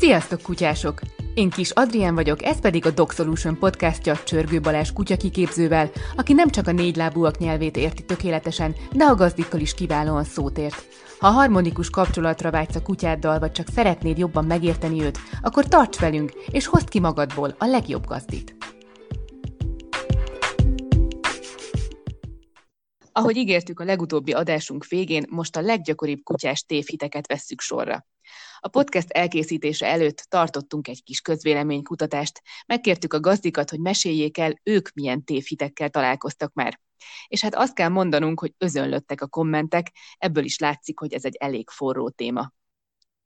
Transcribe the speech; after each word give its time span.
Sziasztok, 0.00 0.42
kutyások! 0.42 1.00
Én 1.34 1.50
Kis 1.50 1.70
Adrien 1.70 2.14
vagyok, 2.14 2.42
ez 2.42 2.60
pedig 2.60 2.86
a 2.86 2.90
Dog 2.90 3.10
Solution 3.12 3.58
podcastja 3.58 4.16
Csörgő 4.16 4.60
Balázs 4.60 4.92
kutyakiképzővel, 4.92 5.90
aki 6.16 6.32
nem 6.32 6.48
csak 6.48 6.66
a 6.66 6.72
négylábúak 6.72 7.38
nyelvét 7.38 7.76
érti 7.76 8.04
tökéletesen, 8.04 8.74
de 8.92 9.04
a 9.04 9.14
gazdikkal 9.14 9.60
is 9.60 9.74
kiválóan 9.74 10.24
szót 10.24 10.58
ért. 10.58 10.86
Ha 11.18 11.28
harmonikus 11.28 11.90
kapcsolatra 11.90 12.50
vágysz 12.50 12.74
a 12.74 12.82
kutyáddal, 12.82 13.38
vagy 13.38 13.52
csak 13.52 13.68
szeretnéd 13.68 14.18
jobban 14.18 14.44
megérteni 14.44 15.02
őt, 15.02 15.18
akkor 15.42 15.64
tarts 15.64 15.98
velünk, 15.98 16.32
és 16.50 16.66
hozd 16.66 16.88
ki 16.88 17.00
magadból 17.00 17.54
a 17.58 17.66
legjobb 17.66 18.06
gazdit. 18.06 18.56
Ahogy 23.12 23.36
ígértük 23.36 23.80
a 23.80 23.84
legutóbbi 23.84 24.32
adásunk 24.32 24.86
végén, 24.86 25.24
most 25.30 25.56
a 25.56 25.60
leggyakoribb 25.60 26.22
kutyás 26.22 26.60
tévhiteket 26.60 27.26
vesszük 27.26 27.60
sorra. 27.60 28.06
A 28.58 28.68
podcast 28.68 29.10
elkészítése 29.10 29.86
előtt 29.86 30.26
tartottunk 30.28 30.88
egy 30.88 31.02
kis 31.02 31.20
közvéleménykutatást, 31.20 32.42
megkértük 32.66 33.12
a 33.12 33.20
gazdikat, 33.20 33.70
hogy 33.70 33.80
meséljék 33.80 34.38
el, 34.38 34.60
ők 34.62 34.92
milyen 34.92 35.24
tévhitekkel 35.24 35.88
találkoztak 35.88 36.52
már. 36.52 36.80
És 37.26 37.40
hát 37.40 37.54
azt 37.54 37.74
kell 37.74 37.88
mondanunk, 37.88 38.40
hogy 38.40 38.54
özönlöttek 38.58 39.20
a 39.20 39.26
kommentek, 39.26 39.92
ebből 40.18 40.44
is 40.44 40.58
látszik, 40.58 40.98
hogy 40.98 41.12
ez 41.12 41.24
egy 41.24 41.36
elég 41.36 41.68
forró 41.70 42.08
téma. 42.08 42.52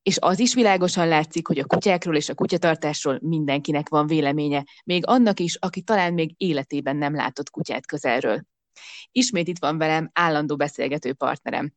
És 0.02 0.18
az 0.18 0.38
is 0.38 0.54
világosan 0.54 1.08
látszik, 1.08 1.46
hogy 1.46 1.58
a 1.58 1.64
kutyákról 1.64 2.16
és 2.16 2.28
a 2.28 2.34
kutyatartásról 2.34 3.18
mindenkinek 3.22 3.88
van 3.88 4.06
véleménye, 4.06 4.64
még 4.84 5.06
annak 5.06 5.40
is, 5.40 5.56
aki 5.56 5.82
talán 5.82 6.14
még 6.14 6.34
életében 6.36 6.96
nem 6.96 7.14
látott 7.14 7.50
kutyát 7.50 7.86
közelről. 7.86 8.44
Ismét 9.12 9.48
itt 9.48 9.58
van 9.58 9.78
velem 9.78 10.10
állandó 10.12 10.56
beszélgető 10.56 11.12
partnerem. 11.12 11.72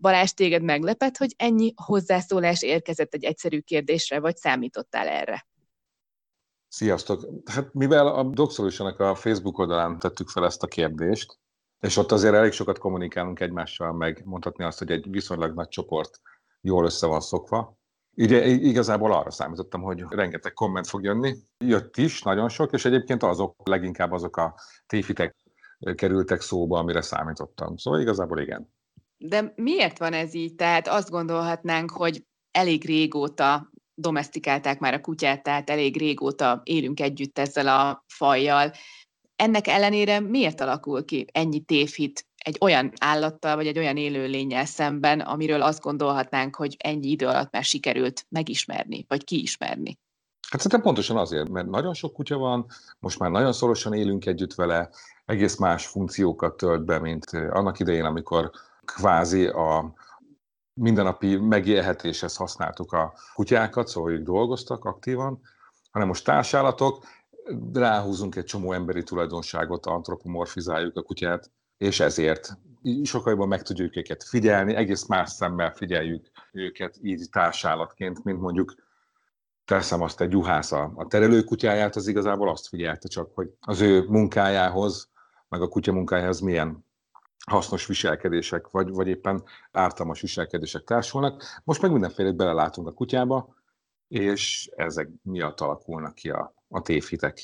Balázs, 0.00 0.30
téged 0.30 0.62
meglepett, 0.62 1.16
hogy 1.16 1.34
ennyi 1.36 1.72
hozzászólás 1.76 2.62
érkezett 2.62 3.14
egy 3.14 3.24
egyszerű 3.24 3.60
kérdésre, 3.60 4.20
vagy 4.20 4.36
számítottál 4.36 5.08
erre? 5.08 5.46
Sziasztok! 6.68 7.28
Hát 7.44 7.72
mivel 7.72 8.06
a 8.06 8.22
Doxolution-nak 8.22 9.00
a 9.00 9.14
Facebook 9.14 9.58
oldalán 9.58 9.98
tettük 9.98 10.28
fel 10.28 10.44
ezt 10.44 10.62
a 10.62 10.66
kérdést, 10.66 11.38
és 11.80 11.96
ott 11.96 12.12
azért 12.12 12.34
elég 12.34 12.52
sokat 12.52 12.78
kommunikálunk 12.78 13.40
egymással, 13.40 13.92
meg 13.92 14.22
mondhatni 14.24 14.64
azt, 14.64 14.78
hogy 14.78 14.90
egy 14.90 15.10
viszonylag 15.10 15.54
nagy 15.54 15.68
csoport 15.68 16.20
jól 16.60 16.84
össze 16.84 17.06
van 17.06 17.20
szokva. 17.20 17.76
Ugye 18.16 18.46
igazából 18.46 19.12
arra 19.12 19.30
számítottam, 19.30 19.82
hogy 19.82 20.04
rengeteg 20.08 20.52
komment 20.52 20.86
fog 20.86 21.02
jönni. 21.02 21.36
Jött 21.58 21.96
is, 21.96 22.22
nagyon 22.22 22.48
sok, 22.48 22.72
és 22.72 22.84
egyébként 22.84 23.22
azok, 23.22 23.68
leginkább 23.68 24.12
azok 24.12 24.36
a 24.36 24.54
téfitek 24.86 25.36
kerültek 25.94 26.40
szóba, 26.40 26.78
amire 26.78 27.00
számítottam. 27.00 27.76
Szóval 27.76 28.00
igazából 28.00 28.40
igen. 28.40 28.76
De 29.18 29.52
miért 29.56 29.98
van 29.98 30.12
ez 30.12 30.34
így? 30.34 30.54
Tehát 30.54 30.88
azt 30.88 31.10
gondolhatnánk, 31.10 31.90
hogy 31.90 32.24
elég 32.50 32.84
régóta 32.84 33.70
domestikálták 33.94 34.78
már 34.78 34.94
a 34.94 35.00
kutyát, 35.00 35.42
tehát 35.42 35.70
elég 35.70 35.98
régóta 35.98 36.60
élünk 36.64 37.00
együtt 37.00 37.38
ezzel 37.38 37.68
a 37.68 38.04
fajjal. 38.06 38.72
Ennek 39.36 39.66
ellenére 39.66 40.20
miért 40.20 40.60
alakul 40.60 41.04
ki 41.04 41.26
ennyi 41.32 41.60
tévhit 41.60 42.26
egy 42.36 42.56
olyan 42.60 42.92
állattal, 43.00 43.56
vagy 43.56 43.66
egy 43.66 43.78
olyan 43.78 43.96
élőlényel 43.96 44.64
szemben, 44.64 45.20
amiről 45.20 45.62
azt 45.62 45.80
gondolhatnánk, 45.80 46.56
hogy 46.56 46.76
ennyi 46.78 47.10
idő 47.10 47.26
alatt 47.26 47.52
már 47.52 47.64
sikerült 47.64 48.26
megismerni, 48.28 49.04
vagy 49.08 49.24
kiismerni? 49.24 49.98
Hát 50.48 50.60
szerintem 50.60 50.82
pontosan 50.82 51.16
azért, 51.16 51.48
mert 51.48 51.66
nagyon 51.66 51.94
sok 51.94 52.12
kutya 52.12 52.36
van, 52.36 52.66
most 52.98 53.18
már 53.18 53.30
nagyon 53.30 53.52
szorosan 53.52 53.92
élünk 53.92 54.26
együtt 54.26 54.54
vele, 54.54 54.90
egész 55.24 55.56
más 55.56 55.86
funkciókat 55.86 56.56
tölt 56.56 56.84
be, 56.84 56.98
mint 56.98 57.24
annak 57.30 57.78
idején, 57.78 58.04
amikor 58.04 58.50
kvázi 58.94 59.46
a 59.46 59.94
mindennapi 60.72 61.36
megélhetéshez 61.36 62.36
használtuk 62.36 62.92
a 62.92 63.14
kutyákat, 63.34 63.88
szóval 63.88 64.12
ők 64.12 64.24
dolgoztak 64.24 64.84
aktívan, 64.84 65.40
hanem 65.90 66.08
most 66.08 66.24
társállatok, 66.24 67.04
ráhúzunk 67.72 68.36
egy 68.36 68.44
csomó 68.44 68.72
emberi 68.72 69.02
tulajdonságot, 69.02 69.86
antropomorfizáljuk 69.86 70.96
a 70.96 71.02
kutyát, 71.02 71.50
és 71.76 72.00
ezért 72.00 72.58
sokkal 73.02 73.32
jobban 73.32 73.48
meg 73.48 73.62
tudjuk 73.62 73.96
őket 73.96 74.24
figyelni, 74.24 74.74
egész 74.74 75.06
más 75.06 75.30
szemmel 75.30 75.72
figyeljük 75.72 76.30
őket 76.52 76.98
így 77.02 77.28
társállatként, 77.30 78.24
mint 78.24 78.40
mondjuk 78.40 78.74
teszem 79.64 80.02
azt 80.02 80.20
egy 80.20 80.32
juhász 80.32 80.72
a, 80.72 80.92
a 80.94 81.06
terelőkutyáját, 81.06 81.96
az 81.96 82.06
igazából 82.06 82.48
azt 82.48 82.68
figyelte 82.68 83.08
csak, 83.08 83.30
hogy 83.34 83.50
az 83.60 83.80
ő 83.80 84.04
munkájához, 84.08 85.10
meg 85.48 85.62
a 85.62 85.68
kutya 85.68 85.92
munkájához 85.92 86.40
milyen 86.40 86.86
hasznos 87.48 87.86
viselkedések, 87.86 88.68
vagy, 88.70 88.88
vagy 88.88 89.08
éppen 89.08 89.44
ártalmas 89.72 90.20
viselkedések 90.20 90.84
társulnak. 90.84 91.60
Most 91.64 91.82
meg 91.82 91.92
mindenféle 91.92 92.32
belelátunk 92.32 92.86
a 92.86 92.92
kutyába, 92.92 93.54
és 94.08 94.70
ezek 94.76 95.08
miatt 95.22 95.60
alakulnak 95.60 96.14
ki 96.14 96.30
a, 96.30 96.54
a 96.68 96.82
tévhitek. 96.82 97.42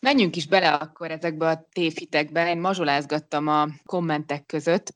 Menjünk 0.00 0.36
is 0.36 0.46
bele 0.46 0.72
akkor 0.72 1.10
ezekbe 1.10 1.48
a 1.48 1.66
tévhitekbe. 1.72 2.48
Én 2.48 2.58
mazsolázgattam 2.58 3.46
a 3.46 3.66
kommentek 3.84 4.46
között, 4.46 4.94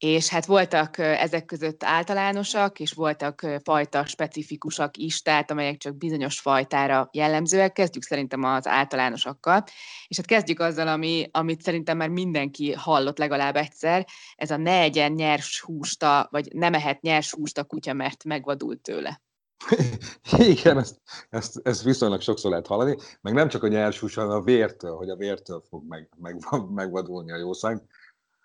és 0.00 0.28
hát 0.28 0.46
voltak 0.46 0.98
ezek 0.98 1.44
között 1.44 1.84
általánosak, 1.84 2.80
és 2.80 2.92
voltak 2.92 3.46
fajta 3.64 4.04
specifikusak 4.06 4.96
is, 4.96 5.22
tehát 5.22 5.50
amelyek 5.50 5.76
csak 5.76 5.96
bizonyos 5.96 6.40
fajtára 6.40 7.08
jellemzőek. 7.12 7.72
Kezdjük 7.72 8.02
szerintem 8.02 8.44
az 8.44 8.66
általánosakkal, 8.66 9.64
és 10.08 10.16
hát 10.16 10.26
kezdjük 10.26 10.60
azzal, 10.60 10.88
ami, 10.88 11.28
amit 11.32 11.62
szerintem 11.62 11.96
már 11.96 12.08
mindenki 12.08 12.72
hallott 12.72 13.18
legalább 13.18 13.56
egyszer, 13.56 14.06
ez 14.34 14.50
a 14.50 14.56
ne 14.56 14.80
egyen 14.80 15.12
nyers 15.12 15.60
hústa, 15.60 16.28
vagy 16.30 16.48
nem 16.52 16.74
ehet 16.74 17.00
nyers 17.00 17.34
húst 17.34 17.58
a 17.58 17.64
kutya, 17.64 17.92
mert 17.92 18.24
megvadult 18.24 18.80
tőle. 18.80 19.22
Igen, 20.38 20.78
ezt, 20.78 21.00
ezt, 21.28 21.60
ezt 21.62 21.82
viszonylag 21.82 22.20
sokszor 22.20 22.50
lehet 22.50 22.66
hallani, 22.66 22.96
meg 23.20 23.32
nem 23.32 23.48
csak 23.48 23.62
a 23.62 23.68
nyers 23.68 23.98
hús, 23.98 24.14
hanem 24.14 24.30
a 24.30 24.42
vértől, 24.42 24.96
hogy 24.96 25.08
a 25.08 25.16
vértől 25.16 25.64
fog 25.68 25.88
meg, 25.88 26.08
meg, 26.20 26.36
megvadulni 26.74 27.32
a 27.32 27.36
jószág 27.36 27.82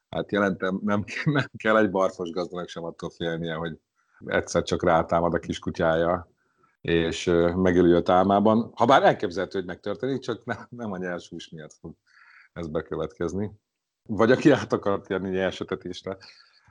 hát 0.10 0.32
jelentem, 0.32 0.80
nem, 0.84 1.04
nem 1.26 1.50
kell 1.58 1.78
egy 1.78 1.92
barfos 1.92 2.30
gazdának 2.30 2.70
sem 2.70 2.84
attól 2.84 3.10
félnie, 3.10 3.54
hogy 3.54 3.80
egyszer 4.26 4.64
csak 4.64 4.84
rátámad 4.84 5.34
a 5.34 5.40
kiskutyája, 5.40 6.30
és 6.82 7.26
megölő 7.56 7.96
a 7.96 8.02
támában. 8.02 8.72
Habár 8.76 9.04
elképzelhető, 9.04 9.58
hogy 9.58 9.68
megtörténik, 9.68 10.22
csak 10.22 10.46
nem, 10.46 10.68
nem 10.70 10.92
a 10.92 10.98
nyers 10.98 11.30
hús 11.30 11.50
miatt 11.50 11.74
fog 11.74 11.94
ez 12.54 12.68
bekövetkezni. 12.68 13.52
Vagy 14.08 14.32
aki 14.32 14.52
át 14.52 14.74
akart 14.74 15.10
jönni 15.10 15.30
nyersetetésre, 15.30 16.18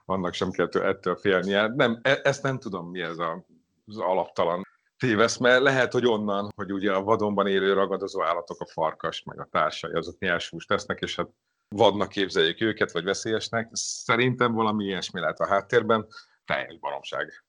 annak 0.05 0.33
sem 0.33 0.51
kell 0.51 0.69
ettől 0.73 1.17
félnie. 1.17 1.67
Nem, 1.67 1.99
e, 2.03 2.21
ezt 2.23 2.43
nem 2.43 2.59
tudom, 2.59 2.91
mi 2.91 3.01
ez 3.01 3.19
a, 3.19 3.45
az 3.87 3.99
alaptalan 3.99 4.63
tévesz, 4.99 5.37
mert 5.37 5.63
lehet, 5.63 5.93
hogy 5.93 6.07
onnan, 6.07 6.53
hogy 6.57 6.73
ugye 6.73 6.93
a 6.93 7.03
vadonban 7.03 7.47
élő 7.47 7.73
ragadozó 7.73 8.23
állatok, 8.23 8.61
a 8.61 8.67
farkas, 8.67 9.23
meg 9.23 9.41
a 9.41 9.49
társai, 9.51 9.93
azok 9.93 10.19
nyers 10.19 10.51
húst 10.51 10.69
tesznek, 10.69 11.01
és 11.01 11.17
hát 11.17 11.29
vadnak 11.77 12.09
képzeljük 12.09 12.61
őket, 12.61 12.93
vagy 12.93 13.05
veszélyesnek. 13.05 13.69
Szerintem 13.73 14.53
valami 14.53 14.85
ilyesmi 14.85 15.21
lehet 15.21 15.39
a 15.39 15.47
háttérben, 15.47 16.07
teljes 16.45 16.79
baromság. 16.79 17.45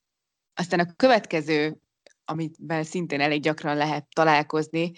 Aztán 0.54 0.80
a 0.80 0.94
következő, 0.96 1.78
amiben 2.26 2.84
szintén 2.84 3.22
elég 3.22 3.42
gyakran 3.42 3.78
lehet 3.78 4.06
találkozni, 4.14 4.92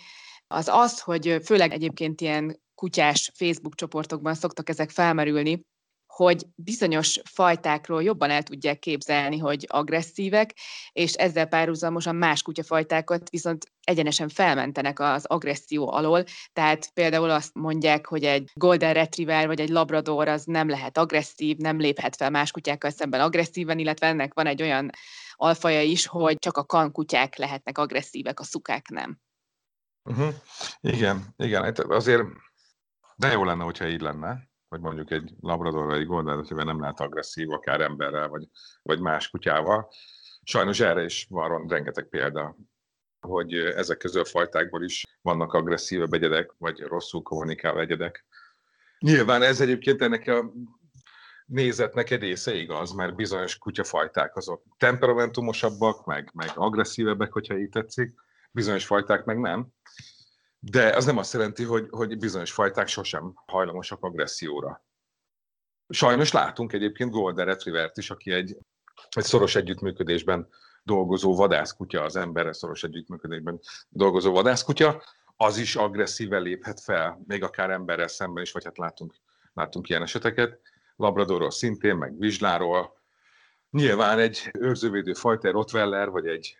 az 0.48 0.68
az, 0.68 1.02
hogy 1.02 1.40
főleg 1.44 1.72
egyébként 1.72 2.22
ilyen 2.22 2.62
kutyás 2.76 3.32
Facebook 3.36 3.76
csoportokban 3.76 4.34
szoktak 4.34 4.70
ezek 4.70 4.90
felmerülni, 4.90 5.66
hogy 6.18 6.46
bizonyos 6.56 7.22
fajtákról 7.24 8.04
jobban 8.04 8.30
el 8.30 8.44
tudják 8.44 8.80
képzelni, 8.80 9.38
hogy 9.38 9.66
agresszívek, 9.70 10.54
és 10.92 11.14
ezzel 11.14 11.46
párhuzamosan 11.46 12.16
más 12.16 12.42
kutyafajtákat 12.42 13.30
viszont 13.30 13.72
egyenesen 13.84 14.30
felmentenek 14.30 15.00
az 15.00 15.26
agresszió 15.26 15.92
alól. 15.92 16.24
Tehát 16.54 16.90
például 16.94 17.30
azt 17.30 17.54
mondják, 17.54 18.06
hogy 18.06 18.24
egy 18.24 18.52
Golden 18.54 18.94
Retriever 18.94 19.48
vagy 19.48 19.60
egy 19.60 19.70
Labrador 19.70 20.28
az 20.28 20.44
nem 20.46 20.70
lehet 20.70 20.98
agresszív, 20.98 21.58
nem 21.58 21.80
léphet 21.80 22.16
fel 22.16 22.30
más 22.30 22.52
kutyákkal 22.52 22.90
szemben 22.90 23.22
agresszíven, 23.22 23.80
illetve 23.80 24.08
ennek 24.08 24.34
van 24.34 24.48
egy 24.48 24.62
olyan 24.62 24.90
alfaja 25.36 25.82
is, 25.82 26.08
hogy 26.08 26.38
csak 26.38 26.58
a 26.58 26.66
kankutyák 26.66 27.36
lehetnek 27.36 27.78
agresszívek, 27.78 28.40
a 28.40 28.44
szukák 28.44 28.90
nem. 28.90 29.20
Uh-huh. 30.04 30.34
Igen, 30.80 31.34
igen, 31.36 31.64
hát 31.64 31.80
azért 31.80 32.24
de 33.16 33.32
jó 33.32 33.44
lenne, 33.44 33.64
hogyha 33.64 33.88
így 33.88 34.02
lenne 34.02 34.47
vagy 34.70 34.80
mondjuk 34.80 35.12
egy 35.12 35.34
labrador 35.40 35.86
vagy 35.86 36.00
egy 36.00 36.06
golden 36.06 36.36
retriever 36.36 36.66
nem 36.66 36.80
lehet 36.80 37.00
agresszív, 37.00 37.52
akár 37.52 37.82
emberrel, 37.82 38.28
vagy, 38.28 38.48
vagy 38.82 39.00
más 39.00 39.30
kutyával. 39.30 39.90
Sajnos 40.44 40.80
erre 40.80 41.04
is 41.04 41.28
van 41.30 41.68
rengeteg 41.68 42.10
példa, 42.10 42.56
hogy 43.20 43.54
ezek 43.54 43.98
közül 43.98 44.22
a 44.22 44.26
fajtákból 44.26 44.84
is 44.84 45.04
vannak 45.22 45.54
agresszívebb 45.54 46.14
egyedek, 46.14 46.54
vagy 46.58 46.80
rosszul 46.82 47.22
kommunikáló 47.22 47.80
egyedek. 47.80 48.26
Nyilván 49.00 49.42
ez 49.42 49.62
egyébként 49.62 50.02
ennek 50.02 50.28
a 50.28 50.52
nézetnek 51.46 52.10
egy 52.10 52.22
része 52.22 52.54
igaz, 52.54 52.92
mert 52.92 53.16
bizonyos 53.16 53.58
kutyafajták 53.58 54.36
azok 54.36 54.64
temperamentumosabbak, 54.78 56.06
meg, 56.06 56.30
meg 56.34 56.52
agresszívebbek, 56.56 57.32
hogyha 57.32 57.58
így 57.58 57.70
tetszik, 57.70 58.14
bizonyos 58.52 58.86
fajták 58.86 59.26
meg 59.26 59.40
nem. 59.40 59.68
De 60.72 60.96
az 60.96 61.06
nem 61.06 61.18
azt 61.18 61.34
jelenti, 61.34 61.64
hogy, 61.64 61.88
hogy 61.90 62.18
bizonyos 62.18 62.52
fajták 62.52 62.88
sosem 62.88 63.34
hajlamosak 63.46 64.04
agresszióra. 64.04 64.86
Sajnos 65.90 66.32
látunk 66.32 66.74
egyébként 66.74 67.12
Golden 67.12 67.46
Retrievert 67.46 67.98
is, 67.98 68.10
aki 68.10 68.32
egy, 68.32 68.58
egy 69.10 69.24
szoros 69.24 69.56
együttműködésben 69.56 70.48
dolgozó 70.84 71.36
vadászkutya, 71.36 72.04
az 72.04 72.16
emberre 72.16 72.54
szoros 72.54 72.84
együttműködésben 72.84 73.60
dolgozó 73.90 74.32
vadászkutya, 74.32 75.04
az 75.36 75.58
is 75.58 75.76
agresszíven 75.76 76.42
léphet 76.42 76.80
fel, 76.80 77.22
még 77.28 77.44
akár 77.44 77.70
emberrel 77.70 78.08
szemben 78.08 78.44
is, 78.44 78.52
vagy 78.52 78.64
hát 78.64 78.78
látunk, 78.78 79.16
látunk 79.54 79.90
ilyen 79.90 80.02
eseteket. 80.02 80.60
Labradorról 80.96 81.52
szintén, 81.52 81.96
meg 81.96 82.18
vizsláról. 82.20 83.02
Nyilván 83.70 84.20
egy 84.20 84.50
őrzővédő 84.54 85.14
fajta, 85.14 85.52
Rottweiler, 85.52 86.10
vagy 86.10 86.28
egy 86.28 86.58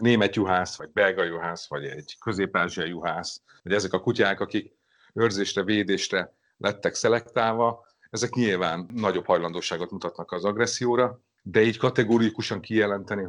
német 0.00 0.36
juhász, 0.36 0.76
vagy 0.76 0.90
belga 0.92 1.24
juhász, 1.24 1.68
vagy 1.68 1.84
egy 1.84 2.16
közép 2.20 2.58
juhász, 2.74 3.42
vagy 3.62 3.72
ezek 3.72 3.92
a 3.92 4.00
kutyák, 4.00 4.40
akik 4.40 4.78
őrzésre, 5.14 5.62
védésre 5.62 6.34
lettek 6.56 6.94
szelektálva, 6.94 7.86
ezek 8.10 8.30
nyilván 8.30 8.86
nagyobb 8.94 9.26
hajlandóságot 9.26 9.90
mutatnak 9.90 10.32
az 10.32 10.44
agresszióra, 10.44 11.20
de 11.42 11.62
így 11.62 11.76
kategórikusan 11.76 12.60
kijelenteni, 12.60 13.26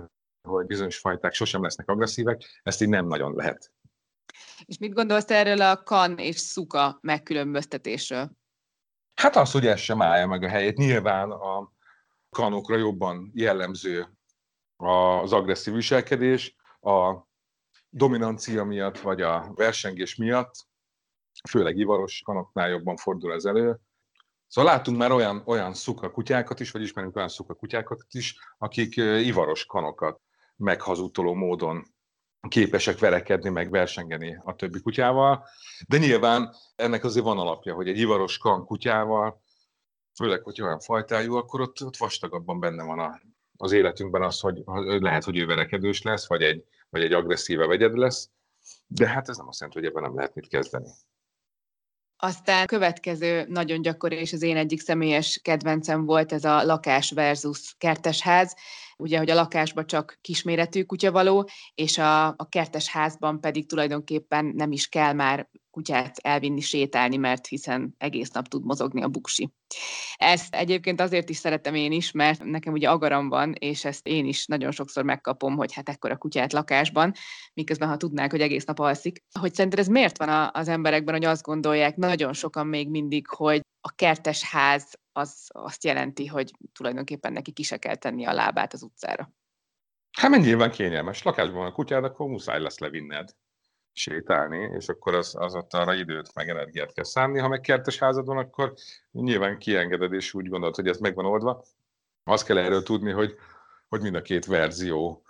hogy 0.48 0.66
bizonyos 0.66 0.98
fajták 0.98 1.34
sosem 1.34 1.64
lesznek 1.64 1.90
agresszívek, 1.90 2.62
ezt 2.64 2.82
így 2.82 2.90
nem 2.90 3.08
nagyon 3.08 3.36
lehet. 3.36 3.72
És 4.66 4.78
mit 4.78 4.94
gondolsz 4.94 5.30
erről 5.30 5.62
a 5.62 5.84
kan 5.84 6.18
és 6.18 6.40
szuka 6.40 6.98
megkülönböztetésről? 7.02 8.32
Hát 9.16 9.36
az, 9.36 9.52
hogy 9.52 9.68
ez 9.68 9.80
sem 9.80 10.02
állja 10.02 10.28
meg 10.28 10.44
a 10.44 10.48
helyét. 10.48 10.78
Nyilván 10.78 11.32
a 11.32 11.72
kanokra 12.30 12.78
jobban 12.78 13.32
jellemző 13.34 14.08
az 14.76 15.34
agresszív 15.34 15.74
viselkedés, 15.74 16.56
a 16.82 17.28
dominancia 17.90 18.64
miatt, 18.64 19.00
vagy 19.00 19.22
a 19.22 19.52
versengés 19.56 20.16
miatt, 20.16 20.54
főleg 21.50 21.78
ivaros 21.78 22.22
kanoknál 22.26 22.70
jobban 22.70 22.96
fordul 22.96 23.34
ez 23.34 23.46
elő. 23.46 23.80
Szóval 24.48 24.72
látunk 24.72 24.98
már 24.98 25.12
olyan, 25.12 25.42
olyan 25.46 25.74
szuka 25.74 26.12
kutyákat 26.12 26.60
is, 26.60 26.72
vagy 26.72 26.82
ismerünk 26.82 27.16
olyan 27.16 27.28
szuka 27.28 27.54
kutyákat 27.54 28.06
is, 28.10 28.36
akik 28.58 28.96
ivaros 28.96 29.66
kanokat 29.66 30.22
meghazudtoló 30.56 31.34
módon 31.34 31.84
képesek 32.48 33.00
verekedni, 33.00 33.50
meg 33.50 33.70
versengeni 33.70 34.40
a 34.44 34.56
többi 34.56 34.82
kutyával. 34.82 35.46
De 35.88 35.98
nyilván 35.98 36.56
ennek 36.76 37.04
azért 37.04 37.26
van 37.26 37.38
alapja, 37.38 37.74
hogy 37.74 37.88
egy 37.88 37.98
ivaros 37.98 38.38
kan 38.38 38.66
kutyával, 38.66 39.42
főleg, 40.16 40.44
hogy 40.44 40.62
olyan 40.62 40.80
fajtájú, 40.80 41.36
akkor 41.36 41.62
ott, 41.62 41.84
ott 41.84 41.98
vastagabban 41.98 42.60
benne 42.60 42.84
van 42.84 43.00
a, 43.00 43.22
az 43.62 43.72
életünkben 43.72 44.22
az, 44.22 44.40
hogy 44.40 44.64
lehet, 45.00 45.24
hogy 45.24 45.38
ő 45.38 45.46
verekedős 45.46 46.02
lesz, 46.02 46.28
vagy 46.28 46.42
egy, 46.42 46.64
vagy 46.90 47.04
egy 47.04 47.14
agresszíve 47.14 47.68
vegyed 47.68 47.98
lesz, 47.98 48.30
de 48.88 49.08
hát 49.08 49.30
ez 49.30 49.38
nem 49.38 49.48
azt 49.48 49.60
jelenti, 49.60 49.80
hogy 49.80 49.90
ebben 49.90 50.04
nem 50.04 50.16
lehet 50.16 50.36
mit 50.36 50.48
kezdeni. 50.48 50.90
Aztán 52.24 52.68
következő 52.68 53.46
nagyon 53.48 53.82
gyakori, 53.82 54.16
és 54.16 54.34
az 54.34 54.42
én 54.42 54.58
egyik 54.58 54.80
személyes 54.80 55.40
kedvencem 55.44 56.06
volt 56.06 56.32
ez 56.32 56.44
a 56.44 56.64
lakás 56.64 57.12
versus 57.12 57.76
kertesház. 57.78 58.56
Ugye, 58.98 59.18
hogy 59.18 59.30
a 59.30 59.36
lakásban 59.36 59.86
csak 59.86 60.18
kisméretű 60.22 60.84
kutya 60.84 61.12
való, 61.12 61.50
és 61.76 61.98
a, 61.98 62.28
a 62.28 62.48
kertes 62.50 62.90
házban 62.90 63.40
pedig 63.40 63.68
tulajdonképpen 63.68 64.46
nem 64.46 64.72
is 64.72 64.88
kell 64.88 65.14
már 65.14 65.50
kutyát 65.72 66.18
elvinni 66.18 66.60
sétálni, 66.60 67.18
mert 67.18 67.48
hiszen 67.48 67.96
egész 67.98 68.30
nap 68.30 68.48
tud 68.48 68.66
mozogni 68.66 69.04
a 69.04 69.08
buksi. 69.08 69.54
Ezt 70.16 70.56
egyébként 70.56 71.02
azért 71.02 71.30
is 71.30 71.38
szeretem 71.38 71.76
én 71.76 71.92
is, 71.92 72.12
mert 72.12 72.44
nekem 72.44 72.74
ugye 72.74 72.90
agaram 72.90 73.30
van, 73.30 73.54
és 73.54 73.86
ezt 73.86 74.08
én 74.08 74.26
is 74.26 74.46
nagyon 74.46 74.72
sokszor 74.72 75.04
megkapom, 75.04 75.56
hogy 75.56 75.74
hát 75.74 75.90
ekkora 75.90 76.18
kutyát 76.18 76.54
lakásban, 76.54 77.14
miközben 77.54 77.90
ha 77.90 77.98
tudnák, 77.98 78.32
hogy 78.32 78.42
egész 78.42 78.66
nap 78.66 78.80
alszik. 78.80 79.24
Hogy 79.40 79.54
szerinted 79.54 79.80
ez 79.80 79.88
miért 79.88 80.18
van 80.18 80.50
az 80.54 80.68
emberekben, 80.68 81.14
hogy 81.14 81.26
azt 81.26 81.44
gondolják 81.44 81.96
nagyon 81.96 82.34
sokan 82.34 82.68
még 82.68 82.90
mindig, 82.90 83.28
hogy 83.28 83.62
a 83.82 83.92
kertes 83.96 84.44
ház 84.44 84.94
az 85.12 85.48
azt 85.48 85.84
jelenti, 85.84 86.26
hogy 86.26 86.52
tulajdonképpen 86.74 87.34
neki 87.34 87.52
ki 87.52 87.64
se 87.64 87.78
kell 87.78 87.96
tenni 87.96 88.26
a 88.26 88.34
lábát 88.34 88.74
az 88.74 88.84
utcára. 88.84 89.32
Hát 90.12 90.30
mennyi 90.30 90.46
nyilván 90.46 90.72
kényelmes. 90.72 91.24
Lakásban 91.24 91.58
van 91.58 91.68
a 91.68 91.72
kutyád, 91.72 92.04
akkor 92.04 92.28
muszáj 92.28 92.62
lesz 92.62 92.80
levinned 92.80 93.30
sétálni, 93.94 94.58
és 94.78 94.90
akkor 94.90 95.16
az, 95.16 95.36
az 95.40 95.56
ott 95.56 95.74
arra 95.74 95.94
időt, 95.94 96.34
meg 96.34 96.50
energiát 96.50 96.94
kell 96.94 97.04
szánni. 97.04 97.40
Ha 97.40 97.48
meg 97.48 97.62
kertes 97.62 98.00
házad 98.00 98.26
van, 98.26 98.38
akkor 98.38 98.74
nyilván 99.12 99.58
kiengeded, 99.58 100.14
és 100.14 100.34
úgy 100.34 100.50
gondolod, 100.50 100.76
hogy 100.76 100.88
ez 100.88 100.98
megvan 100.98 101.26
oldva. 101.26 101.64
Azt 102.24 102.46
kell 102.46 102.58
erről 102.58 102.84
tudni, 102.84 103.12
hogy, 103.12 103.36
hogy 103.88 104.02
mind 104.02 104.16
a 104.16 104.22
két 104.22 104.46
verzió 104.46 105.24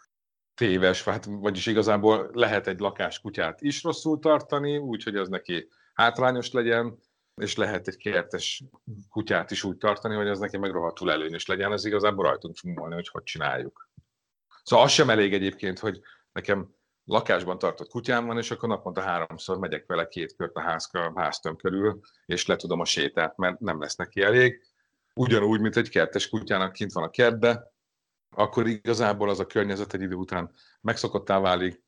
téves, 0.54 1.04
hát, 1.04 1.26
vagyis 1.26 1.66
igazából 1.66 2.30
lehet 2.34 2.68
egy 2.68 2.80
lakáskutyát 2.80 3.62
is 3.62 3.84
rosszul 3.84 4.20
tartani, 4.20 4.78
úgyhogy 4.78 5.16
az 5.16 5.30
neki 5.30 5.68
hátrányos 5.94 6.52
legyen, 6.52 7.00
és 7.36 7.56
lehet 7.56 7.88
egy 7.88 7.98
kertes 7.98 8.64
kutyát 9.10 9.52
is 9.52 9.64
úgy 9.64 9.78
tartani, 9.78 10.16
hogy 10.16 10.28
az 10.28 10.40
neki 10.40 10.58
meg 10.58 10.72
rohadtul 10.72 11.12
előnyös 11.12 11.46
legyen, 11.46 11.72
ez 11.72 11.86
igazából 11.86 12.26
rajtunk 12.26 12.56
múlni, 12.62 12.94
hogy 12.94 13.08
hogy 13.08 13.24
csináljuk. 13.24 13.90
Szóval 14.64 14.86
az 14.86 14.92
sem 14.92 15.10
elég 15.10 15.34
egyébként, 15.34 15.80
hogy 15.80 16.02
nekem 16.32 16.76
lakásban 17.12 17.58
tartott 17.58 17.90
kutyám 17.90 18.26
van, 18.26 18.38
és 18.38 18.52
akkor 18.52 18.70
naponta 18.70 19.02
háromszor 19.02 19.58
megyek 19.58 19.86
vele 19.86 20.08
két 20.08 20.36
kört 20.36 20.56
a 20.56 20.62
ház, 20.62 20.90
háztöm 21.16 21.56
körül, 21.56 22.00
és 22.26 22.46
le 22.46 22.56
tudom 22.56 22.80
a 22.80 22.86
sétát, 22.86 23.38
mert 23.38 23.60
nem 23.60 23.80
lesz 23.80 23.96
neki 23.96 24.22
elég. 24.22 24.62
Ugyanúgy, 25.14 25.60
mint 25.60 25.78
egy 25.78 25.90
kertes 25.90 26.30
kutyának 26.30 26.74
kint 26.74 26.92
van 26.92 27.04
a 27.04 27.10
kertbe, 27.10 27.72
akkor 28.36 28.68
igazából 28.68 29.30
az 29.30 29.40
a 29.40 29.46
környezet 29.46 29.94
egy 29.94 30.02
idő 30.02 30.16
után 30.16 30.52
megszokottá 30.82 31.40
válik, 31.40 31.84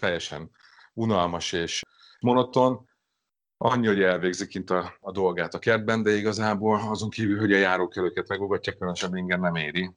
teljesen 0.00 0.50
unalmas 0.94 1.52
és 1.52 1.82
monoton, 2.20 2.88
annyi, 3.56 3.86
hogy 3.86 4.02
elvégzi 4.02 4.46
kint 4.46 4.70
a, 4.70 4.96
a 5.00 5.12
dolgát 5.12 5.54
a 5.54 5.58
kertben, 5.58 6.02
de 6.02 6.10
igazából 6.10 6.80
azon 6.88 7.10
kívül, 7.10 7.38
hogy 7.38 7.52
a 7.52 7.58
járókelőket 7.58 8.28
megugatja, 8.28 8.72
különösen 8.72 9.16
ingyen 9.16 9.40
nem 9.40 9.54
éri. 9.54 9.90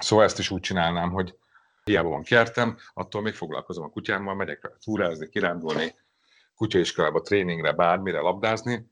Szóval 0.00 0.24
ezt 0.24 0.38
is 0.38 0.50
úgy 0.50 0.60
csinálnám, 0.60 1.10
hogy 1.10 1.36
hiába 1.84 2.08
van 2.08 2.22
kertem, 2.22 2.76
attól 2.94 3.22
még 3.22 3.34
foglalkozom 3.34 3.84
a 3.84 3.88
kutyámmal, 3.88 4.34
megyek 4.34 4.62
rá 4.62 4.70
túrázni, 4.84 5.28
kirándulni, 5.28 5.94
kutyaiskolába, 6.54 7.20
tréningre, 7.20 7.72
bármire 7.72 8.20
labdázni, 8.20 8.90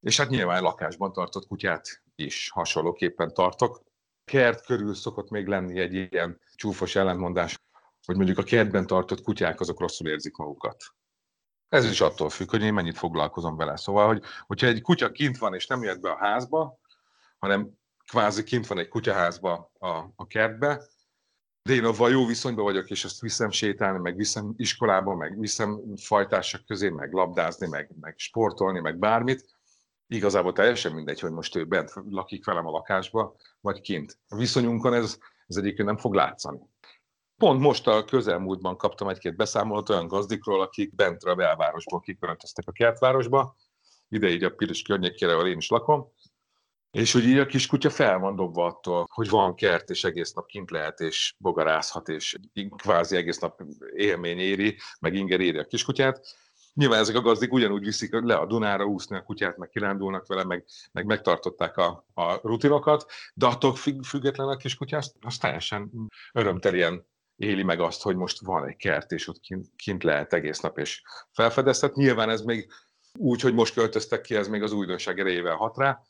és 0.00 0.16
hát 0.16 0.28
nyilván 0.28 0.62
lakásban 0.62 1.12
tartott 1.12 1.46
kutyát 1.46 2.02
is 2.14 2.50
hasonlóképpen 2.50 3.34
tartok. 3.34 3.82
Kert 4.24 4.66
körül 4.66 4.94
szokott 4.94 5.30
még 5.30 5.46
lenni 5.46 5.80
egy 5.80 5.94
ilyen 5.94 6.40
csúfos 6.54 6.96
ellentmondás, 6.96 7.60
hogy 8.04 8.16
mondjuk 8.16 8.38
a 8.38 8.42
kertben 8.42 8.86
tartott 8.86 9.22
kutyák 9.22 9.60
azok 9.60 9.80
rosszul 9.80 10.08
érzik 10.08 10.36
magukat. 10.36 10.84
Ez 11.68 11.90
is 11.90 12.00
attól 12.00 12.30
függ, 12.30 12.50
hogy 12.50 12.62
én 12.62 12.72
mennyit 12.72 12.98
foglalkozom 12.98 13.56
vele. 13.56 13.76
Szóval, 13.76 14.06
hogy, 14.06 14.22
hogyha 14.46 14.66
egy 14.66 14.82
kutya 14.82 15.10
kint 15.10 15.38
van 15.38 15.54
és 15.54 15.66
nem 15.66 15.82
jött 15.82 16.00
be 16.00 16.10
a 16.10 16.18
házba, 16.18 16.78
hanem 17.38 17.70
kvázi 18.06 18.42
kint 18.42 18.66
van 18.66 18.78
egy 18.78 18.88
kutyaházba 18.88 19.70
a, 19.78 19.88
a 20.16 20.26
kertbe, 20.26 20.82
de 21.68 21.74
én 21.74 21.84
avval 21.84 22.10
jó 22.10 22.26
viszonyban 22.26 22.64
vagyok, 22.64 22.90
és 22.90 23.04
ezt 23.04 23.20
viszem 23.20 23.50
sétálni, 23.50 23.98
meg 23.98 24.16
viszem 24.16 24.54
iskolába, 24.56 25.14
meg 25.14 25.38
viszem 25.40 25.82
fajtársak 25.96 26.64
közé, 26.66 26.88
meg 26.88 27.12
labdázni, 27.12 27.68
meg, 27.68 27.90
meg 28.00 28.14
sportolni, 28.16 28.80
meg 28.80 28.98
bármit. 28.98 29.44
Igazából 30.06 30.52
teljesen 30.52 30.92
mindegy, 30.92 31.20
hogy 31.20 31.30
most 31.30 31.56
ő 31.56 31.64
bent 31.64 31.92
lakik 32.10 32.44
velem 32.44 32.66
a 32.66 32.70
lakásba, 32.70 33.36
vagy 33.60 33.80
kint. 33.80 34.18
A 34.28 34.36
viszonyunkon 34.36 34.94
ez, 34.94 35.18
ez 35.46 35.56
egyébként 35.56 35.88
nem 35.88 35.96
fog 35.96 36.14
látszani. 36.14 36.58
Pont 37.36 37.60
most 37.60 37.86
a 37.86 38.04
közelmúltban 38.04 38.76
kaptam 38.76 39.08
egy-két 39.08 39.36
beszámolót 39.36 39.88
olyan 39.88 40.08
gazdikról, 40.08 40.60
akik 40.60 40.94
bent 40.94 41.22
a 41.22 41.34
belvárosból 41.34 42.00
kiköltöztek 42.00 42.68
a 42.68 42.72
kertvárosba, 42.72 43.56
ide 44.08 44.28
így 44.28 44.44
a 44.44 44.50
Piros 44.50 44.82
környékére, 44.82 45.32
ahol 45.32 45.48
én 45.48 45.56
is 45.56 45.68
lakom, 45.68 46.12
és 46.90 47.12
hogy 47.12 47.24
így 47.24 47.38
a 47.38 47.46
kiskutya 47.46 47.90
fel 47.90 48.18
van 48.18 48.36
dobva 48.36 48.66
attól, 48.66 49.06
hogy 49.12 49.28
van 49.28 49.54
kert, 49.54 49.90
és 49.90 50.04
egész 50.04 50.32
nap 50.32 50.46
kint 50.46 50.70
lehet, 50.70 51.00
és 51.00 51.34
bogarázhat, 51.38 52.08
és 52.08 52.36
kvázi 52.76 53.16
egész 53.16 53.38
nap 53.38 53.62
élmény 53.94 54.38
éri, 54.38 54.76
meg 55.00 55.14
inger 55.14 55.40
éri 55.40 55.58
a 55.58 55.64
kiskutyát. 55.64 56.20
Nyilván 56.74 57.00
ezek 57.00 57.16
a 57.16 57.20
gazdik 57.20 57.52
ugyanúgy 57.52 57.84
viszik 57.84 58.12
le 58.12 58.34
a 58.34 58.46
Dunára 58.46 58.84
úszni 58.84 59.16
a 59.16 59.22
kutyát, 59.22 59.56
meg 59.56 59.68
kirándulnak 59.68 60.26
vele, 60.26 60.44
meg, 60.44 60.64
meg 60.92 61.04
megtartották 61.04 61.76
a, 61.76 62.06
a 62.14 62.40
rutinokat, 62.42 63.10
de 63.34 63.46
attól 63.46 63.74
független 64.02 64.48
a 64.48 64.56
kiskutyás, 64.56 65.10
az 65.20 65.38
teljesen 65.38 65.90
örömtelien 66.32 67.06
éli 67.36 67.62
meg 67.62 67.80
azt, 67.80 68.02
hogy 68.02 68.16
most 68.16 68.40
van 68.40 68.66
egy 68.66 68.76
kert, 68.76 69.12
és 69.12 69.28
ott 69.28 69.40
kint, 69.40 69.66
kint 69.76 70.02
lehet 70.02 70.32
egész 70.32 70.60
nap, 70.60 70.78
és 70.78 71.02
felfedezhet. 71.32 71.94
Nyilván 71.94 72.30
ez 72.30 72.40
még 72.40 72.72
úgy, 73.12 73.40
hogy 73.40 73.54
most 73.54 73.74
költöztek 73.74 74.20
ki, 74.20 74.34
ez 74.34 74.48
még 74.48 74.62
az 74.62 74.72
újdonság 74.72 75.18
erejével 75.18 75.56
hat 75.56 75.76
rá, 75.76 76.02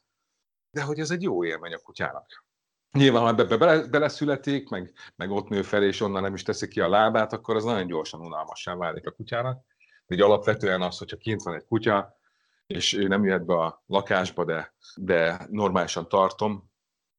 de 0.71 0.83
hogy 0.83 0.99
ez 0.99 1.11
egy 1.11 1.23
jó 1.23 1.45
élmény 1.45 1.73
a 1.73 1.79
kutyának. 1.79 2.45
Nyilván, 2.93 3.23
ha 3.23 3.29
ebbe 3.29 3.57
bele, 3.57 3.87
beleszületik, 3.87 4.69
meg, 4.69 4.93
meg 5.17 5.31
ott 5.31 5.49
nő 5.49 5.63
fel, 5.63 5.83
és 5.83 6.01
onnan 6.01 6.23
nem 6.23 6.35
is 6.35 6.43
teszi 6.43 6.69
ki 6.69 6.81
a 6.81 6.89
lábát, 6.89 7.33
akkor 7.33 7.57
az 7.57 7.65
nagyon 7.65 7.87
gyorsan 7.87 8.21
unalmassá 8.21 8.75
válik 8.75 9.07
a 9.07 9.11
kutyának. 9.11 9.65
De 10.07 10.15
így 10.15 10.21
alapvetően 10.21 10.83
az, 10.83 10.99
hogyha 10.99 11.17
kint 11.17 11.43
van 11.43 11.55
egy 11.55 11.65
kutya, 11.65 12.19
és 12.67 12.93
ő 12.93 13.09
nem 13.09 13.25
jöhet 13.25 13.45
be 13.45 13.55
a 13.55 13.83
lakásba, 13.87 14.45
de, 14.45 14.75
de 14.97 15.47
normálisan 15.51 16.09
tartom, 16.09 16.71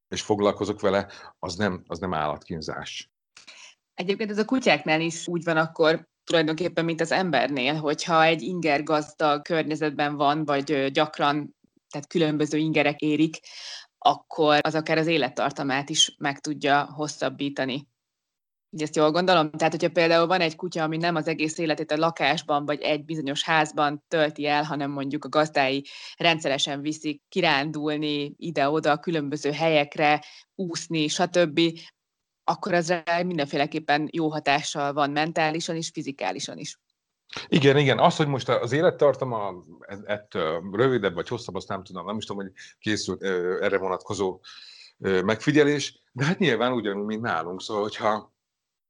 és 0.08 0.22
foglalkozok 0.22 0.82
vele, 0.82 1.08
az 1.40 1.56
nem, 1.56 1.84
az 1.88 2.00
nem 2.00 2.14
állatkínzás. 2.14 3.12
Egyébként 3.94 4.30
ez 4.30 4.38
a 4.38 4.46
kutyáknál 4.46 5.02
is 5.02 5.28
úgy 5.28 5.44
van 5.44 5.58
akkor 5.58 6.08
tulajdonképpen, 6.24 6.86
mint 6.86 7.02
az 7.02 7.12
embernél, 7.12 7.76
hogyha 7.76 8.24
egy 8.24 8.42
inger 8.42 8.84
gazdag 8.84 9.42
környezetben 9.42 10.16
van, 10.16 10.46
vagy 10.46 10.92
gyakran 10.92 11.56
tehát 11.90 12.08
különböző 12.08 12.58
ingerek 12.58 13.00
érik, 13.00 13.40
akkor 13.98 14.60
az 14.62 14.76
akár 14.76 14.98
az 14.98 15.08
élettartamát 15.08 15.90
is 15.90 16.16
meg 16.18 16.40
tudja 16.40 16.92
hosszabbítani. 16.94 17.88
Ezt 18.78 18.96
jól 18.96 19.12
gondolom? 19.12 19.52
Tehát, 19.52 19.74
hogyha 19.74 19.90
például 19.90 20.28
van 20.28 20.42
egy 20.42 20.56
kutya, 20.56 20.84
ami 20.84 20.98
nem 20.98 21.16
az 21.16 21.28
egész 21.28 21.58
életét 21.58 21.92
a 21.92 21.98
lakásban, 21.98 22.66
vagy 22.66 22.82
egy 22.82 23.06
bizonyos 23.06 23.44
házban 23.44 24.04
tölti 24.08 24.46
el, 24.46 24.64
hanem 24.64 24.92
mondjuk 24.92 25.26
a 25.26 25.30
gazdái 25.30 25.86
rendszeresen 26.18 26.82
viszik 26.82 27.22
kirándulni 27.30 28.34
ide-oda, 28.38 28.98
különböző 28.98 29.52
helyekre, 29.52 30.24
úszni, 30.56 31.08
stb., 31.08 31.60
akkor 32.44 32.74
az 32.74 32.90
rá 32.90 33.22
mindenféleképpen 33.22 34.08
jó 34.12 34.30
hatással 34.32 34.94
van 34.94 35.12
mentálisan 35.12 35.76
is, 35.76 35.90
fizikálisan 35.90 36.58
is. 36.58 36.78
Igen, 37.48 37.78
igen. 37.78 38.00
Az, 38.00 38.16
hogy 38.16 38.28
most 38.28 38.50
az 38.50 38.72
élettartama 38.72 39.54
ettől 40.06 40.70
rövidebb 40.72 41.14
vagy 41.14 41.28
hosszabb, 41.28 41.56
azt 41.56 41.68
nem 41.68 41.84
tudom. 41.84 42.06
Nem 42.06 42.18
is 42.18 42.26
tudom, 42.26 42.44
hogy 42.44 42.52
készült 42.80 43.24
erre 43.62 43.78
vonatkozó 43.78 44.40
megfigyelés, 44.98 46.02
de 46.12 46.26
hát 46.26 46.40
nyilván 46.40 46.72
ugyanúgy, 46.72 47.06
mint 47.06 47.22
nálunk. 47.22 47.62
Szóval, 47.62 47.84
hogyha 47.84 48.38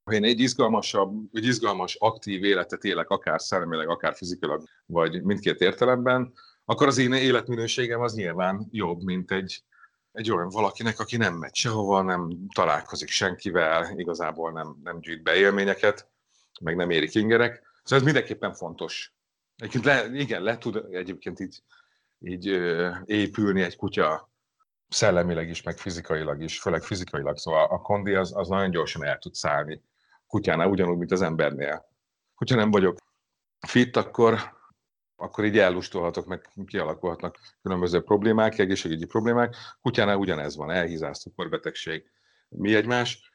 ha 0.03 0.15
én 0.15 0.23
egy 0.23 0.39
izgalmasabb, 0.39 1.13
egy 1.33 1.45
izgalmas, 1.45 1.95
aktív 1.95 2.43
életet 2.43 2.83
élek, 2.83 3.09
akár 3.09 3.41
szellemileg, 3.41 3.89
akár 3.89 4.15
fizikailag, 4.15 4.63
vagy 4.85 5.23
mindkét 5.23 5.61
értelemben, 5.61 6.33
akkor 6.65 6.87
az 6.87 6.97
én 6.97 7.13
életminőségem 7.13 8.01
az 8.01 8.13
nyilván 8.13 8.67
jobb, 8.71 9.03
mint 9.03 9.31
egy, 9.31 9.63
egy 10.11 10.31
olyan 10.31 10.49
valakinek, 10.49 10.99
aki 10.99 11.17
nem 11.17 11.33
megy 11.33 11.55
sehova, 11.55 12.01
nem 12.01 12.29
találkozik 12.53 13.09
senkivel, 13.09 13.93
igazából 13.95 14.51
nem, 14.51 14.75
nem 14.83 14.99
gyűjt 14.99 15.23
be 15.23 15.35
élményeket, 15.35 16.09
meg 16.61 16.75
nem 16.75 16.89
érik 16.89 17.15
ingerek. 17.15 17.68
Szóval 17.89 18.05
ez 18.05 18.13
mindenképpen 18.13 18.53
fontos. 18.53 19.13
Egyébként 19.55 19.85
le, 19.85 20.05
igen, 20.13 20.41
le 20.41 20.57
tud 20.57 20.85
egyébként 20.91 21.39
így, 21.39 21.63
így 22.19 22.47
ö, 22.47 22.91
épülni 23.05 23.61
egy 23.61 23.75
kutya 23.75 24.31
szellemileg 24.87 25.49
is, 25.49 25.61
meg 25.61 25.77
fizikailag 25.77 26.41
is, 26.41 26.59
főleg 26.59 26.81
fizikailag. 26.81 27.37
Szóval 27.37 27.65
a 27.65 27.81
kondi 27.81 28.13
az, 28.13 28.35
az 28.35 28.47
nagyon 28.47 28.71
gyorsan 28.71 29.05
el 29.05 29.17
tud 29.17 29.33
szállni 29.33 29.81
kutyánál, 30.27 30.69
ugyanúgy, 30.69 30.97
mint 30.97 31.11
az 31.11 31.21
embernél. 31.21 31.85
Hogyha 32.35 32.55
nem 32.55 32.71
vagyok 32.71 32.97
fit, 33.67 33.95
akkor, 33.95 34.39
akkor 35.15 35.45
így 35.45 35.57
ellustolhatok, 35.57 36.25
meg 36.25 36.49
kialakulhatnak 36.65 37.39
különböző 37.61 38.01
problémák, 38.01 38.59
egészségügyi 38.59 39.05
problémák. 39.05 39.55
Kutyánál 39.81 40.17
ugyanez 40.17 40.55
van, 40.55 40.71
elhízást, 40.71 41.21
cukorbetegség, 41.21 42.11
mi 42.49 42.75
egymás, 42.75 43.28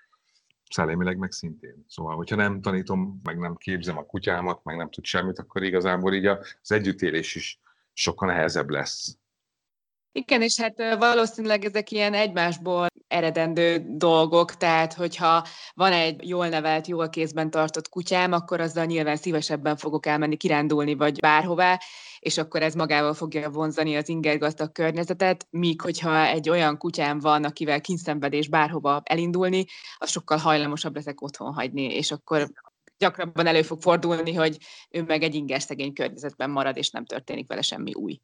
szellemileg 0.70 1.18
meg 1.18 1.32
szintén. 1.32 1.84
Szóval, 1.88 2.16
hogyha 2.16 2.36
nem 2.36 2.60
tanítom, 2.60 3.20
meg 3.22 3.38
nem 3.38 3.54
képzem 3.54 3.98
a 3.98 4.06
kutyámat, 4.06 4.64
meg 4.64 4.76
nem 4.76 4.90
tud 4.90 5.04
semmit, 5.04 5.38
akkor 5.38 5.62
igazából 5.62 6.14
így 6.14 6.26
az 6.26 6.72
együttélés 6.72 7.34
is 7.34 7.60
sokkal 7.92 8.28
nehezebb 8.28 8.68
lesz. 8.68 9.18
Igen, 10.16 10.42
és 10.42 10.60
hát 10.60 10.96
valószínűleg 10.98 11.64
ezek 11.64 11.90
ilyen 11.90 12.14
egymásból 12.14 12.86
eredendő 13.08 13.84
dolgok, 13.88 14.56
tehát 14.56 14.92
hogyha 14.92 15.46
van 15.72 15.92
egy 15.92 16.28
jól 16.28 16.48
nevelt, 16.48 16.86
jól 16.86 17.08
kézben 17.08 17.50
tartott 17.50 17.88
kutyám, 17.88 18.32
akkor 18.32 18.60
azzal 18.60 18.84
nyilván 18.84 19.16
szívesebben 19.16 19.76
fogok 19.76 20.06
elmenni 20.06 20.36
kirándulni, 20.36 20.94
vagy 20.94 21.20
bárhová, 21.20 21.80
és 22.18 22.38
akkor 22.38 22.62
ez 22.62 22.74
magával 22.74 23.14
fogja 23.14 23.50
vonzani 23.50 23.96
az 23.96 24.08
ingergazdag 24.08 24.72
környezetet, 24.72 25.46
míg 25.50 25.80
hogyha 25.80 26.26
egy 26.26 26.48
olyan 26.48 26.78
kutyám 26.78 27.18
van, 27.18 27.44
akivel 27.44 27.80
kínszenvedés 27.80 28.48
bárhova 28.48 29.02
elindulni, 29.04 29.64
az 29.96 30.10
sokkal 30.10 30.38
hajlamosabb 30.38 30.94
leszek 30.94 31.22
otthon 31.22 31.52
hagyni, 31.52 31.82
és 31.82 32.10
akkor 32.10 32.48
gyakrabban 32.98 33.46
elő 33.46 33.62
fog 33.62 33.82
fordulni, 33.82 34.34
hogy 34.34 34.58
ő 34.90 35.02
meg 35.02 35.22
egy 35.22 35.34
inger 35.34 35.62
szegény 35.62 35.92
környezetben 35.92 36.50
marad, 36.50 36.76
és 36.76 36.90
nem 36.90 37.04
történik 37.04 37.48
vele 37.48 37.62
semmi 37.62 37.92
új. 37.94 38.20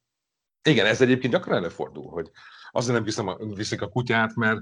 Igen, 0.62 0.86
ez 0.86 1.00
egyébként 1.00 1.32
gyakran 1.32 1.56
előfordul, 1.56 2.10
hogy 2.10 2.30
azért 2.70 2.94
nem 2.94 3.04
viszem 3.04 3.26
a, 3.26 3.36
viszik 3.36 3.82
a 3.82 3.88
kutyát, 3.88 4.34
mert, 4.34 4.60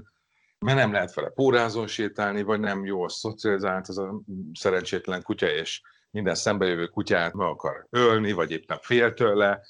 mert 0.59 0.77
nem 0.77 0.91
lehet 0.91 1.13
vele 1.13 1.29
pórázon 1.29 1.87
sétálni, 1.87 2.41
vagy 2.41 2.59
nem 2.59 2.85
jól 2.85 3.09
szocializált 3.09 3.87
az 3.87 3.97
a 3.97 4.21
szerencsétlen 4.53 5.21
kutya, 5.21 5.47
és 5.47 5.81
minden 6.11 6.35
szembejövő 6.35 6.87
kutyát 6.87 7.33
meg 7.33 7.47
akar 7.47 7.87
ölni, 7.89 8.31
vagy 8.31 8.51
éppen 8.51 8.79
fél 8.81 9.13
tőle, 9.13 9.61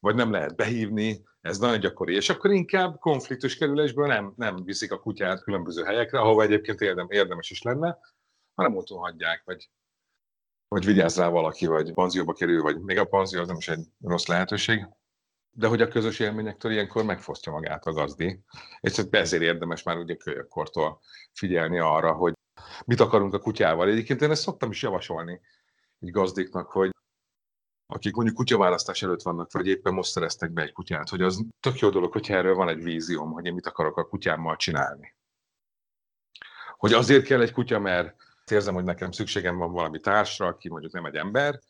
vagy 0.00 0.14
nem 0.14 0.30
lehet 0.30 0.56
behívni, 0.56 1.22
ez 1.40 1.58
nagyon 1.58 1.80
gyakori. 1.80 2.14
És 2.14 2.28
akkor 2.28 2.50
inkább 2.50 2.98
konfliktus 2.98 3.56
kerülésből 3.56 4.06
nem, 4.06 4.32
nem 4.36 4.64
viszik 4.64 4.92
a 4.92 4.98
kutyát 4.98 5.42
különböző 5.42 5.84
helyekre, 5.84 6.18
ahova 6.18 6.42
egyébként 6.42 6.80
érdem, 6.80 7.06
érdemes 7.10 7.50
is 7.50 7.62
lenne, 7.62 7.98
hanem 8.54 8.76
otthon 8.76 8.98
hagyják, 8.98 9.42
vagy, 9.44 9.70
vagy 10.68 10.84
vigyáz 10.84 11.16
rá 11.16 11.28
valaki, 11.28 11.66
vagy 11.66 11.92
panzióba 11.92 12.32
kerül, 12.32 12.62
vagy 12.62 12.80
még 12.80 12.98
a 12.98 13.04
panzió 13.04 13.40
az 13.40 13.46
nem 13.46 13.56
is 13.56 13.68
egy 13.68 13.86
rossz 14.00 14.26
lehetőség 14.26 14.86
de 15.52 15.66
hogy 15.66 15.80
a 15.80 15.88
közös 15.88 16.18
élményektől 16.18 16.72
ilyenkor 16.72 17.04
megfosztja 17.04 17.52
magát 17.52 17.86
a 17.86 17.92
gazdi. 17.92 18.40
És 18.80 18.98
ezért 19.10 19.42
érdemes 19.42 19.82
már 19.82 19.96
ugye 19.96 20.14
kölyökkortól 20.14 21.00
figyelni 21.32 21.78
arra, 21.78 22.12
hogy 22.12 22.32
mit 22.84 23.00
akarunk 23.00 23.34
a 23.34 23.38
kutyával. 23.38 23.88
Egyébként 23.88 24.22
én 24.22 24.30
ezt 24.30 24.42
szoktam 24.42 24.70
is 24.70 24.82
javasolni 24.82 25.40
egy 25.98 26.10
gazdiknak, 26.10 26.70
hogy 26.70 26.90
akik 27.86 28.14
mondjuk 28.14 28.36
kutyaválasztás 28.36 29.02
előtt 29.02 29.22
vannak, 29.22 29.52
vagy 29.52 29.66
éppen 29.66 29.94
most 29.94 30.10
szereztek 30.10 30.50
be 30.50 30.62
egy 30.62 30.72
kutyát, 30.72 31.08
hogy 31.08 31.22
az 31.22 31.44
tök 31.60 31.78
jó 31.78 31.90
dolog, 31.90 32.12
hogyha 32.12 32.34
erről 32.34 32.54
van 32.54 32.68
egy 32.68 32.82
vízióm, 32.82 33.32
hogy 33.32 33.46
én 33.46 33.54
mit 33.54 33.66
akarok 33.66 33.96
a 33.96 34.04
kutyámmal 34.04 34.56
csinálni. 34.56 35.14
Hogy 36.76 36.92
azért 36.92 37.24
kell 37.24 37.40
egy 37.40 37.52
kutya, 37.52 37.78
mert 37.78 38.16
érzem, 38.50 38.74
hogy 38.74 38.84
nekem 38.84 39.10
szükségem 39.10 39.56
van 39.56 39.72
valami 39.72 40.00
társra, 40.00 40.46
aki 40.46 40.68
mondjuk 40.68 40.92
nem 40.92 41.04
egy 41.04 41.14
ember, 41.14 41.60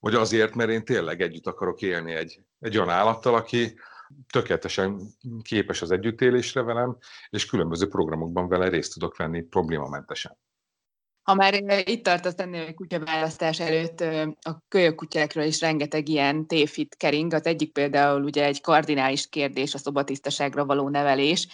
vagy 0.00 0.14
azért, 0.14 0.54
mert 0.54 0.70
én 0.70 0.84
tényleg 0.84 1.20
együtt 1.20 1.46
akarok 1.46 1.82
élni 1.82 2.12
egy, 2.12 2.40
egy 2.60 2.76
olyan 2.76 2.90
állattal, 2.90 3.34
aki 3.34 3.78
tökéletesen 4.32 5.00
képes 5.42 5.82
az 5.82 5.90
együttélésre 5.90 6.62
velem, 6.62 6.96
és 7.30 7.46
különböző 7.46 7.88
programokban 7.88 8.48
vele 8.48 8.68
részt 8.68 8.92
tudok 8.92 9.16
venni 9.16 9.42
problémamentesen. 9.42 10.38
Ha 11.22 11.34
már 11.34 11.54
itt 11.88 12.04
tartasz 12.04 12.38
ennél 12.38 12.66
a 12.66 12.74
kutyaválasztás 12.74 13.60
előtt, 13.60 14.00
a 14.40 14.62
kölyök 14.68 14.94
kutyákról 14.94 15.44
is 15.44 15.60
rengeteg 15.60 16.08
ilyen 16.08 16.46
tévhit 16.46 16.94
kering. 16.96 17.32
Az 17.32 17.46
egyik 17.46 17.72
például 17.72 18.22
ugye 18.22 18.44
egy 18.44 18.60
kardinális 18.60 19.28
kérdés 19.28 19.74
a 19.74 19.78
szobatisztaságra 19.78 20.64
való 20.64 20.88
nevelés 20.88 21.48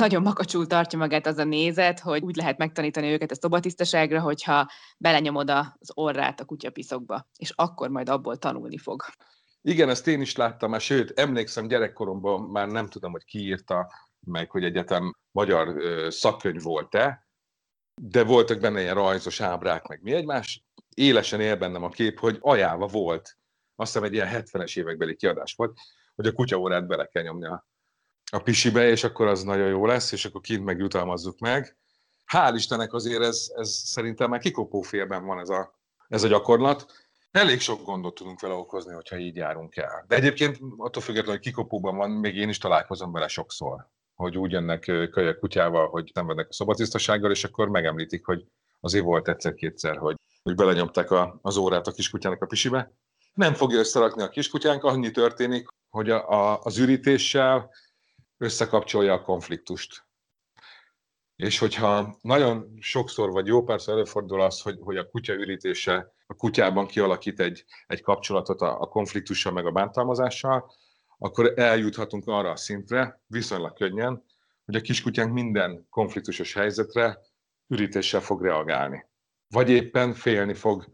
nagyon 0.00 0.22
makacsul 0.22 0.66
tartja 0.66 0.98
magát 0.98 1.26
az 1.26 1.38
a 1.38 1.44
nézet, 1.44 2.00
hogy 2.00 2.22
úgy 2.22 2.36
lehet 2.36 2.58
megtanítani 2.58 3.10
őket 3.10 3.30
a 3.30 3.34
szobatisztaságra, 3.34 4.20
hogyha 4.20 4.70
belenyomod 4.98 5.50
az 5.50 5.90
orrát 5.94 6.40
a 6.40 6.44
kutyapiszokba, 6.44 7.28
és 7.36 7.52
akkor 7.54 7.88
majd 7.88 8.08
abból 8.08 8.36
tanulni 8.36 8.78
fog. 8.78 9.02
Igen, 9.62 9.88
ezt 9.88 10.06
én 10.06 10.20
is 10.20 10.36
láttam, 10.36 10.70
mert 10.70 10.82
sőt, 10.82 11.18
emlékszem 11.18 11.68
gyerekkoromban, 11.68 12.40
már 12.40 12.68
nem 12.68 12.88
tudom, 12.88 13.12
hogy 13.12 13.24
ki 13.24 13.38
írta 13.38 13.92
meg, 14.20 14.50
hogy 14.50 14.64
egyetem 14.64 15.16
magyar 15.30 15.76
szakkönyv 16.12 16.62
volt-e, 16.62 17.26
de 18.02 18.24
voltak 18.24 18.60
benne 18.60 18.80
ilyen 18.80 18.94
rajzos 18.94 19.40
ábrák, 19.40 19.86
meg 19.86 20.02
mi 20.02 20.12
egymás. 20.12 20.64
Élesen 20.94 21.40
él 21.40 21.56
bennem 21.56 21.82
a 21.82 21.88
kép, 21.88 22.18
hogy 22.18 22.38
ajánlva 22.40 22.86
volt, 22.86 23.38
azt 23.76 23.92
hiszem 23.92 24.06
egy 24.06 24.12
ilyen 24.12 24.28
70-es 24.32 24.78
évekbeli 24.78 25.16
kiadás 25.16 25.54
volt, 25.54 25.78
hogy 26.14 26.26
a 26.26 26.32
kutyaórát 26.32 26.86
bele 26.86 27.06
kell 27.06 27.22
nyomni 27.22 27.46
a 27.46 27.66
a 28.32 28.38
pisibe, 28.38 28.88
és 28.88 29.04
akkor 29.04 29.26
az 29.26 29.42
nagyon 29.42 29.68
jó 29.68 29.86
lesz, 29.86 30.12
és 30.12 30.24
akkor 30.24 30.40
kint 30.40 30.64
meg 30.64 30.78
jutalmazzuk 30.78 31.38
meg. 31.38 31.76
Hál' 32.32 32.52
Istennek 32.54 32.92
azért 32.92 33.22
ez, 33.22 33.52
ez 33.56 33.70
szerintem 33.70 34.30
már 34.30 34.40
kikopófélben 34.40 35.24
van 35.24 35.38
ez 35.38 35.48
a, 35.48 35.78
ez 36.08 36.22
a 36.22 36.28
gyakorlat. 36.28 36.86
Elég 37.30 37.60
sok 37.60 37.84
gondot 37.84 38.14
tudunk 38.14 38.40
vele 38.40 38.54
okozni, 38.54 38.94
hogyha 38.94 39.16
így 39.16 39.36
járunk 39.36 39.76
el. 39.76 40.04
De 40.08 40.16
egyébként 40.16 40.58
attól 40.76 41.02
függetlenül, 41.02 41.40
hogy 41.40 41.46
kikopóban 41.46 41.96
van, 41.96 42.10
még 42.10 42.36
én 42.36 42.48
is 42.48 42.58
találkozom 42.58 43.12
vele 43.12 43.28
sokszor, 43.28 43.88
hogy 44.14 44.38
úgy 44.38 44.52
jönnek 44.52 44.80
kölyök 45.10 45.38
kutyával, 45.38 45.88
hogy 45.88 46.10
nem 46.14 46.26
vedek 46.26 46.48
a 46.48 46.52
szobatisztasággal, 46.52 47.30
és 47.30 47.44
akkor 47.44 47.68
megemlítik, 47.68 48.24
hogy 48.24 48.44
azért 48.80 49.04
volt 49.04 49.28
egyszer-kétszer, 49.28 49.96
hogy, 49.96 50.16
hogy 50.42 50.54
belenyomták 50.54 51.10
a, 51.10 51.38
az 51.42 51.56
órát 51.56 51.86
a 51.86 51.92
kiskutyának 51.92 52.42
a 52.42 52.46
pisibe. 52.46 52.92
Nem 53.34 53.54
fogja 53.54 53.78
összerakni 53.78 54.22
a 54.22 54.28
kiskutyánk, 54.28 54.84
annyi 54.84 55.10
történik, 55.10 55.68
hogy 55.90 56.10
a, 56.10 56.28
a, 56.30 56.60
az 56.62 56.78
ürítéssel 56.78 57.70
összekapcsolja 58.42 59.12
a 59.12 59.22
konfliktust. 59.22 60.04
És 61.36 61.58
hogyha 61.58 62.16
nagyon 62.20 62.76
sokszor, 62.80 63.30
vagy 63.30 63.46
jó 63.46 63.62
párszor 63.62 63.94
előfordul 63.94 64.40
az, 64.40 64.60
hogy, 64.60 64.78
hogy 64.80 64.96
a 64.96 65.08
kutya 65.08 65.32
ürítése 65.32 66.12
a 66.26 66.34
kutyában 66.34 66.86
kialakít 66.86 67.40
egy, 67.40 67.64
egy 67.86 68.02
kapcsolatot 68.02 68.60
a, 68.60 68.80
a 68.80 68.86
konfliktussal, 68.86 69.52
meg 69.52 69.66
a 69.66 69.70
bántalmazással, 69.70 70.72
akkor 71.18 71.52
eljuthatunk 71.56 72.26
arra 72.26 72.50
a 72.50 72.56
szintre, 72.56 73.22
viszonylag 73.26 73.72
könnyen, 73.72 74.24
hogy 74.64 74.74
a 74.74 74.80
kiskutyánk 74.80 75.32
minden 75.32 75.86
konfliktusos 75.90 76.52
helyzetre 76.52 77.18
ürítéssel 77.68 78.20
fog 78.20 78.42
reagálni. 78.42 79.06
Vagy 79.48 79.70
éppen 79.70 80.14
félni 80.14 80.54
fog 80.54 80.84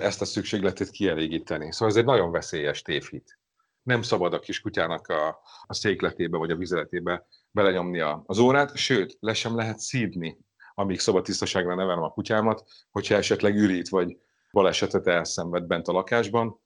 ezt 0.00 0.20
a 0.20 0.24
szükségletét 0.24 0.90
kielégíteni. 0.90 1.72
Szóval 1.72 1.88
ez 1.88 1.96
egy 1.96 2.04
nagyon 2.04 2.30
veszélyes 2.30 2.82
tévhit 2.82 3.38
nem 3.86 4.02
szabad 4.02 4.32
a 4.32 4.38
kiskutyának 4.38 5.08
a, 5.08 5.28
a 5.66 5.74
székletébe 5.74 6.38
vagy 6.38 6.50
a 6.50 6.56
vizeletébe 6.56 7.26
belenyomni 7.50 8.00
az 8.26 8.38
órát, 8.38 8.76
sőt, 8.76 9.16
le 9.20 9.34
sem 9.34 9.56
lehet 9.56 9.78
szídni, 9.78 10.38
amíg 10.74 10.98
szobatisztaságra 10.98 11.74
nevelem 11.74 12.02
a 12.02 12.10
kutyámat, 12.10 12.64
hogyha 12.90 13.14
esetleg 13.14 13.56
ürít 13.56 13.88
vagy 13.88 14.18
balesetet 14.52 15.06
elszenved 15.06 15.64
bent 15.64 15.88
a 15.88 15.92
lakásban, 15.92 16.60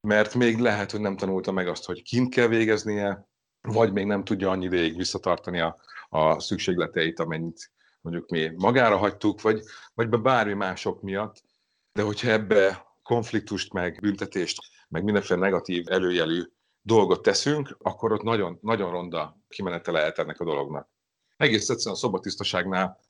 mert 0.00 0.34
még 0.34 0.58
lehet, 0.58 0.90
hogy 0.90 1.00
nem 1.00 1.16
tanulta 1.16 1.52
meg 1.52 1.68
azt, 1.68 1.84
hogy 1.84 2.02
kint 2.02 2.34
kell 2.34 2.46
végeznie, 2.46 3.28
vagy 3.60 3.92
még 3.92 4.06
nem 4.06 4.24
tudja 4.24 4.50
annyi 4.50 4.64
ideig 4.64 4.96
visszatartani 4.96 5.60
a, 5.60 5.76
a 6.08 6.40
szükségleteit, 6.40 7.20
amennyit 7.20 7.72
mondjuk 8.00 8.30
mi 8.30 8.52
magára 8.56 8.96
hagytuk, 8.96 9.40
vagy, 9.40 9.60
vagy 9.94 10.08
be 10.08 10.16
bármi 10.16 10.52
mások 10.52 11.02
miatt, 11.02 11.42
de 11.92 12.02
hogyha 12.02 12.30
ebbe 12.30 12.86
konfliktust, 13.02 13.72
meg 13.72 13.98
büntetést, 14.00 14.58
meg 14.88 15.04
mindenféle 15.04 15.40
negatív 15.40 15.84
előjelű 15.88 16.42
dolgot 16.86 17.22
teszünk, 17.22 17.76
akkor 17.78 18.12
ott 18.12 18.22
nagyon, 18.22 18.58
nagyon 18.62 18.90
ronda 18.90 19.36
kimenete 19.48 19.90
lehet 19.90 20.18
ennek 20.18 20.40
a 20.40 20.44
dolognak. 20.44 20.88
Egész 21.36 21.68
egyszerűen 21.68 21.94
a 21.94 21.98
szobatisztaságnál 21.98 23.00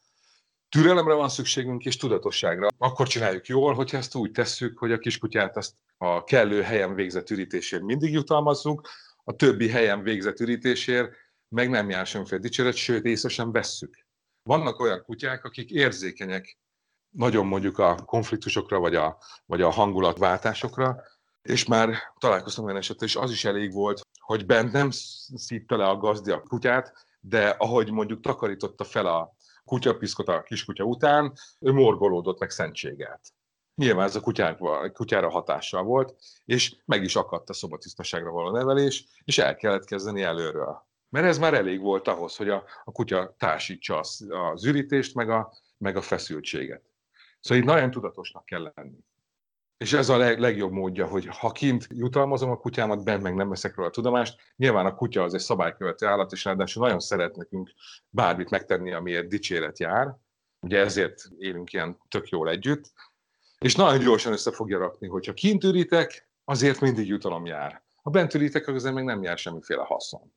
türelemre 0.69 1.15
van 1.15 1.29
szükségünk, 1.29 1.85
és 1.85 1.97
tudatosságra. 1.97 2.69
Akkor 2.79 3.09
csináljuk 3.09 3.47
jól, 3.47 3.75
hogyha 3.75 3.97
ezt 3.97 4.15
úgy 4.15 4.31
tesszük, 4.31 4.79
hogy 4.79 4.93
a 4.93 4.99
kiskutyát 4.99 5.57
azt 5.57 5.75
a 5.99 6.25
kellő 6.25 6.63
helyen 6.63 6.95
végzett 6.95 7.31
ürítésért 7.31 7.83
mindig 7.83 8.13
jutalmazzuk, 8.13 8.89
a 9.25 9.33
többi 9.33 9.69
helyen 9.69 10.03
végzett 10.03 10.41
ürítésért 10.41 11.15
meg 11.49 11.71
nem 11.71 11.91
jár 11.91 12.07
semmiféle 12.07 12.41
dicséret, 12.41 12.75
sőt, 12.75 13.05
észre 13.05 13.29
sem 13.29 13.53
vesszük. 13.53 14.07
Vannak 14.43 14.81
olyan 14.81 15.03
kutyák, 15.03 15.45
akik 15.45 15.71
érzékenyek 15.71 16.59
nagyon 17.11 17.47
mondjuk 17.47 17.79
a 17.79 17.95
konfliktusokra, 17.95 18.79
vagy 18.79 18.95
a, 18.95 19.19
vagy 19.47 19.63
a 19.63 19.71
hangulatváltásokra, 19.71 21.03
és 21.49 21.65
már 21.65 21.95
találkoztam 22.19 22.65
olyan 22.65 22.77
esetben, 22.77 23.09
és 23.09 23.17
az 23.17 23.31
is 23.31 23.45
elég 23.45 23.73
volt, 23.73 24.01
hogy 24.21 24.47
bent 24.47 24.73
nem 24.73 24.89
szítte 25.35 25.77
le 25.77 25.85
a 25.85 25.97
gazdi 25.97 26.31
a 26.31 26.43
kutyát, 26.43 26.93
de 27.21 27.49
ahogy 27.49 27.91
mondjuk 27.91 28.21
takarította 28.21 28.85
fel 28.85 29.07
a 29.07 29.35
kutyapiszkot 29.65 30.29
a 30.29 30.43
kiskutya 30.43 30.85
után, 30.85 31.33
ő 31.61 31.73
morgolódott 31.73 32.39
meg 32.39 32.51
szentséget. 32.51 33.21
Nyilván 33.75 34.07
ez 34.07 34.17
a 34.17 34.21
kutyára, 34.21 34.93
kutyára 34.93 35.31
hatással 35.31 35.83
volt, 35.83 36.15
és 36.45 36.77
meg 36.85 37.03
is 37.03 37.17
akadt 37.17 37.51
a 37.51 37.53
szobatisztaságra 37.53 38.31
való 38.31 38.51
nevelés, 38.51 39.07
és 39.25 39.39
el 39.39 39.57
kellett 39.57 39.85
kezdeni 39.85 40.23
előről. 40.23 40.85
Mert 41.09 41.27
ez 41.27 41.39
már 41.39 41.55
elég 41.55 41.81
volt 41.81 42.09
ahhoz, 42.09 42.37
hogy 42.37 42.49
a, 42.49 42.65
a 42.85 42.93
kutya 42.93 43.35
társítsa 43.39 43.99
az, 43.99 44.27
az 44.53 44.65
ürítést, 44.65 45.15
meg 45.15 45.31
a, 45.31 45.53
meg 45.79 45.97
a 45.97 46.01
feszültséget. 46.01 46.83
Szóval 47.41 47.63
itt 47.63 47.69
nagyon 47.69 47.91
tudatosnak 47.91 48.45
kell 48.45 48.73
lenni. 48.75 48.99
És 49.77 49.93
ez 49.93 50.09
a 50.09 50.17
leg, 50.17 50.41
legjobb 50.41 50.73
módja, 50.73 51.07
hogy 51.07 51.27
ha 51.27 51.53
kint 51.53 51.87
jutalmazom 51.91 52.51
a 52.51 52.57
kutyámat, 52.57 53.05
bent 53.05 53.23
meg 53.23 53.35
nem 53.35 53.49
veszek 53.49 53.75
róla 53.75 53.89
a 53.89 53.93
tudomást. 53.93 54.41
Nyilván 54.57 54.87
a 54.87 54.95
kutya 54.95 55.23
az 55.23 55.35
egy 55.35 55.41
szabálykövető 55.41 56.07
állat, 56.07 56.33
és 56.33 56.45
ráadásul 56.45 56.83
nagyon 56.83 57.01
szeret 57.01 57.37
nekünk 57.37 57.71
bármit 58.09 58.51
megtenni, 58.51 58.93
amiért 58.93 59.29
dicséret 59.29 59.79
jár. 59.79 60.17
Ugye 60.61 60.79
ezért 60.79 61.23
élünk 61.39 61.73
ilyen 61.73 61.99
tök 62.09 62.29
jól 62.29 62.49
együtt. 62.49 62.93
És 63.59 63.75
nagyon 63.75 64.01
gyorsan 64.01 64.33
össze 64.33 64.53
fogja 64.53 64.79
rakni, 64.79 65.09
hogyha 65.09 65.33
kint 65.33 65.65
ürítek, 65.65 66.29
azért 66.45 66.81
mindig 66.81 67.07
jutalom 67.07 67.47
jár. 67.47 67.83
Ha 68.03 68.11
bent 68.11 68.35
ürítek, 68.35 68.69
azért 68.69 68.95
meg 68.95 69.05
nem 69.05 69.23
jár 69.23 69.39
semmiféle 69.39 69.83
haszon. 69.83 70.33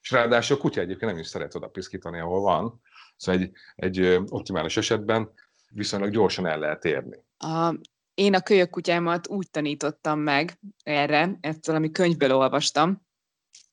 És 0.00 0.10
ráadásul 0.10 0.56
a 0.56 0.60
kutya 0.60 0.80
egyébként 0.80 1.10
nem 1.10 1.20
is 1.20 1.26
szeret 1.26 1.54
oda 1.54 1.68
piszkítani, 1.68 2.20
ahol 2.20 2.40
van. 2.40 2.80
Szóval 3.16 3.40
egy, 3.40 3.52
egy 3.74 4.20
optimális 4.28 4.76
esetben 4.76 5.32
viszonylag 5.68 6.10
gyorsan 6.10 6.46
el 6.46 6.58
lehet 6.58 6.84
érni. 6.84 7.24
A, 7.38 7.74
én 8.14 8.34
a 8.34 8.40
kölyök 8.40 8.70
kutyámat 8.70 9.28
úgy 9.28 9.50
tanítottam 9.50 10.20
meg 10.20 10.58
erre, 10.82 11.38
ezt 11.40 11.66
valami 11.66 11.90
könyvből 11.90 12.34
olvastam, 12.34 13.02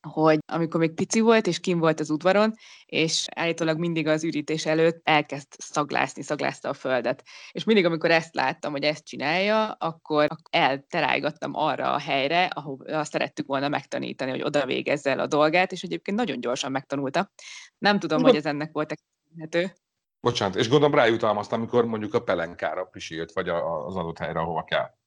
hogy 0.08 0.40
amikor 0.52 0.80
még 0.80 0.94
pici 0.94 1.20
volt, 1.20 1.48
és 1.48 1.60
kim 1.60 1.80
volt 1.80 2.00
az 2.00 2.10
udvaron, 2.10 2.54
és 2.86 3.28
állítólag 3.36 3.78
mindig 3.78 4.08
az 4.08 4.24
ürítés 4.24 4.66
előtt 4.66 5.02
elkezd 5.04 5.48
szaglászni, 5.58 6.24
szaglázta 6.24 6.70
a 6.70 6.74
földet. 6.74 7.24
És 7.52 7.64
mindig, 7.64 7.86
amikor 7.86 8.12
ezt 8.12 8.36
láttam, 8.36 8.72
hogy 8.72 8.84
ezt 8.84 9.06
csinálja, 9.06 9.72
akkor 9.72 10.28
elterájgattam 10.50 11.56
arra 11.56 11.94
a 11.94 12.00
helyre, 12.00 12.46
ahol 12.46 13.04
szerettük 13.04 13.48
volna 13.48 13.68
megtanítani, 13.68 14.32
hogy 14.32 14.44
oda 14.44 14.66
végezze 14.66 15.10
el 15.10 15.20
a 15.20 15.28
dolgát, 15.28 15.72
és 15.72 15.84
egyébként 15.84 16.18
nagyon 16.18 16.40
gyorsan 16.40 16.72
megtanulta. 16.72 17.32
Nem 17.78 18.00
tudom, 18.00 18.22
hogy 18.22 18.36
ez 18.36 18.46
ennek 18.46 18.72
volt 18.72 18.94
köszönhető. 19.24 19.74
Bocsánat, 20.22 20.56
és 20.56 20.70
gondolom 20.70 20.96
rájutalmaztam, 20.96 21.60
amikor 21.60 21.86
mondjuk 21.86 22.14
a 22.14 22.24
pelenkára 22.24 22.84
pisilt, 22.84 23.32
vagy 23.32 23.50
az 23.50 23.96
adott 23.96 24.18
helyre, 24.18 24.40
ahova 24.40 24.64
kell. 24.64 24.98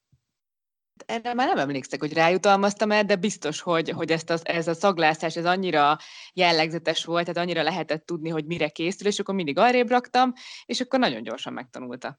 Erre 1.06 1.34
már 1.34 1.48
nem 1.48 1.58
emlékszek, 1.58 2.00
hogy 2.00 2.12
rájutalmaztam 2.12 2.90
el, 2.90 3.04
de 3.04 3.16
biztos, 3.16 3.60
hogy, 3.60 3.90
hogy 3.90 4.10
ezt 4.10 4.30
az, 4.30 4.46
ez 4.46 4.68
a 4.68 4.74
szaglászás, 4.74 5.36
ez 5.36 5.44
annyira 5.44 5.98
jellegzetes 6.32 7.04
volt, 7.04 7.24
tehát 7.24 7.40
annyira 7.40 7.62
lehetett 7.62 8.06
tudni, 8.06 8.28
hogy 8.28 8.44
mire 8.44 8.68
készül, 8.68 9.06
és 9.06 9.18
akkor 9.18 9.34
mindig 9.34 9.58
arrébb 9.58 9.90
raktam, 9.90 10.32
és 10.64 10.80
akkor 10.80 10.98
nagyon 10.98 11.22
gyorsan 11.22 11.52
megtanulta. 11.52 12.14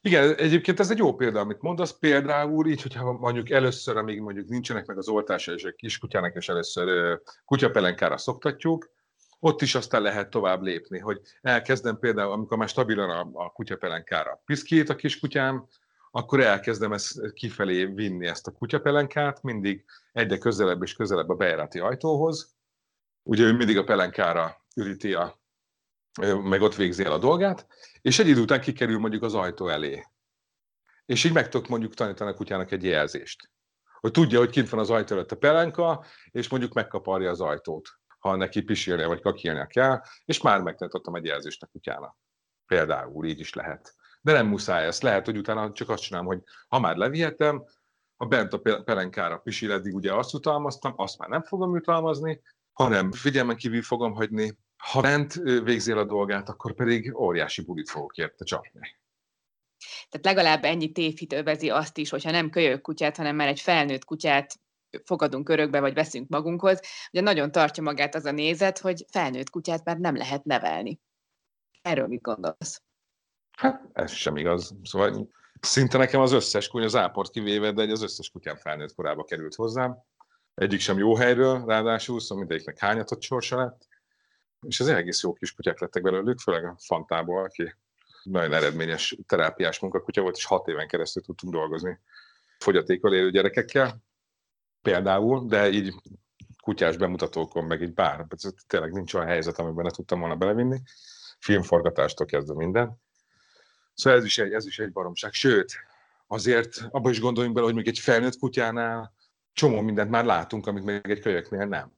Igen, 0.00 0.34
egyébként 0.34 0.80
ez 0.80 0.90
egy 0.90 0.98
jó 0.98 1.14
példa, 1.14 1.40
amit 1.40 1.60
mondasz. 1.60 1.98
Például 1.98 2.66
így, 2.66 2.82
hogyha 2.82 3.12
mondjuk 3.12 3.50
először, 3.50 3.96
amíg 3.96 4.20
mondjuk 4.20 4.48
nincsenek 4.48 4.86
meg 4.86 4.98
az 4.98 5.08
oltása, 5.08 5.52
és 5.52 5.64
a 5.64 5.72
kiskutyának 5.72 6.36
is 6.36 6.48
először 6.48 7.18
kutyapelenkára 7.44 8.16
szoktatjuk, 8.16 8.90
ott 9.40 9.62
is 9.62 9.74
aztán 9.74 10.02
lehet 10.02 10.30
tovább 10.30 10.62
lépni, 10.62 10.98
hogy 10.98 11.20
elkezdem 11.40 11.98
például, 11.98 12.32
amikor 12.32 12.56
már 12.56 12.68
stabilan 12.68 13.10
a, 13.10 13.44
a 13.44 13.50
kutyapelenkára 13.50 14.42
piszkít 14.44 14.88
a 14.88 14.96
kiskutyám, 14.96 15.68
akkor 16.10 16.40
elkezdem 16.40 16.92
ezt 16.92 17.32
kifelé 17.32 17.84
vinni 17.84 18.26
ezt 18.26 18.46
a 18.46 18.52
kutyapelenkát, 18.52 19.42
mindig 19.42 19.84
egyre 20.12 20.38
közelebb 20.38 20.82
és 20.82 20.94
közelebb 20.94 21.28
a 21.28 21.34
bejárati 21.34 21.78
ajtóhoz. 21.78 22.56
Ugye 23.22 23.44
ő 23.44 23.52
mindig 23.52 23.78
a 23.78 23.84
pelenkára 23.84 24.64
üríti 24.76 25.14
a, 25.14 25.40
meg 26.42 26.60
ott 26.60 26.74
végzi 26.74 27.04
el 27.04 27.12
a 27.12 27.18
dolgát, 27.18 27.66
és 28.02 28.18
egy 28.18 28.28
idő 28.28 28.40
után 28.40 28.60
kikerül 28.60 28.98
mondjuk 28.98 29.22
az 29.22 29.34
ajtó 29.34 29.68
elé. 29.68 30.06
És 31.06 31.24
így 31.24 31.32
meg 31.32 31.48
tudok 31.48 31.68
mondjuk 31.68 31.94
tanítani 31.94 32.30
a 32.30 32.34
kutyának 32.34 32.70
egy 32.70 32.84
jelzést. 32.84 33.50
Hogy 34.00 34.10
tudja, 34.10 34.38
hogy 34.38 34.50
kint 34.50 34.68
van 34.68 34.80
az 34.80 34.90
ajtó 34.90 35.14
előtt 35.14 35.32
a 35.32 35.36
pelenka, 35.36 36.04
és 36.30 36.48
mondjuk 36.48 36.72
megkaparja 36.72 37.30
az 37.30 37.40
ajtót, 37.40 37.88
ha 38.18 38.36
neki 38.36 38.62
pisilnie 38.62 39.06
vagy 39.06 39.20
kakilnia 39.20 39.66
kell, 39.66 40.00
és 40.24 40.40
már 40.40 40.60
megtanítottam 40.62 41.14
egy 41.14 41.24
jelzést 41.24 41.62
a 41.62 41.66
kutyának. 41.66 42.16
Például 42.66 43.26
így 43.26 43.40
is 43.40 43.54
lehet 43.54 43.96
de 44.20 44.32
nem 44.32 44.46
muszáj 44.46 44.86
ezt. 44.86 45.02
Lehet, 45.02 45.24
hogy 45.24 45.36
utána 45.36 45.72
csak 45.72 45.88
azt 45.88 46.02
csinálom, 46.02 46.26
hogy 46.26 46.42
ha 46.68 46.78
már 46.78 46.96
levihetem, 46.96 47.64
ha 48.16 48.26
bent 48.26 48.52
a 48.52 48.82
pelenkára 48.84 49.38
pisil, 49.38 49.72
eddig 49.72 49.94
ugye 49.94 50.14
azt 50.14 50.34
utalmaztam, 50.34 50.92
azt 50.96 51.18
már 51.18 51.28
nem 51.28 51.42
fogom 51.42 51.70
utalmazni, 51.70 52.40
hanem 52.72 53.12
figyelmen 53.12 53.56
kívül 53.56 53.82
fogom 53.82 54.12
hagyni. 54.12 54.58
Ha 54.76 55.00
bent 55.00 55.32
végzél 55.64 55.98
a 55.98 56.04
dolgát, 56.04 56.48
akkor 56.48 56.74
pedig 56.74 57.16
óriási 57.16 57.62
bulit 57.62 57.90
fogok 57.90 58.16
érte 58.16 58.44
csapni. 58.44 58.96
Tehát 60.08 60.26
legalább 60.26 60.64
ennyi 60.64 60.92
tévhit 60.92 61.32
övezi 61.32 61.70
azt 61.70 61.98
is, 61.98 62.10
hogyha 62.10 62.30
nem 62.30 62.50
kölyök 62.50 62.80
kutyát, 62.80 63.16
hanem 63.16 63.36
már 63.36 63.48
egy 63.48 63.60
felnőtt 63.60 64.04
kutyát 64.04 64.60
fogadunk 65.04 65.48
örökbe, 65.48 65.80
vagy 65.80 65.94
veszünk 65.94 66.28
magunkhoz, 66.28 66.80
ugye 67.12 67.20
nagyon 67.20 67.52
tartja 67.52 67.82
magát 67.82 68.14
az 68.14 68.24
a 68.24 68.30
nézet, 68.30 68.78
hogy 68.78 69.04
felnőtt 69.10 69.50
kutyát 69.50 69.84
már 69.84 69.98
nem 69.98 70.16
lehet 70.16 70.44
nevelni. 70.44 71.00
Erről 71.82 72.06
mit 72.06 72.20
gondolsz? 72.20 72.82
Hát 73.56 73.82
ez 73.92 74.12
sem 74.12 74.36
igaz. 74.36 74.74
Szóval 74.82 75.28
szinte 75.60 75.98
nekem 75.98 76.20
az 76.20 76.32
összes 76.32 76.68
kutyám, 76.68 76.86
az 76.86 76.96
áport 76.96 77.30
kivéve, 77.30 77.72
de 77.72 77.82
az 77.82 78.02
összes 78.02 78.30
kutyám 78.30 78.56
felnőtt 78.56 78.94
korába 78.94 79.24
került 79.24 79.54
hozzám. 79.54 79.98
Egyik 80.54 80.80
sem 80.80 80.98
jó 80.98 81.16
helyről, 81.16 81.64
ráadásul, 81.66 82.20
szóval 82.20 82.38
mindegyiknek 82.38 82.78
hányatott 82.78 83.22
sorsa 83.22 83.56
lett. 83.56 83.86
És 84.66 84.80
az 84.80 84.88
egész 84.88 85.22
jó 85.22 85.32
kis 85.32 85.54
kutyák 85.54 85.80
lettek 85.80 86.02
belőlük, 86.02 86.38
főleg 86.38 86.64
a 86.64 86.76
Fantából, 86.78 87.44
aki 87.44 87.74
nagyon 88.22 88.52
eredményes 88.52 89.18
terápiás 89.26 89.78
munkakutya 89.78 90.22
volt, 90.22 90.36
és 90.36 90.44
hat 90.44 90.68
éven 90.68 90.88
keresztül 90.88 91.22
tudtunk 91.22 91.52
dolgozni 91.52 92.00
fogyatékkal 92.58 93.14
élő 93.14 93.30
gyerekekkel, 93.30 94.02
például, 94.82 95.46
de 95.46 95.70
így 95.70 95.94
kutyás 96.62 96.96
bemutatókon, 96.96 97.64
meg 97.64 97.82
így 97.82 97.94
bár, 97.94 98.26
tényleg 98.66 98.92
nincs 98.92 99.14
olyan 99.14 99.26
helyzet, 99.26 99.58
amiben 99.58 99.84
ne 99.84 99.90
tudtam 99.90 100.20
volna 100.20 100.36
belevinni, 100.36 100.80
filmforgatástól 101.38 102.26
kezdve 102.26 102.54
minden. 102.54 103.00
Szóval 103.94 104.18
ez 104.18 104.24
is 104.24 104.38
egy, 104.38 104.52
ez 104.52 104.66
is 104.66 104.78
egy 104.78 104.92
baromság. 104.92 105.32
Sőt, 105.32 105.72
azért 106.26 106.88
abban 106.90 107.12
is 107.12 107.20
gondoljunk 107.20 107.54
bele, 107.54 107.66
hogy 107.66 107.76
még 107.76 107.88
egy 107.88 107.98
felnőtt 107.98 108.38
kutyánál 108.38 109.14
csomó 109.52 109.80
mindent 109.80 110.10
már 110.10 110.24
látunk, 110.24 110.66
amit 110.66 110.84
még 110.84 111.00
egy 111.02 111.20
kölyöknél 111.20 111.66
nem. 111.66 111.92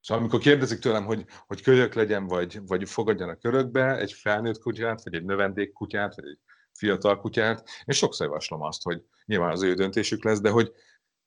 Szóval 0.00 0.22
amikor 0.22 0.40
kérdezik 0.40 0.78
tőlem, 0.78 1.04
hogy, 1.04 1.24
hogy 1.46 1.62
kölyök 1.62 1.94
legyen, 1.94 2.26
vagy, 2.26 2.60
vagy 2.66 2.88
fogadjanak 2.88 3.44
örökbe 3.44 3.96
egy 3.96 4.12
felnőtt 4.12 4.58
kutyát, 4.58 5.04
vagy 5.04 5.14
egy 5.14 5.24
növendék 5.24 5.72
kutyát, 5.72 6.14
vagy 6.14 6.26
egy 6.26 6.38
fiatal 6.72 7.20
kutyát, 7.20 7.68
én 7.84 7.94
sokszor 7.94 8.26
javaslom 8.26 8.62
azt, 8.62 8.82
hogy 8.82 9.02
nyilván 9.24 9.50
az 9.50 9.62
ő 9.62 9.74
döntésük 9.74 10.24
lesz, 10.24 10.40
de 10.40 10.50
hogy 10.50 10.72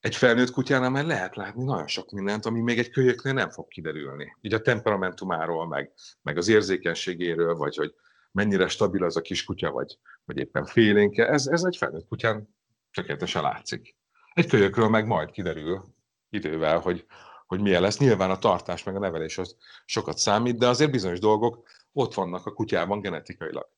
egy 0.02 0.16
felnőtt 0.16 0.52
kutyánál 0.52 0.90
már 0.90 1.06
lehet 1.06 1.36
látni 1.36 1.64
nagyon 1.64 1.88
sok 1.88 2.12
mindent, 2.12 2.46
ami 2.46 2.62
még 2.62 2.80
egy 2.80 2.90
kölyöknél 2.90 3.34
nem 3.34 3.50
fog 3.50 3.68
kiderülni. 3.68 4.38
Így 4.42 4.54
a 4.54 4.62
temperamentumáról, 4.62 5.68
meg, 5.68 5.92
meg 6.22 6.38
az 6.38 6.48
érzékenységéről, 6.48 7.56
vagy 7.56 7.76
hogy 7.76 7.94
mennyire 8.32 8.68
stabil 8.68 9.04
az 9.04 9.16
a 9.16 9.22
kis 9.22 9.44
kutya, 9.44 9.72
vagy, 9.72 9.98
vagy 10.26 10.38
éppen 10.38 10.66
félénke, 10.66 11.28
ez, 11.28 11.48
ez 11.48 11.64
egy 11.64 11.78
felnőtt 11.78 12.08
kutyán 12.08 12.56
tökéletesen 12.92 13.42
látszik. 13.42 13.96
Egy 14.34 14.48
kölyökről 14.48 14.90
meg 14.90 15.06
majd 15.06 15.32
kiderül 15.32 15.84
idővel, 16.30 16.80
hogy, 16.80 17.06
hogy 17.48 17.62
milyen 17.62 17.82
lesz. 17.82 17.98
Nyilván 17.98 18.32
a 18.32 18.38
tartás 18.38 18.84
meg 18.84 18.96
a 18.96 19.00
nevelés 19.00 19.38
az 19.38 19.56
sokat 19.86 20.18
számít, 20.18 20.58
de 20.58 20.68
azért 20.68 20.92
bizonyos 20.92 21.20
dolgok 21.20 21.68
ott 21.92 22.14
vannak 22.14 22.46
a 22.46 22.54
kutyában 22.54 23.02
genetikailag. 23.02 23.70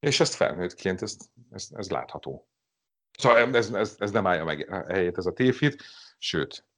És 0.00 0.20
ezt 0.20 0.34
felnőttként, 0.34 1.02
ez, 1.02 1.16
ez, 1.50 1.68
ez 1.72 1.90
látható. 1.90 2.48
Szóval 3.18 3.54
ez, 3.54 3.70
ez, 3.70 3.96
ez 3.98 4.10
nem 4.10 4.26
állja 4.26 4.44
meg 4.44 4.84
helyét 4.88 5.18
ez 5.18 5.26
a 5.26 5.32
tévhit, 5.32 5.82
sőt, 6.18 6.68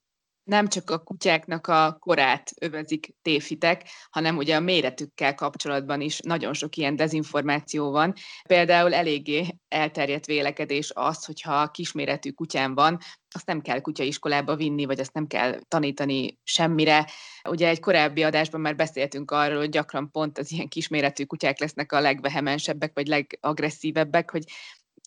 nem 0.50 0.68
csak 0.68 0.90
a 0.90 0.98
kutyáknak 0.98 1.66
a 1.66 1.96
korát 2.00 2.50
övezik 2.60 3.14
tévhitek, 3.22 3.82
hanem 4.10 4.36
ugye 4.36 4.56
a 4.56 4.60
méretükkel 4.60 5.34
kapcsolatban 5.34 6.00
is 6.00 6.20
nagyon 6.20 6.52
sok 6.52 6.76
ilyen 6.76 6.96
dezinformáció 6.96 7.90
van. 7.90 8.14
Például 8.48 8.94
eléggé 8.94 9.46
elterjedt 9.68 10.26
vélekedés 10.26 10.90
az, 10.94 11.24
hogyha 11.24 11.70
kisméretű 11.70 12.30
kutyán 12.30 12.74
van, 12.74 12.98
azt 13.34 13.46
nem 13.46 13.60
kell 13.60 13.80
kutyaiskolába 13.80 14.56
vinni, 14.56 14.84
vagy 14.84 15.00
azt 15.00 15.12
nem 15.12 15.26
kell 15.26 15.58
tanítani 15.68 16.38
semmire. 16.42 17.06
Ugye 17.48 17.68
egy 17.68 17.80
korábbi 17.80 18.22
adásban 18.22 18.60
már 18.60 18.76
beszéltünk 18.76 19.30
arról, 19.30 19.58
hogy 19.58 19.68
gyakran 19.68 20.10
pont 20.10 20.38
az 20.38 20.52
ilyen 20.52 20.68
kisméretű 20.68 21.24
kutyák 21.24 21.58
lesznek 21.58 21.92
a 21.92 22.00
legvehemensebbek, 22.00 22.90
vagy 22.94 23.06
legagresszívebbek, 23.06 24.30
hogy 24.30 24.44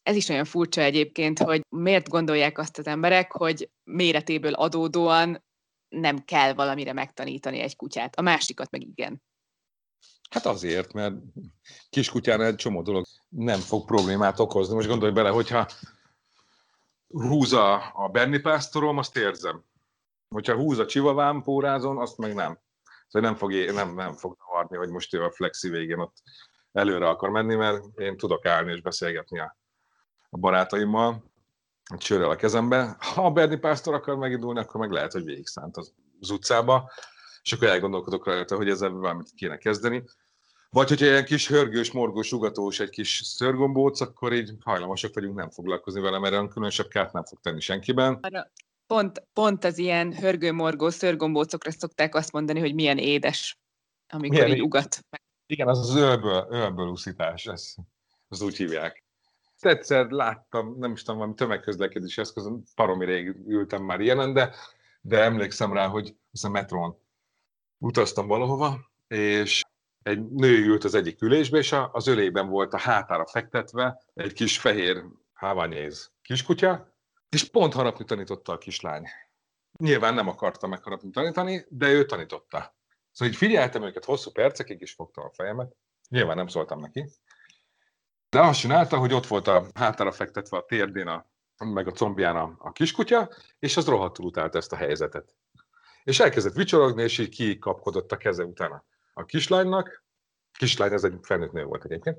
ez 0.03 0.15
is 0.15 0.29
olyan 0.29 0.45
furcsa 0.45 0.81
egyébként, 0.81 1.39
hogy 1.39 1.61
miért 1.69 2.09
gondolják 2.09 2.57
azt 2.57 2.77
az 2.77 2.87
emberek, 2.87 3.31
hogy 3.31 3.69
méretéből 3.83 4.53
adódóan 4.53 5.43
nem 5.89 6.25
kell 6.25 6.53
valamire 6.53 6.93
megtanítani 6.93 7.59
egy 7.59 7.75
kutyát. 7.75 8.15
A 8.15 8.21
másikat 8.21 8.71
meg 8.71 8.81
igen. 8.81 9.21
Hát 10.29 10.45
azért, 10.45 10.93
mert 10.93 11.15
kiskutyán 11.89 12.41
egy 12.41 12.55
csomó 12.55 12.81
dolog 12.81 13.05
nem 13.29 13.59
fog 13.59 13.85
problémát 13.85 14.39
okozni. 14.39 14.75
Most 14.75 14.87
gondolj 14.87 15.11
bele, 15.11 15.29
hogyha 15.29 15.67
húz 17.07 17.53
a, 17.53 17.91
a 17.93 18.07
Berni 18.07 18.39
pásztorom, 18.39 18.97
azt 18.97 19.17
érzem. 19.17 19.63
Hogyha 20.29 20.55
húz 20.55 20.79
a 20.79 20.85
csivavám 20.85 21.41
pórázon, 21.41 21.97
azt 21.97 22.17
meg 22.17 22.33
nem. 22.33 22.59
Szóval 23.07 23.29
nem 23.29 23.37
fog, 23.37 23.51
nem, 23.51 23.93
nem 23.93 24.13
fog 24.13 24.37
zavarni, 24.63 24.77
hogy 24.77 24.89
most 24.89 25.13
ő 25.13 25.23
a 25.23 25.31
flexi 25.31 25.69
végén 25.69 25.99
ott 25.99 26.21
előre 26.71 27.09
akar 27.09 27.29
menni, 27.29 27.55
mert 27.55 27.99
én 27.99 28.17
tudok 28.17 28.45
állni 28.45 28.71
és 28.71 28.81
beszélgetni 28.81 29.39
a 29.39 29.57
a 30.33 30.37
barátaimmal, 30.37 31.23
egy 31.93 32.01
sörrel 32.01 32.29
a 32.29 32.35
kezembe. 32.35 32.95
Ha 32.99 33.25
a 33.25 33.31
Berni 33.31 33.57
Pásztor 33.57 33.93
akar 33.93 34.15
megindulni, 34.15 34.59
akkor 34.59 34.79
meg 34.79 34.91
lehet, 34.91 35.11
hogy 35.11 35.23
végig 35.23 35.47
szánt 35.47 35.77
az, 35.77 35.93
az 36.19 36.29
utcába, 36.29 36.91
és 37.43 37.53
akkor 37.53 37.67
elgondolkodok 37.67 38.25
rajta, 38.25 38.55
hogy 38.55 38.69
ezzel 38.69 38.89
valamit 38.89 39.31
kéne 39.35 39.57
kezdeni. 39.57 40.03
Vagy 40.69 40.89
hogyha 40.89 41.05
ilyen 41.05 41.25
kis 41.25 41.47
hörgős, 41.47 41.91
morgós, 41.91 42.31
ugatós, 42.31 42.79
egy 42.79 42.89
kis 42.89 43.21
szörgombóc, 43.23 44.01
akkor 44.01 44.33
így 44.33 44.53
hajlamosak 44.59 45.13
vagyunk 45.13 45.35
nem 45.35 45.49
foglalkozni 45.49 46.01
vele, 46.01 46.19
mert 46.19 46.33
olyan 46.33 46.49
különösebb 46.49 46.87
kárt 46.87 47.13
nem 47.13 47.23
fog 47.23 47.39
tenni 47.39 47.59
senkiben. 47.59 48.19
Pont, 48.87 49.27
pont 49.33 49.63
az 49.63 49.77
ilyen 49.77 50.15
hörgő-morgó 50.15 50.89
szörgombócokra 50.89 51.71
szokták 51.71 52.15
azt 52.15 52.31
mondani, 52.31 52.59
hogy 52.59 52.73
milyen 52.73 52.97
édes, 52.97 53.59
amikor 54.07 54.39
milyen 54.39 54.55
így 54.55 54.63
ugat. 54.63 54.99
Igen, 55.45 55.67
az 55.67 55.79
az 55.79 55.95
ölből, 55.95 56.47
ölből 56.49 56.87
úszítás, 56.87 57.45
ez, 57.45 57.75
az 58.27 58.41
úgy 58.41 58.57
hívják 58.57 59.02
egyszer 59.65 60.09
láttam, 60.09 60.75
nem 60.79 60.91
is 60.91 61.01
tudom, 61.01 61.17
valami 61.17 61.35
tömegközlekedési 61.35 62.21
eszközön, 62.21 62.63
paromi 62.75 63.05
rég 63.05 63.27
ültem 63.47 63.83
már 63.83 63.99
ilyenen, 63.99 64.33
de, 64.33 64.55
de 65.01 65.19
emlékszem 65.21 65.73
rá, 65.73 65.87
hogy 65.87 66.15
a 66.43 66.49
metrón 66.49 66.97
utaztam 67.77 68.27
valahova, 68.27 68.91
és 69.07 69.63
egy 70.03 70.29
nő 70.29 70.65
ült 70.65 70.83
az 70.83 70.93
egyik 70.93 71.21
ülésbe, 71.21 71.57
és 71.57 71.75
az 71.91 72.07
ölében 72.07 72.49
volt 72.49 72.73
a 72.73 72.79
hátára 72.79 73.25
fektetve 73.25 74.03
egy 74.13 74.33
kis 74.33 74.59
fehér 74.59 75.03
háványéz 75.33 76.11
kiskutya, 76.21 76.93
és 77.29 77.43
pont 77.49 77.73
harapni 77.73 78.05
tanította 78.05 78.53
a 78.53 78.57
kislány. 78.57 79.07
Nyilván 79.79 80.13
nem 80.13 80.27
akarta 80.27 80.67
megharapni 80.67 81.09
tanítani, 81.09 81.65
de 81.69 81.91
ő 81.91 82.05
tanította. 82.05 82.75
Szóval 83.11 83.33
így 83.33 83.39
figyeltem 83.39 83.83
őket 83.83 84.05
hosszú 84.05 84.31
percekig, 84.31 84.81
és 84.81 84.93
fogtam 84.93 85.25
a 85.25 85.31
fejemet. 85.33 85.75
Nyilván 86.09 86.35
nem 86.35 86.47
szóltam 86.47 86.79
neki, 86.79 87.05
de 88.33 88.41
azt 88.41 88.59
csinálta, 88.59 88.97
hogy 88.97 89.13
ott 89.13 89.27
volt 89.27 89.47
a 89.47 89.65
hátára 89.73 90.11
fektetve 90.11 90.57
a 90.57 90.65
térdén, 90.65 91.07
a, 91.07 91.25
meg 91.65 91.87
a 91.87 91.91
combján 91.91 92.35
a, 92.35 92.55
a 92.57 92.71
kiskutya, 92.71 93.29
és 93.59 93.77
az 93.77 93.87
rohadtul 93.87 94.25
utált 94.25 94.55
ezt 94.55 94.71
a 94.71 94.75
helyzetet. 94.75 95.35
És 96.03 96.19
elkezdett 96.19 96.53
vicsorogni, 96.53 97.03
és 97.03 97.17
így 97.17 97.29
kikapkodott 97.29 98.11
a 98.11 98.17
keze 98.17 98.43
utána 98.43 98.83
a 99.13 99.25
kislánynak. 99.25 100.03
Kislány, 100.51 100.93
ez 100.93 101.03
egy 101.03 101.17
felnőtt 101.21 101.51
nő 101.51 101.63
volt 101.63 101.85
egyébként. 101.85 102.17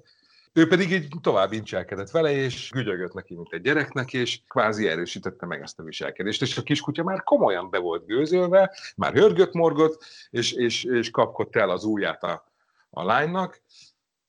Ő 0.52 0.68
pedig 0.68 0.90
így 0.90 1.08
tovább 1.20 1.52
incselkedett 1.52 2.10
vele, 2.10 2.30
és 2.30 2.70
gügyögött 2.70 3.12
neki, 3.12 3.34
mint 3.34 3.52
egy 3.52 3.62
gyereknek, 3.62 4.12
és 4.12 4.40
kvázi 4.48 4.88
erősítette 4.88 5.46
meg 5.46 5.60
ezt 5.60 5.78
a 5.78 5.82
viselkedést. 5.82 6.42
És 6.42 6.56
a 6.56 6.62
kiskutya 6.62 7.02
már 7.02 7.22
komolyan 7.22 7.70
be 7.70 7.78
volt 7.78 8.06
gőzölve, 8.06 8.76
már 8.96 9.12
hörgött, 9.12 9.52
morgott, 9.52 10.04
és, 10.30 10.52
és, 10.52 10.84
és 10.84 11.10
kapkodta 11.10 11.60
el 11.60 11.70
az 11.70 11.84
ujját 11.84 12.22
a, 12.22 12.52
a 12.90 13.04
lánynak, 13.04 13.62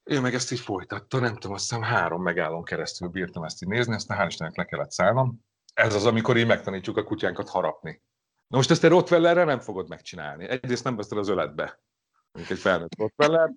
ő 0.05 0.19
meg 0.19 0.33
ezt 0.33 0.51
így 0.51 0.59
folytatta, 0.59 1.19
nem 1.19 1.33
tudom, 1.33 1.53
azt 1.53 1.69
hiszem 1.69 1.83
három 1.83 2.21
megállón 2.21 2.63
keresztül 2.63 3.07
bírtam 3.07 3.43
ezt 3.43 3.63
így 3.63 3.69
nézni, 3.69 3.93
ezt 3.93 4.07
hál' 4.09 4.25
Istennek 4.27 4.55
le 4.55 4.65
kellett 4.65 4.91
szállnom. 4.91 5.39
Ez 5.73 5.95
az, 5.95 6.05
amikor 6.05 6.37
így 6.37 6.47
megtanítjuk 6.47 6.97
a 6.97 7.03
kutyánkat 7.03 7.49
harapni. 7.49 8.01
Na 8.47 8.57
most 8.57 8.71
ezt 8.71 8.83
egy 8.83 8.89
Rottweilerre 8.89 9.43
nem 9.43 9.59
fogod 9.59 9.89
megcsinálni. 9.89 10.49
Egyrészt 10.49 10.83
nem 10.83 10.95
veszed 10.95 11.17
az 11.17 11.27
öletbe, 11.27 11.81
mint 12.31 12.49
egy 12.49 12.59
felnőtt 12.59 12.97
Rottweiler. 12.97 13.51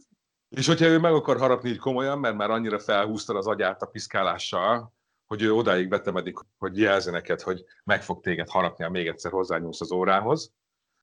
És 0.49 0.67
hogyha 0.67 0.87
ő 0.87 0.99
meg 0.99 1.13
akar 1.13 1.39
harapni 1.39 1.69
így 1.69 1.79
komolyan, 1.79 2.19
mert 2.19 2.37
már 2.37 2.51
annyira 2.51 2.79
felhúzta 2.79 3.35
az 3.35 3.47
agyát 3.47 3.83
a 3.83 3.87
piszkálással, 3.87 4.95
hogy 5.27 5.43
ő 5.43 5.53
odáig 5.53 5.89
betemedik, 5.89 6.39
hogy 6.59 6.79
jelzi 6.79 7.11
neked, 7.11 7.41
hogy 7.41 7.65
meg 7.85 8.03
fog 8.03 8.21
téged 8.21 8.49
harapni, 8.49 8.85
ha 8.85 8.91
még 8.91 9.07
egyszer 9.07 9.31
hozzányúlsz 9.31 9.81
az 9.81 9.93
órához, 9.93 10.53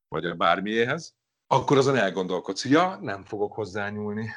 vagy 0.08 0.26
a 0.26 0.36
bármiéhez, 0.36 1.16
akkor 1.48 1.78
azon 1.78 1.96
elgondolkodsz, 1.96 2.66
ja, 2.66 2.98
nem 3.02 3.24
fogok 3.24 3.54
hozzányúlni 3.54 4.30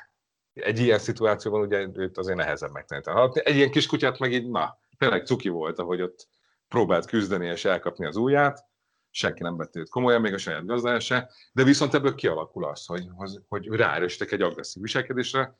egy 0.60 0.78
ilyen 0.78 0.98
szituációban 0.98 1.60
ugye 1.60 1.88
őt 1.94 2.18
azért 2.18 2.36
nehezebb 2.36 2.72
megtanítani. 2.72 3.30
Egy 3.34 3.56
ilyen 3.56 3.70
kutyát 3.88 4.18
meg 4.18 4.32
így, 4.32 4.50
na, 4.50 4.78
tényleg 4.98 5.26
cuki 5.26 5.48
volt, 5.48 5.78
ahogy 5.78 6.02
ott 6.02 6.28
próbált 6.68 7.06
küzdeni 7.06 7.46
és 7.46 7.64
elkapni 7.64 8.06
az 8.06 8.16
ujját, 8.16 8.66
senki 9.10 9.42
nem 9.42 9.56
vett 9.56 9.76
őt 9.76 9.88
komolyan, 9.88 10.20
még 10.20 10.34
a 10.34 10.38
saját 10.38 10.66
gazdája 10.66 11.00
se, 11.00 11.30
de 11.52 11.62
viszont 11.62 11.94
ebből 11.94 12.14
kialakul 12.14 12.64
az, 12.64 12.86
hogy, 12.86 13.06
hogy 13.48 13.66
ráerősítek 13.66 14.32
egy 14.32 14.42
agresszív 14.42 14.82
viselkedésre, 14.82 15.58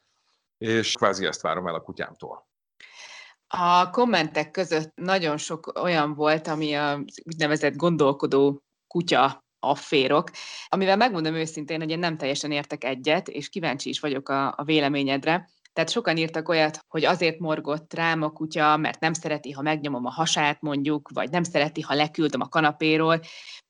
és 0.59 0.93
kvázi 0.93 1.27
ezt 1.27 1.41
várom 1.41 1.67
el 1.67 1.75
a 1.75 1.81
kutyámtól. 1.81 2.47
A 3.47 3.91
kommentek 3.91 4.51
között 4.51 4.93
nagyon 4.95 5.37
sok 5.37 5.81
olyan 5.81 6.15
volt, 6.15 6.47
ami 6.47 6.75
a 6.75 7.05
úgynevezett 7.25 7.77
gondolkodó 7.77 8.63
kutya 8.87 9.47
afférok, 9.61 10.31
amivel 10.69 10.97
megmondom 10.97 11.35
őszintén, 11.35 11.81
hogy 11.81 11.91
én 11.91 11.99
nem 11.99 12.17
teljesen 12.17 12.51
értek 12.51 12.85
egyet, 12.85 13.29
és 13.29 13.49
kíváncsi 13.49 13.89
is 13.89 14.01
vagyok 14.01 14.29
a, 14.29 14.55
a 14.57 14.65
véleményedre. 14.65 15.49
Tehát 15.73 15.93
sokan 15.93 16.17
írtak 16.17 16.49
olyat, 16.49 16.85
hogy 16.89 17.05
azért 17.05 17.39
morgott 17.39 17.95
rám 17.95 18.23
a 18.23 18.31
kutya, 18.31 18.77
mert 18.77 19.01
nem 19.01 19.13
szereti, 19.13 19.51
ha 19.51 19.63
megnyomom 19.63 20.05
a 20.05 20.11
hasát 20.11 20.61
mondjuk, 20.61 21.09
vagy 21.15 21.31
nem 21.31 21.43
szereti, 21.43 21.81
ha 21.81 21.95
leküldöm 21.95 22.41
a 22.41 22.49
kanapéról. 22.49 23.21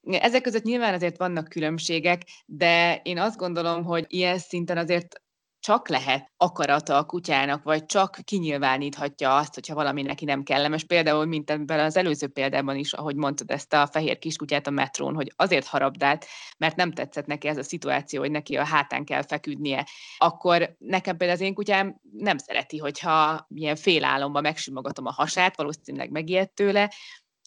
Ezek 0.03 0.43
között 0.43 0.63
nyilván 0.63 0.95
azért 0.95 1.17
vannak 1.17 1.49
különbségek, 1.49 2.23
de 2.47 3.01
én 3.03 3.19
azt 3.19 3.37
gondolom, 3.37 3.85
hogy 3.85 4.05
ilyen 4.09 4.39
szinten 4.39 4.77
azért 4.77 5.23
csak 5.61 5.89
lehet 5.89 6.33
akarata 6.37 6.97
a 6.97 7.05
kutyának, 7.05 7.63
vagy 7.63 7.87
csak 7.87 8.19
kinyilváníthatja 8.25 9.37
azt, 9.37 9.55
hogyha 9.55 9.75
valami 9.75 10.03
neki 10.03 10.25
nem 10.25 10.43
kellemes. 10.43 10.85
Például, 10.85 11.25
mint 11.25 11.51
ebben 11.51 11.81
az 11.81 11.97
előző 11.97 12.29
példában 12.29 12.77
is, 12.77 12.93
ahogy 12.93 13.17
mondtad 13.17 13.51
ezt 13.51 13.73
a 13.73 13.87
fehér 13.87 14.19
kiskutyát 14.19 14.67
a 14.67 14.71
metrón, 14.71 15.15
hogy 15.15 15.33
azért 15.37 15.67
harabdált, 15.67 16.27
mert 16.59 16.77
nem 16.77 16.93
tetszett 16.93 17.27
neki 17.27 17.49
ez 17.49 17.57
a 17.57 17.63
szituáció, 17.63 18.21
hogy 18.21 18.31
neki 18.31 18.57
a 18.57 18.65
hátán 18.65 19.05
kell 19.05 19.23
feküdnie. 19.23 19.87
Akkor 20.19 20.77
nekem 20.79 21.17
például 21.17 21.39
az 21.39 21.47
én 21.47 21.55
kutyám 21.55 22.01
nem 22.13 22.39
szereti, 22.39 22.79
hogyha 22.79 23.47
ilyen 23.49 23.77
félálomba 23.77 24.41
megsimogatom 24.41 25.07
a 25.07 25.13
hasát, 25.13 25.57
valószínűleg 25.57 26.11
megijedt 26.11 26.55
tőle, 26.55 26.93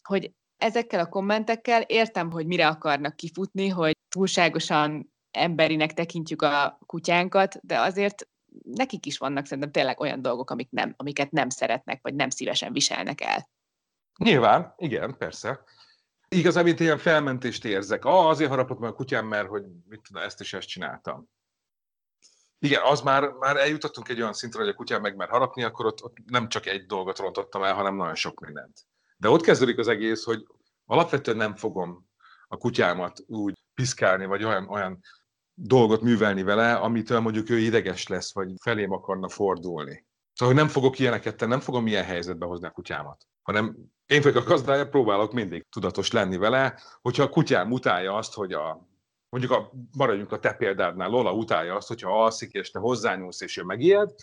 hogy 0.02 0.32
ezekkel 0.56 1.00
a 1.00 1.08
kommentekkel 1.08 1.82
értem, 1.82 2.30
hogy 2.30 2.46
mire 2.46 2.66
akarnak 2.66 3.16
kifutni, 3.16 3.68
hogy 3.68 3.96
túlságosan 4.08 5.11
emberinek 5.32 5.92
tekintjük 5.92 6.42
a 6.42 6.78
kutyánkat, 6.86 7.58
de 7.62 7.80
azért 7.80 8.28
nekik 8.62 9.06
is 9.06 9.18
vannak 9.18 9.44
szerintem 9.44 9.72
tényleg 9.72 10.00
olyan 10.00 10.22
dolgok, 10.22 10.50
amik 10.50 10.70
nem, 10.70 10.94
amiket 10.96 11.30
nem 11.30 11.48
szeretnek, 11.48 11.98
vagy 12.02 12.14
nem 12.14 12.30
szívesen 12.30 12.72
viselnek 12.72 13.20
el. 13.20 13.48
Nyilván, 14.18 14.74
igen, 14.76 15.16
persze. 15.16 15.64
Igazán, 16.28 16.64
mint 16.64 16.80
ilyen 16.80 16.98
felmentést 16.98 17.64
érzek. 17.64 18.04
Ah, 18.04 18.26
azért 18.26 18.50
harapott 18.50 18.78
meg 18.78 18.90
a 18.90 18.94
kutyám, 18.94 19.26
mert 19.26 19.48
hogy 19.48 19.62
mit 19.88 20.00
tudom, 20.02 20.22
ezt 20.22 20.40
is 20.40 20.52
ezt 20.52 20.68
csináltam. 20.68 21.28
Igen, 22.58 22.82
az 22.82 23.00
már, 23.00 23.28
már 23.28 23.56
eljutottunk 23.56 24.08
egy 24.08 24.20
olyan 24.20 24.32
szintre, 24.32 24.60
hogy 24.60 24.68
a 24.68 24.74
kutyám 24.74 25.00
meg 25.00 25.16
már 25.16 25.28
harapni, 25.28 25.62
akkor 25.62 25.86
ott, 25.86 26.02
ott 26.02 26.16
nem 26.26 26.48
csak 26.48 26.66
egy 26.66 26.86
dolgot 26.86 27.18
rontottam 27.18 27.62
el, 27.62 27.74
hanem 27.74 27.96
nagyon 27.96 28.14
sok 28.14 28.40
mindent. 28.40 28.80
De 29.16 29.28
ott 29.28 29.42
kezdődik 29.42 29.78
az 29.78 29.88
egész, 29.88 30.24
hogy 30.24 30.46
alapvetően 30.86 31.36
nem 31.36 31.54
fogom 31.54 32.06
a 32.48 32.56
kutyámat 32.56 33.24
úgy 33.26 33.62
piszkálni, 33.74 34.26
vagy 34.26 34.44
olyan, 34.44 34.68
olyan 34.68 35.00
dolgot 35.64 36.02
művelni 36.02 36.42
vele, 36.42 36.74
amitől 36.74 37.20
mondjuk 37.20 37.50
ő 37.50 37.58
ideges 37.58 38.06
lesz, 38.06 38.34
vagy 38.34 38.52
felém 38.60 38.92
akarna 38.92 39.28
fordulni. 39.28 40.06
Szóval, 40.32 40.54
hogy 40.54 40.64
nem 40.64 40.72
fogok 40.72 40.98
ilyeneket 40.98 41.36
tenni, 41.36 41.50
nem 41.50 41.60
fogom 41.60 41.86
ilyen 41.86 42.04
helyzetbe 42.04 42.46
hozni 42.46 42.66
a 42.66 42.70
kutyámat, 42.70 43.26
hanem 43.42 43.76
én 44.06 44.22
vagyok 44.22 44.44
a 44.44 44.48
gazdája, 44.48 44.88
próbálok 44.88 45.32
mindig 45.32 45.66
tudatos 45.68 46.10
lenni 46.10 46.36
vele, 46.36 46.80
hogyha 47.00 47.22
a 47.22 47.28
kutyám 47.28 47.72
utálja 47.72 48.14
azt, 48.14 48.34
hogy 48.34 48.52
a, 48.52 48.88
mondjuk 49.28 49.52
a, 49.52 49.72
maradjunk 49.96 50.32
a 50.32 50.38
te 50.38 50.52
példádnál, 50.52 51.08
Lola 51.08 51.32
utálja 51.32 51.74
azt, 51.74 51.88
hogyha 51.88 52.22
alszik, 52.22 52.52
és 52.52 52.70
te 52.70 52.78
hozzányúlsz, 52.78 53.40
és 53.40 53.56
ő 53.56 53.62
megijed, 53.62 54.14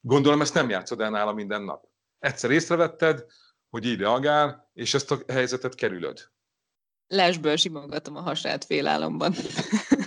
gondolom 0.00 0.40
ezt 0.40 0.54
nem 0.54 0.68
játszod 0.68 1.00
el 1.00 1.10
nála 1.10 1.32
minden 1.32 1.62
nap. 1.62 1.84
Egyszer 2.18 2.50
észrevetted, 2.50 3.24
hogy 3.70 3.86
így 3.86 3.98
reagál, 3.98 4.70
és 4.72 4.94
ezt 4.94 5.10
a 5.10 5.18
helyzetet 5.28 5.74
kerülöd. 5.74 6.30
Lesből 7.06 7.56
simogatom 7.56 8.16
a 8.16 8.20
hasát 8.20 8.64
félálomban. 8.64 9.34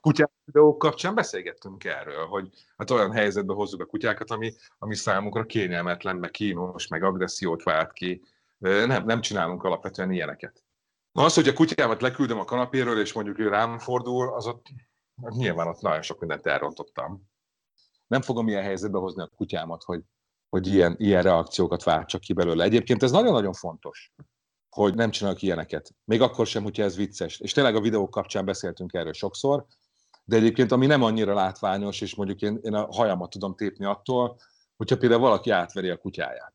Kutyák 0.00 0.30
videók 0.44 0.78
kapcsán 0.78 1.14
beszélgettünk 1.14 1.84
erről, 1.84 2.26
hogy 2.26 2.48
hát 2.76 2.90
olyan 2.90 3.12
helyzetbe 3.12 3.54
hozzuk 3.54 3.80
a 3.80 3.86
kutyákat, 3.86 4.30
ami, 4.30 4.52
ami 4.78 4.94
számukra 4.94 5.44
kényelmetlen, 5.44 6.16
meg 6.16 6.30
kínos, 6.30 6.86
meg 6.86 7.02
agressziót 7.02 7.62
vált 7.62 7.92
ki. 7.92 8.22
Nem, 8.58 9.04
nem 9.04 9.20
csinálunk 9.20 9.62
alapvetően 9.62 10.10
ilyeneket. 10.10 10.64
Az, 11.12 11.34
hogy 11.34 11.48
a 11.48 11.52
kutyámat 11.52 12.00
leküldöm 12.00 12.38
a 12.38 12.44
kanapéről, 12.44 13.00
és 13.00 13.12
mondjuk 13.12 13.38
ő 13.38 13.48
rám 13.48 13.78
fordul, 13.78 14.34
az 14.34 14.46
ott 14.46 14.66
nyilván 15.28 15.66
ott 15.66 15.80
nagyon 15.80 16.02
sok 16.02 16.20
mindent 16.20 16.46
elrontottam. 16.46 17.28
Nem 18.06 18.22
fogom 18.22 18.48
ilyen 18.48 18.62
helyzetbe 18.62 18.98
hozni 18.98 19.22
a 19.22 19.30
kutyámat, 19.36 19.82
hogy, 19.82 20.02
hogy 20.48 20.66
ilyen, 20.66 20.94
ilyen 20.98 21.22
reakciókat 21.22 21.82
váltsak 21.82 22.20
ki 22.20 22.32
belőle. 22.32 22.64
Egyébként 22.64 23.02
ez 23.02 23.10
nagyon-nagyon 23.10 23.52
fontos, 23.52 24.12
hogy 24.70 24.94
nem 24.94 25.10
csinálok 25.10 25.42
ilyeneket. 25.42 25.94
Még 26.04 26.20
akkor 26.20 26.46
sem, 26.46 26.62
hogyha 26.62 26.82
ez 26.82 26.96
vicces. 26.96 27.38
És 27.38 27.52
tényleg 27.52 27.76
a 27.76 27.80
videók 27.80 28.10
kapcsán 28.10 28.44
beszéltünk 28.44 28.92
erről 28.92 29.12
sokszor, 29.12 29.66
de 30.24 30.36
egyébként 30.36 30.72
ami 30.72 30.86
nem 30.86 31.02
annyira 31.02 31.34
látványos, 31.34 32.00
és 32.00 32.14
mondjuk 32.14 32.40
én, 32.42 32.58
én 32.62 32.74
a 32.74 32.86
hajamat 32.92 33.30
tudom 33.30 33.54
tépni 33.54 33.84
attól, 33.84 34.36
hogyha 34.76 34.96
például 34.96 35.20
valaki 35.20 35.50
átveri 35.50 35.88
a 35.88 35.96
kutyáját. 35.96 36.52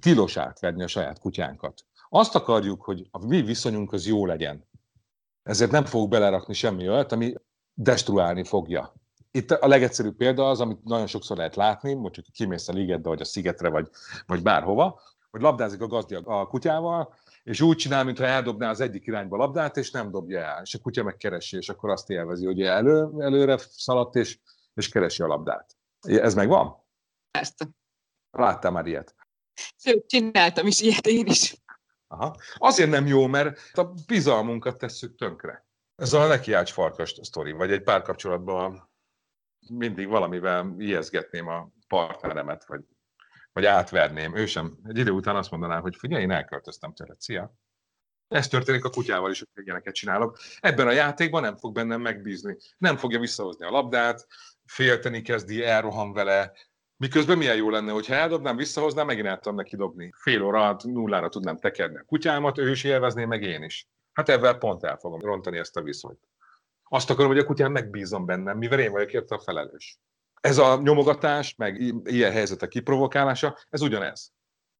Tilos 0.00 0.36
átverni 0.36 0.82
a 0.82 0.86
saját 0.86 1.18
kutyánkat. 1.18 1.84
Azt 2.08 2.34
akarjuk, 2.34 2.82
hogy 2.82 3.08
a 3.10 3.26
mi 3.26 3.42
viszonyunk 3.42 3.92
az 3.92 4.06
jó 4.06 4.26
legyen. 4.26 4.68
Ezért 5.42 5.70
nem 5.70 5.84
fogok 5.84 6.08
belerakni 6.08 6.54
semmi 6.54 6.88
olyat, 6.88 7.12
ami 7.12 7.34
destruálni 7.74 8.44
fogja. 8.44 8.94
Itt 9.30 9.50
a 9.50 9.66
legegyszerűbb 9.66 10.16
példa 10.16 10.48
az, 10.48 10.60
amit 10.60 10.84
nagyon 10.84 11.06
sokszor 11.06 11.36
lehet 11.36 11.56
látni, 11.56 11.94
mondjuk 11.94 12.26
kimész 12.32 12.68
a 12.68 12.72
ligetbe, 12.72 13.08
vagy 13.08 13.20
a 13.20 13.24
szigetre, 13.24 13.68
vagy, 13.68 13.88
vagy 14.26 14.42
bárhova, 14.42 15.00
hogy 15.30 15.40
labdázik 15.40 15.80
a 15.80 15.86
gazdi 15.86 16.14
a 16.14 16.46
kutyával, 16.46 17.14
és 17.42 17.60
úgy 17.60 17.76
csinál, 17.76 18.04
mintha 18.04 18.24
eldobná 18.24 18.70
az 18.70 18.80
egyik 18.80 19.06
irányba 19.06 19.36
a 19.36 19.38
labdát, 19.38 19.76
és 19.76 19.90
nem 19.90 20.10
dobja 20.10 20.40
el. 20.40 20.62
És 20.62 20.74
a 20.74 20.78
kutya 20.78 21.02
megkeresi, 21.02 21.56
és 21.56 21.68
akkor 21.68 21.90
azt 21.90 22.10
élvezi, 22.10 22.46
hogy 22.46 22.62
elő, 22.62 23.08
előre 23.18 23.58
szaladt, 23.58 24.14
és, 24.14 24.38
és 24.74 24.88
keresi 24.88 25.22
a 25.22 25.26
labdát. 25.26 25.76
Ez 26.00 26.34
megvan? 26.34 26.86
Persze. 27.30 27.68
Láttam 28.30 28.72
már 28.72 28.86
ilyet. 28.86 29.14
Sőt, 29.76 30.06
csináltam 30.06 30.66
is 30.66 30.80
ilyet 30.80 31.06
én 31.06 31.26
is. 31.26 31.62
Aha. 32.06 32.36
Azért 32.54 32.90
nem 32.90 33.06
jó, 33.06 33.26
mert 33.26 33.60
a 33.72 33.92
bizalmunkat 34.06 34.78
tesszük 34.78 35.14
tönkre. 35.14 35.66
Ez 35.94 36.12
a 36.12 36.26
nekiács 36.26 36.72
farkas 36.72 37.14
sztori, 37.22 37.52
vagy 37.52 37.72
egy 37.72 37.82
párkapcsolatban 37.82 38.90
mindig 39.68 40.08
valamivel 40.08 40.74
ijeszgetném 40.78 41.48
a 41.48 41.70
partneremet, 41.88 42.66
vagy, 42.66 42.84
vagy 43.58 43.66
átverném. 43.66 44.36
Ő 44.36 44.46
sem. 44.46 44.78
Egy 44.84 44.98
idő 44.98 45.10
után 45.10 45.36
azt 45.36 45.50
mondaná, 45.50 45.80
hogy 45.80 45.96
figyelj, 45.96 46.22
én 46.22 46.30
elköltöztem 46.30 46.92
tőle, 46.92 47.14
szia. 47.18 47.54
Ez 48.28 48.48
történik 48.48 48.84
a 48.84 48.90
kutyával 48.90 49.30
is, 49.30 49.44
hogy 49.54 49.64
ilyeneket 49.64 49.94
csinálok. 49.94 50.38
Ebben 50.60 50.86
a 50.86 50.92
játékban 50.92 51.42
nem 51.42 51.56
fog 51.56 51.74
bennem 51.74 52.00
megbízni. 52.00 52.56
Nem 52.78 52.96
fogja 52.96 53.18
visszahozni 53.18 53.64
a 53.64 53.70
labdát, 53.70 54.26
félteni 54.64 55.22
kezdi, 55.22 55.64
elrohan 55.64 56.12
vele, 56.12 56.52
Miközben 56.96 57.38
milyen 57.38 57.56
jó 57.56 57.70
lenne, 57.70 57.92
hogyha 57.92 58.14
eldobnám, 58.14 58.56
visszahoznám, 58.56 59.06
megint 59.06 59.26
el 59.26 59.38
tudom 59.38 59.56
neki 59.56 59.76
dobni. 59.76 60.12
Fél 60.16 60.42
óra 60.42 60.60
alatt 60.60 60.84
nullára 60.84 61.28
tudnám 61.28 61.58
tekerni 61.58 61.98
a 61.98 62.04
kutyámat, 62.06 62.58
ő 62.58 62.70
is 62.70 62.84
élvezné, 62.84 63.24
meg 63.24 63.42
én 63.42 63.62
is. 63.62 63.88
Hát 64.12 64.28
ebben 64.28 64.58
pont 64.58 64.84
el 64.84 64.96
fogom 64.96 65.20
rontani 65.20 65.58
ezt 65.58 65.76
a 65.76 65.82
viszonyt. 65.82 66.28
Azt 66.82 67.10
akarom, 67.10 67.30
hogy 67.30 67.40
a 67.40 67.44
kutyám 67.44 67.72
megbízom 67.72 68.26
bennem, 68.26 68.58
mivel 68.58 68.80
én 68.80 68.90
vagyok 68.90 69.12
érte 69.12 69.34
a 69.34 69.38
felelős. 69.38 69.98
Ez 70.40 70.58
a 70.58 70.80
nyomogatás, 70.82 71.54
meg 71.54 71.80
ilyen 72.04 72.32
helyzetek 72.32 72.68
kiprovokálása, 72.68 73.58
ez 73.70 73.80
ugyanez. 73.80 74.32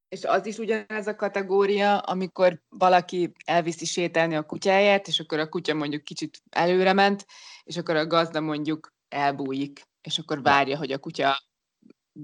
És 0.08 0.24
az 0.24 0.46
is 0.46 0.58
ugyanez 0.58 1.06
a 1.06 1.16
kategória, 1.16 1.98
amikor 1.98 2.60
valaki 2.68 3.32
elviszi 3.44 3.84
sétálni 3.84 4.36
a 4.36 4.42
kutyáját, 4.42 5.08
és 5.08 5.20
akkor 5.20 5.38
a 5.38 5.48
kutya 5.48 5.74
mondjuk 5.74 6.04
kicsit 6.04 6.42
előre 6.50 6.92
ment, 6.92 7.26
és 7.64 7.76
akkor 7.76 7.96
a 7.96 8.06
gazda 8.06 8.40
mondjuk 8.40 8.92
elbújik, 9.08 9.82
és 10.02 10.18
akkor 10.18 10.42
várja, 10.42 10.76
hogy 10.76 10.92
a 10.92 10.98
kutya 10.98 11.42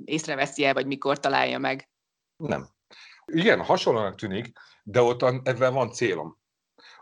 észreveszi 0.04 0.64
el, 0.64 0.72
vagy 0.72 0.86
mikor 0.86 1.20
találja 1.20 1.58
meg. 1.58 1.88
Nem. 2.36 2.68
Igen, 3.26 3.64
hasonlóan 3.64 4.16
tűnik, 4.16 4.52
de 4.82 5.00
ott 5.00 5.22
ebben 5.22 5.74
van 5.74 5.92
célom. 5.92 6.38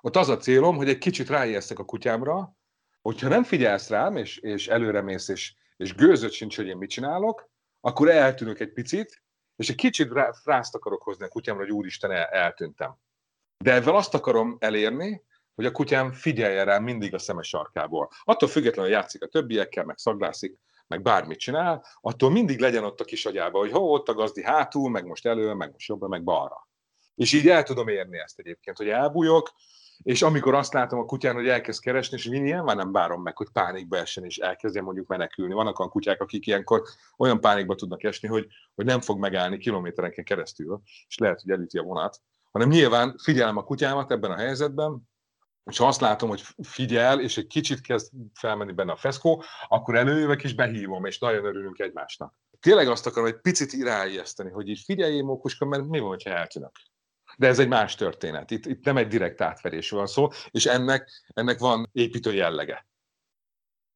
Ott 0.01 0.17
az 0.17 0.29
a 0.29 0.37
célom, 0.37 0.77
hogy 0.77 0.89
egy 0.89 0.99
kicsit 0.99 1.29
ráijesztek 1.29 1.79
a 1.79 1.85
kutyámra, 1.85 2.57
hogyha 3.03 3.29
nem 3.29 3.45
figyelsz 3.45 3.89
rám, 3.89 4.17
és, 4.17 4.37
és 4.37 4.71
mész, 5.03 5.29
és, 5.29 5.55
és 5.83 5.95
gőzött 5.95 6.33
sincs, 6.33 6.57
hogy 6.57 6.67
én 6.67 6.77
mit 6.77 6.91
csinálok, 6.91 7.51
akkor 7.81 8.09
eltűnök 8.09 8.61
egy 8.61 8.73
picit, 8.73 9.23
és 9.57 9.69
egy 9.69 9.77
kicsit 9.77 10.13
rá, 10.13 10.31
rázt 10.45 10.75
akarok 10.75 11.03
hozni 11.03 11.25
a 11.25 11.29
kutyámra, 11.29 11.63
hogy 11.63 11.73
úristen, 11.73 12.11
el, 12.11 12.25
eltűntem. 12.25 12.97
De 13.65 13.73
ezzel 13.73 13.97
azt 13.97 14.15
akarom 14.15 14.57
elérni, 14.61 15.23
hogy 15.55 15.67
a 15.67 15.71
kutyám 15.71 16.13
figyelje 16.13 16.65
rám 16.65 16.83
mindig 16.83 17.15
a 17.15 17.19
szemes 17.19 17.49
sarkából. 17.49 18.11
Attól 18.25 18.49
függetlenül 18.49 18.91
játszik 18.91 19.23
a 19.23 19.27
többiekkel, 19.27 19.85
meg 19.85 19.99
szaglászik, 19.99 20.59
meg 20.87 21.03
bármit 21.03 21.39
csinál, 21.39 21.87
attól 22.01 22.31
mindig 22.31 22.61
legyen 22.61 22.85
ott 22.85 23.01
a 23.01 23.05
kis 23.05 23.27
agyába, 23.27 23.59
hogy 23.59 23.71
ho, 23.71 23.93
ott 23.93 24.09
a 24.09 24.15
gazdi 24.15 24.43
hátul, 24.43 24.91
meg 24.91 25.07
most 25.07 25.27
elő, 25.27 25.53
meg 25.53 25.73
most 25.73 25.89
jobbra, 25.89 26.09
meg 26.09 26.23
balra. 26.25 26.69
És 27.15 27.33
így 27.33 27.49
el 27.49 27.63
tudom 27.63 27.89
érni 27.89 28.19
ezt 28.19 28.39
egyébként, 28.39 28.77
hogy 28.77 28.89
elbújok, 28.89 29.53
és 30.03 30.23
amikor 30.23 30.55
azt 30.55 30.73
látom 30.73 30.99
a 30.99 31.05
kutyán, 31.05 31.35
hogy 31.35 31.49
elkezd 31.49 31.83
keresni, 31.83 32.17
és 32.17 32.29
nyilván 32.29 32.77
nem 32.77 32.93
várom 32.93 33.23
meg, 33.23 33.37
hogy 33.37 33.49
pánikba 33.53 33.97
essen, 33.97 34.25
és 34.25 34.39
elkezdjen 34.39 34.85
mondjuk 34.85 35.07
menekülni. 35.07 35.55
Vannak 35.55 35.79
olyan 35.79 35.91
kutyák, 35.91 36.21
akik 36.21 36.47
ilyenkor 36.47 36.83
olyan 37.17 37.41
pánikba 37.41 37.75
tudnak 37.75 38.03
esni, 38.03 38.29
hogy, 38.29 38.47
hogy 38.75 38.85
nem 38.85 39.01
fog 39.01 39.19
megállni 39.19 39.59
kilométereken 39.59 40.25
keresztül, 40.25 40.81
és 41.09 41.19
lehet, 41.19 41.41
hogy 41.41 41.51
elüti 41.51 41.79
a 41.79 41.83
vonat, 41.83 42.21
hanem 42.51 42.69
nyilván 42.69 43.17
figyelem 43.23 43.57
a 43.57 43.65
kutyámat 43.65 44.11
ebben 44.11 44.31
a 44.31 44.37
helyzetben, 44.37 45.11
és 45.65 45.79
ha 45.79 45.87
azt 45.87 46.01
látom, 46.01 46.29
hogy 46.29 46.43
figyel, 46.63 47.21
és 47.21 47.37
egy 47.37 47.47
kicsit 47.47 47.81
kezd 47.81 48.13
felmenni 48.35 48.73
benne 48.73 48.93
a 48.93 48.97
feszkó, 48.97 49.43
akkor 49.69 49.95
előjövök 49.95 50.45
és 50.45 50.55
behívom, 50.55 51.05
és 51.05 51.19
nagyon 51.19 51.45
örülünk 51.45 51.79
egymásnak. 51.79 52.35
Tényleg 52.61 52.89
azt 52.89 53.07
akarom 53.07 53.29
egy 53.29 53.41
picit 53.41 53.83
ráijeszteni, 53.83 54.51
hogy 54.51 54.69
így 54.69 54.83
figyeljé, 54.85 55.21
mókuska, 55.21 55.65
mert 55.65 55.87
mi 55.87 55.99
van, 55.99 56.17
ha 56.25 56.31
eltűnök. 56.31 56.73
De 57.37 57.47
ez 57.47 57.59
egy 57.59 57.69
más 57.69 57.95
történet. 57.95 58.51
Itt, 58.51 58.67
itt 58.67 58.85
nem 58.85 58.97
egy 58.97 59.07
direkt 59.07 59.41
átverésről 59.41 59.99
van 59.99 60.09
szó, 60.09 60.29
és 60.51 60.67
ennek, 60.67 61.11
ennek 61.35 61.59
van 61.59 61.89
építő 61.93 62.35
jellege. 62.35 62.87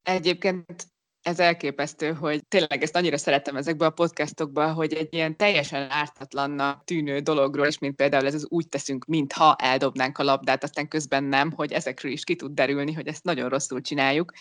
Egyébként 0.02 0.86
ez 1.26 1.40
elképesztő, 1.40 2.12
hogy 2.12 2.46
tényleg 2.48 2.82
ezt 2.82 2.96
annyira 2.96 3.16
szeretem 3.16 3.56
ezekbe 3.56 3.86
a 3.86 3.90
podcastokba, 3.90 4.72
hogy 4.72 4.92
egy 4.92 5.14
ilyen 5.14 5.36
teljesen 5.36 5.90
ártatlannak 5.90 6.84
tűnő 6.84 7.18
dologról, 7.18 7.66
és 7.66 7.78
mint 7.78 7.96
például 7.96 8.26
ez 8.26 8.34
az 8.34 8.46
úgy 8.48 8.68
teszünk, 8.68 9.04
mintha 9.04 9.56
eldobnánk 9.58 10.18
a 10.18 10.22
labdát, 10.22 10.62
aztán 10.62 10.88
közben 10.88 11.24
nem, 11.24 11.52
hogy 11.52 11.72
ezekről 11.72 12.12
is 12.12 12.24
ki 12.24 12.36
tud 12.36 12.52
derülni, 12.52 12.92
hogy 12.92 13.06
ezt 13.06 13.24
nagyon 13.24 13.48
rosszul 13.48 13.80
csináljuk. 13.80 14.32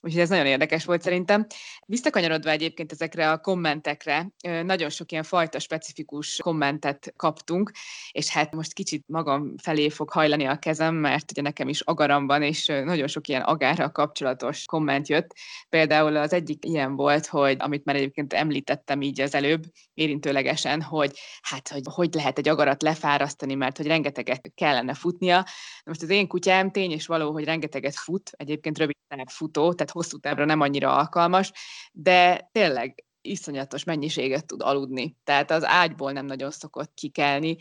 Úgyhogy 0.00 0.20
ez 0.20 0.28
nagyon 0.28 0.46
érdekes 0.46 0.84
volt 0.84 1.02
szerintem. 1.02 1.46
Visszakanyarodva 1.86 2.50
egyébként 2.50 2.92
ezekre 2.92 3.30
a 3.30 3.38
kommentekre, 3.38 4.30
nagyon 4.62 4.90
sok 4.90 5.12
ilyen 5.12 5.22
fajta 5.22 5.58
specifikus 5.58 6.36
kommentet 6.42 7.12
kaptunk, 7.16 7.70
és 8.10 8.28
hát 8.28 8.54
most 8.54 8.72
kicsit 8.72 9.04
magam 9.06 9.54
felé 9.62 9.88
fog 9.88 10.10
hajlani 10.10 10.44
a 10.44 10.58
kezem, 10.58 10.94
mert 10.94 11.30
ugye 11.30 11.42
nekem 11.42 11.68
is 11.68 11.80
agaram 11.80 12.26
van, 12.26 12.42
és 12.42 12.66
nagyon 12.66 13.06
sok 13.06 13.28
ilyen 13.28 13.42
agára 13.42 13.90
kapcsolatos 13.92 14.64
komment 14.64 15.08
jött. 15.08 15.34
Például 15.68 16.16
az 16.16 16.32
egyik 16.32 16.64
ilyen 16.64 16.96
volt, 16.96 17.26
hogy 17.26 17.56
amit 17.58 17.84
már 17.84 17.96
egyébként 17.96 18.32
említettem 18.32 19.00
így 19.00 19.20
az 19.20 19.34
előbb, 19.34 19.64
érintőlegesen, 19.94 20.82
hogy 20.82 21.18
hát, 21.42 21.68
hogy 21.68 21.82
hogy 21.84 22.14
lehet 22.14 22.38
egy 22.38 22.48
agarat 22.48 22.82
lefárasztani, 22.82 23.54
mert 23.54 23.76
hogy 23.76 23.86
rengeteget 23.86 24.50
kellene 24.54 24.94
futnia. 24.94 25.46
Most 25.84 26.02
az 26.02 26.10
én 26.10 26.26
kutyám 26.26 26.70
tény 26.70 26.90
és 26.90 27.06
való, 27.06 27.32
hogy 27.32 27.44
rengeteget 27.44 27.94
fut, 27.94 28.30
egyébként 28.36 28.78
rövid 28.78 28.96
futó, 29.26 29.72
tehát 29.72 29.87
hosszú 29.90 30.18
távra 30.18 30.44
nem 30.44 30.60
annyira 30.60 30.96
alkalmas, 30.96 31.52
de 31.92 32.48
tényleg 32.52 33.04
iszonyatos 33.20 33.84
mennyiséget 33.84 34.46
tud 34.46 34.62
aludni. 34.62 35.16
Tehát 35.24 35.50
az 35.50 35.64
ágyból 35.64 36.12
nem 36.12 36.26
nagyon 36.26 36.50
szokott 36.50 36.94
kikelni. 36.94 37.56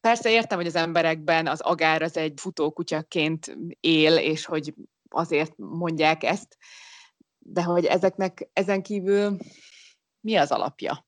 Persze 0.00 0.30
értem, 0.30 0.58
hogy 0.58 0.66
az 0.66 0.74
emberekben 0.74 1.46
az 1.46 1.60
agár 1.60 2.02
az 2.02 2.16
egy 2.16 2.32
futókutyaként 2.40 3.56
él, 3.80 4.16
és 4.16 4.44
hogy 4.44 4.74
azért 5.08 5.52
mondják 5.56 6.24
ezt, 6.24 6.56
de 7.38 7.62
hogy 7.62 7.84
ezeknek 7.84 8.48
ezen 8.52 8.82
kívül 8.82 9.36
mi 10.20 10.36
az 10.36 10.50
alapja? 10.50 11.06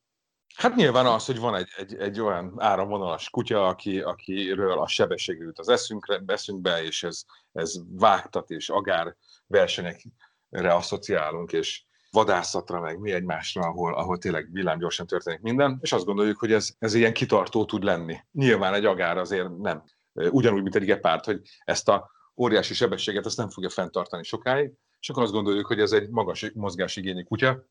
Hát 0.54 0.74
nyilván 0.74 1.06
az, 1.06 1.26
hogy 1.26 1.38
van 1.38 1.54
egy, 1.54 1.68
egy, 1.76 1.94
egy 1.94 2.20
olyan 2.20 2.54
áramvonalas 2.56 3.30
kutya, 3.30 3.66
aki, 3.66 4.00
akiről 4.00 4.78
a 4.78 4.88
sebesség 4.88 5.38
jut 5.38 5.58
az 5.58 5.68
eszünkre, 5.68 6.22
eszünkbe, 6.26 6.82
és 6.82 7.02
ez, 7.02 7.22
ez 7.52 7.74
vágtat 7.88 8.50
és 8.50 8.68
agár 8.68 9.16
versenyekre 9.46 10.10
asszociálunk, 10.50 11.52
és 11.52 11.82
vadászatra, 12.10 12.80
meg 12.80 12.98
mi 12.98 13.12
egymásra, 13.12 13.62
ahol, 13.62 13.94
ahol 13.94 14.18
tényleg 14.18 14.48
villámgyorsan 14.52 15.06
történik 15.06 15.40
minden, 15.40 15.78
és 15.80 15.92
azt 15.92 16.04
gondoljuk, 16.04 16.38
hogy 16.38 16.52
ez, 16.52 16.70
ez 16.78 16.94
ilyen 16.94 17.12
kitartó 17.12 17.64
tud 17.64 17.82
lenni. 17.82 18.16
Nyilván 18.32 18.74
egy 18.74 18.84
agár 18.84 19.18
azért 19.18 19.56
nem. 19.58 19.84
Ugyanúgy, 20.12 20.62
mint 20.62 20.74
egy 20.74 20.84
gepárt, 20.84 21.24
hogy 21.24 21.40
ezt 21.64 21.88
a 21.88 22.10
óriási 22.36 22.74
sebességet 22.74 23.26
ezt 23.26 23.36
nem 23.36 23.50
fogja 23.50 23.68
fenntartani 23.68 24.22
sokáig, 24.22 24.72
és 25.00 25.10
akkor 25.10 25.22
azt 25.22 25.32
gondoljuk, 25.32 25.66
hogy 25.66 25.80
ez 25.80 25.92
egy 25.92 26.08
magas 26.08 26.50
mozgásigényű 26.54 27.22
kutya, 27.22 27.64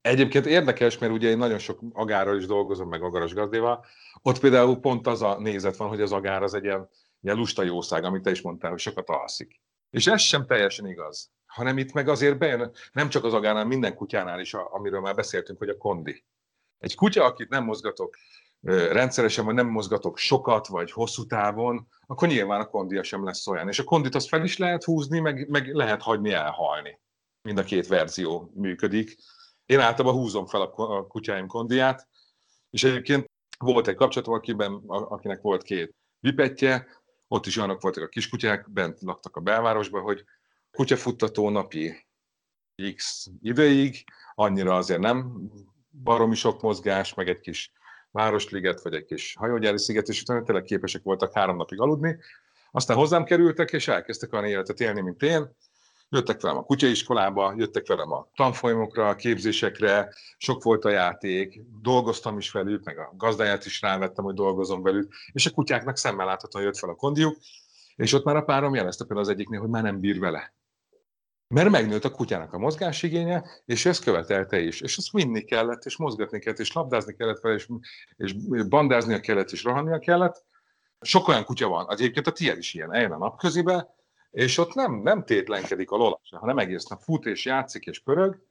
Egyébként 0.00 0.46
érdekes, 0.46 0.98
mert 0.98 1.12
ugye 1.12 1.28
én 1.28 1.38
nagyon 1.38 1.58
sok 1.58 1.80
agárral 1.92 2.36
is 2.36 2.46
dolgozom, 2.46 2.88
meg 2.88 3.02
agaras 3.02 3.34
gazdéval. 3.34 3.84
Ott 4.22 4.38
például 4.38 4.76
pont 4.76 5.06
az 5.06 5.22
a 5.22 5.38
nézet 5.38 5.76
van, 5.76 5.88
hogy 5.88 6.00
az 6.00 6.12
agár 6.12 6.42
az 6.42 6.54
egy 6.54 6.64
ilyen 6.64 6.88
ilyen 7.20 7.36
lusta 7.36 7.62
jószág, 7.62 8.04
amit 8.04 8.22
te 8.22 8.30
is 8.30 8.40
mondtál, 8.40 8.70
hogy 8.70 8.80
sokat 8.80 9.08
alszik. 9.08 9.60
És 9.90 10.06
ez 10.06 10.20
sem 10.20 10.46
teljesen 10.46 10.86
igaz, 10.86 11.30
hanem 11.48 11.78
itt 11.78 11.92
meg 11.92 12.08
azért 12.08 12.38
bejön, 12.38 12.72
nem 12.92 13.08
csak 13.08 13.24
az 13.24 13.34
agánál, 13.34 13.64
minden 13.64 13.94
kutyánál 13.94 14.40
is, 14.40 14.54
amiről 14.54 15.00
már 15.00 15.14
beszéltünk, 15.14 15.58
hogy 15.58 15.68
a 15.68 15.76
kondi. 15.76 16.24
Egy 16.78 16.94
kutya, 16.94 17.24
akit 17.24 17.48
nem 17.48 17.64
mozgatok 17.64 18.16
rendszeresen, 18.90 19.44
vagy 19.44 19.54
nem 19.54 19.66
mozgatok 19.66 20.18
sokat, 20.18 20.66
vagy 20.66 20.92
hosszú 20.92 21.26
távon, 21.26 21.88
akkor 22.06 22.28
nyilván 22.28 22.60
a 22.60 22.66
kondia 22.66 23.02
sem 23.02 23.24
lesz 23.24 23.46
olyan. 23.46 23.68
És 23.68 23.78
a 23.78 23.84
kondit 23.84 24.14
azt 24.14 24.28
fel 24.28 24.44
is 24.44 24.58
lehet 24.58 24.84
húzni, 24.84 25.18
meg, 25.18 25.48
meg 25.48 25.74
lehet 25.74 26.02
hagyni 26.02 26.32
elhalni. 26.32 27.00
Mind 27.42 27.58
a 27.58 27.62
két 27.62 27.86
verzió 27.86 28.50
működik. 28.54 29.16
Én 29.66 29.80
általában 29.80 30.18
húzom 30.18 30.46
fel 30.46 30.60
a 30.60 31.06
kutyáim 31.06 31.46
kondiát, 31.46 32.08
és 32.70 32.84
egyébként 32.84 33.30
volt 33.58 33.88
egy 33.88 33.94
kapcsolatom, 33.94 34.34
akiben, 34.34 34.72
akinek 34.86 35.40
volt 35.40 35.62
két 35.62 35.94
vipetje, 36.20 36.86
ott 37.28 37.46
is 37.46 37.56
olyanok 37.56 37.80
voltak 37.80 38.02
a 38.02 38.08
kiskutyák, 38.08 38.70
bent 38.70 39.00
laktak 39.00 39.36
a 39.36 39.40
belvárosban, 39.40 40.02
hogy 40.02 40.24
kutyafuttató 40.78 41.50
napi 41.50 42.06
x 42.94 43.26
ideig, 43.42 44.04
annyira 44.34 44.76
azért 44.76 45.00
nem 45.00 45.48
baromi 46.02 46.34
sok 46.34 46.60
mozgás, 46.60 47.14
meg 47.14 47.28
egy 47.28 47.40
kis 47.40 47.72
városliget, 48.10 48.82
vagy 48.82 48.94
egy 48.94 49.04
kis 49.04 49.34
hajógyári 49.38 49.78
sziget, 49.78 50.08
és 50.08 50.20
utána 50.20 50.42
tényleg 50.42 50.64
képesek 50.64 51.02
voltak 51.02 51.32
három 51.32 51.56
napig 51.56 51.80
aludni. 51.80 52.18
Aztán 52.70 52.96
hozzám 52.96 53.24
kerültek, 53.24 53.70
és 53.70 53.88
elkezdtek 53.88 54.32
olyan 54.32 54.44
életet 54.44 54.80
élni, 54.80 55.00
mint 55.00 55.22
én. 55.22 55.56
Jöttek 56.08 56.40
velem 56.40 56.56
a 56.56 56.64
kutyaiskolába, 56.64 57.54
jöttek 57.56 57.86
velem 57.86 58.12
a 58.12 58.28
tanfolyamokra, 58.34 59.08
a 59.08 59.14
képzésekre, 59.14 60.14
sok 60.36 60.62
volt 60.62 60.84
a 60.84 60.90
játék, 60.90 61.60
dolgoztam 61.82 62.38
is 62.38 62.50
velük, 62.50 62.84
meg 62.84 62.98
a 62.98 63.12
gazdáját 63.16 63.64
is 63.64 63.80
rávettem, 63.80 64.24
hogy 64.24 64.34
dolgozom 64.34 64.82
velük, 64.82 65.12
és 65.32 65.46
a 65.46 65.50
kutyáknak 65.50 65.96
szemmel 65.96 66.26
láthatóan 66.26 66.64
jött 66.64 66.78
fel 66.78 66.90
a 66.90 66.94
kondiuk, 66.94 67.36
és 67.96 68.12
ott 68.12 68.24
már 68.24 68.36
a 68.36 68.42
párom 68.42 68.74
jelezte 68.74 69.04
például 69.04 69.28
az 69.28 69.32
egyiknél, 69.34 69.60
hogy 69.60 69.68
már 69.68 69.82
nem 69.82 70.00
bír 70.00 70.18
vele. 70.18 70.52
Mert 71.48 71.70
megnőtt 71.70 72.04
a 72.04 72.10
kutyának 72.10 72.52
a 72.52 72.58
mozgásigénye, 72.58 73.44
és 73.64 73.86
ezt 73.86 74.04
követelte 74.04 74.60
is. 74.60 74.80
És 74.80 74.96
azt 74.96 75.12
vinni 75.12 75.44
kellett, 75.44 75.84
és 75.84 75.96
mozgatni 75.96 76.38
kellett, 76.38 76.58
és 76.58 76.72
labdázni 76.72 77.14
kellett 77.14 77.40
vele, 77.40 77.54
és, 77.54 77.68
és 78.16 78.34
bandáznia 78.68 79.20
kellett, 79.20 79.50
és 79.50 79.62
rohannia 79.62 79.98
kellett. 79.98 80.44
Sok 81.00 81.28
olyan 81.28 81.44
kutya 81.44 81.68
van, 81.68 81.90
egyébként 81.90 82.26
a 82.26 82.32
tiéd 82.32 82.58
is 82.58 82.74
ilyen, 82.74 82.94
eljön 82.94 83.12
a 83.12 83.18
napközibe, 83.18 83.94
és 84.30 84.58
ott 84.58 84.74
nem, 84.74 84.94
nem 84.94 85.24
tétlenkedik 85.24 85.90
a 85.90 85.96
lola 85.96 86.20
hanem 86.30 86.58
egész 86.58 86.84
nap 86.84 87.02
fut, 87.02 87.26
és 87.26 87.44
játszik, 87.44 87.84
és 87.84 88.00
pörög. 88.00 88.42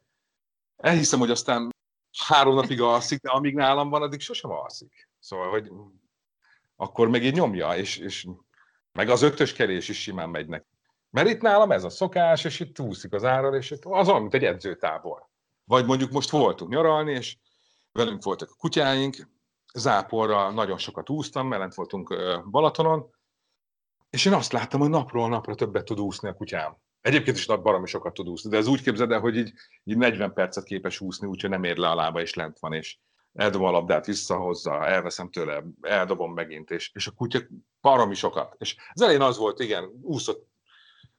Elhiszem, 0.77 1.19
hogy 1.19 1.31
aztán 1.31 1.75
három 2.27 2.55
napig 2.55 2.81
alszik, 2.81 3.21
de 3.21 3.29
amíg 3.29 3.55
nálam 3.55 3.89
van, 3.89 4.01
addig 4.01 4.19
sosem 4.19 4.51
alszik. 4.51 5.09
Szóval, 5.19 5.49
hogy 5.49 5.71
akkor 6.75 7.09
meg 7.09 7.23
így 7.23 7.33
nyomja, 7.33 7.75
és, 7.75 7.97
és 7.97 8.27
meg 8.91 9.09
az 9.09 9.21
ötös 9.21 9.53
kerés 9.53 9.89
is 9.89 10.01
simán 10.01 10.29
megy 10.29 10.47
neki. 10.47 10.76
Mert 11.09 11.29
itt 11.29 11.41
nálam 11.41 11.71
ez 11.71 11.83
a 11.83 11.89
szokás, 11.89 12.43
és 12.43 12.59
itt 12.59 12.79
úszik 12.79 13.13
az 13.13 13.23
áral, 13.23 13.55
és 13.55 13.71
itt 13.71 13.85
az 13.85 14.09
olyan, 14.09 14.21
mint 14.21 14.33
egy 14.33 14.43
edzőtábor. 14.43 15.25
Vagy 15.63 15.85
mondjuk 15.85 16.11
most 16.11 16.29
voltunk 16.29 16.71
nyaralni, 16.71 17.11
és 17.11 17.37
velünk 17.91 18.23
voltak 18.23 18.49
a 18.51 18.55
kutyáink, 18.57 19.15
záporra 19.73 20.51
nagyon 20.51 20.77
sokat 20.77 21.09
úsztam, 21.09 21.47
mert 21.47 21.75
voltunk 21.75 22.15
Balatonon, 22.49 23.09
és 24.09 24.25
én 24.25 24.33
azt 24.33 24.51
láttam, 24.51 24.79
hogy 24.79 24.89
napról 24.89 25.29
napra 25.29 25.55
többet 25.55 25.85
tud 25.85 25.99
úszni 25.99 26.29
a 26.29 26.33
kutyám. 26.33 26.77
Egyébként 27.01 27.37
is 27.37 27.45
baromi 27.45 27.87
sokat 27.87 28.13
tud 28.13 28.29
úszni, 28.29 28.49
de 28.49 28.57
ez 28.57 28.67
úgy 28.67 28.81
képzeld 28.81 29.11
el, 29.11 29.19
hogy 29.19 29.37
így, 29.37 29.53
így 29.83 29.97
40 29.97 30.33
percet 30.33 30.63
képes 30.63 30.99
úszni, 30.99 31.27
úgyhogy 31.27 31.49
nem 31.49 31.63
ér 31.63 31.77
le 31.77 31.89
a 31.89 31.95
lába, 31.95 32.21
és 32.21 32.33
lent 32.33 32.59
van, 32.59 32.73
és 32.73 32.97
eldobom 33.33 33.67
a 33.67 33.71
labdát, 33.71 34.05
visszahozza, 34.05 34.87
elveszem 34.87 35.29
tőle, 35.29 35.63
eldobom 35.81 36.33
megint, 36.33 36.71
és, 36.71 36.91
és 36.93 37.07
a 37.07 37.11
kutya 37.11 37.39
baromi 37.81 38.15
sokat. 38.15 38.55
És 38.57 38.75
az 38.93 39.01
elején 39.01 39.21
az 39.21 39.37
volt, 39.37 39.59
igen, 39.59 39.99
úszott 40.01 40.46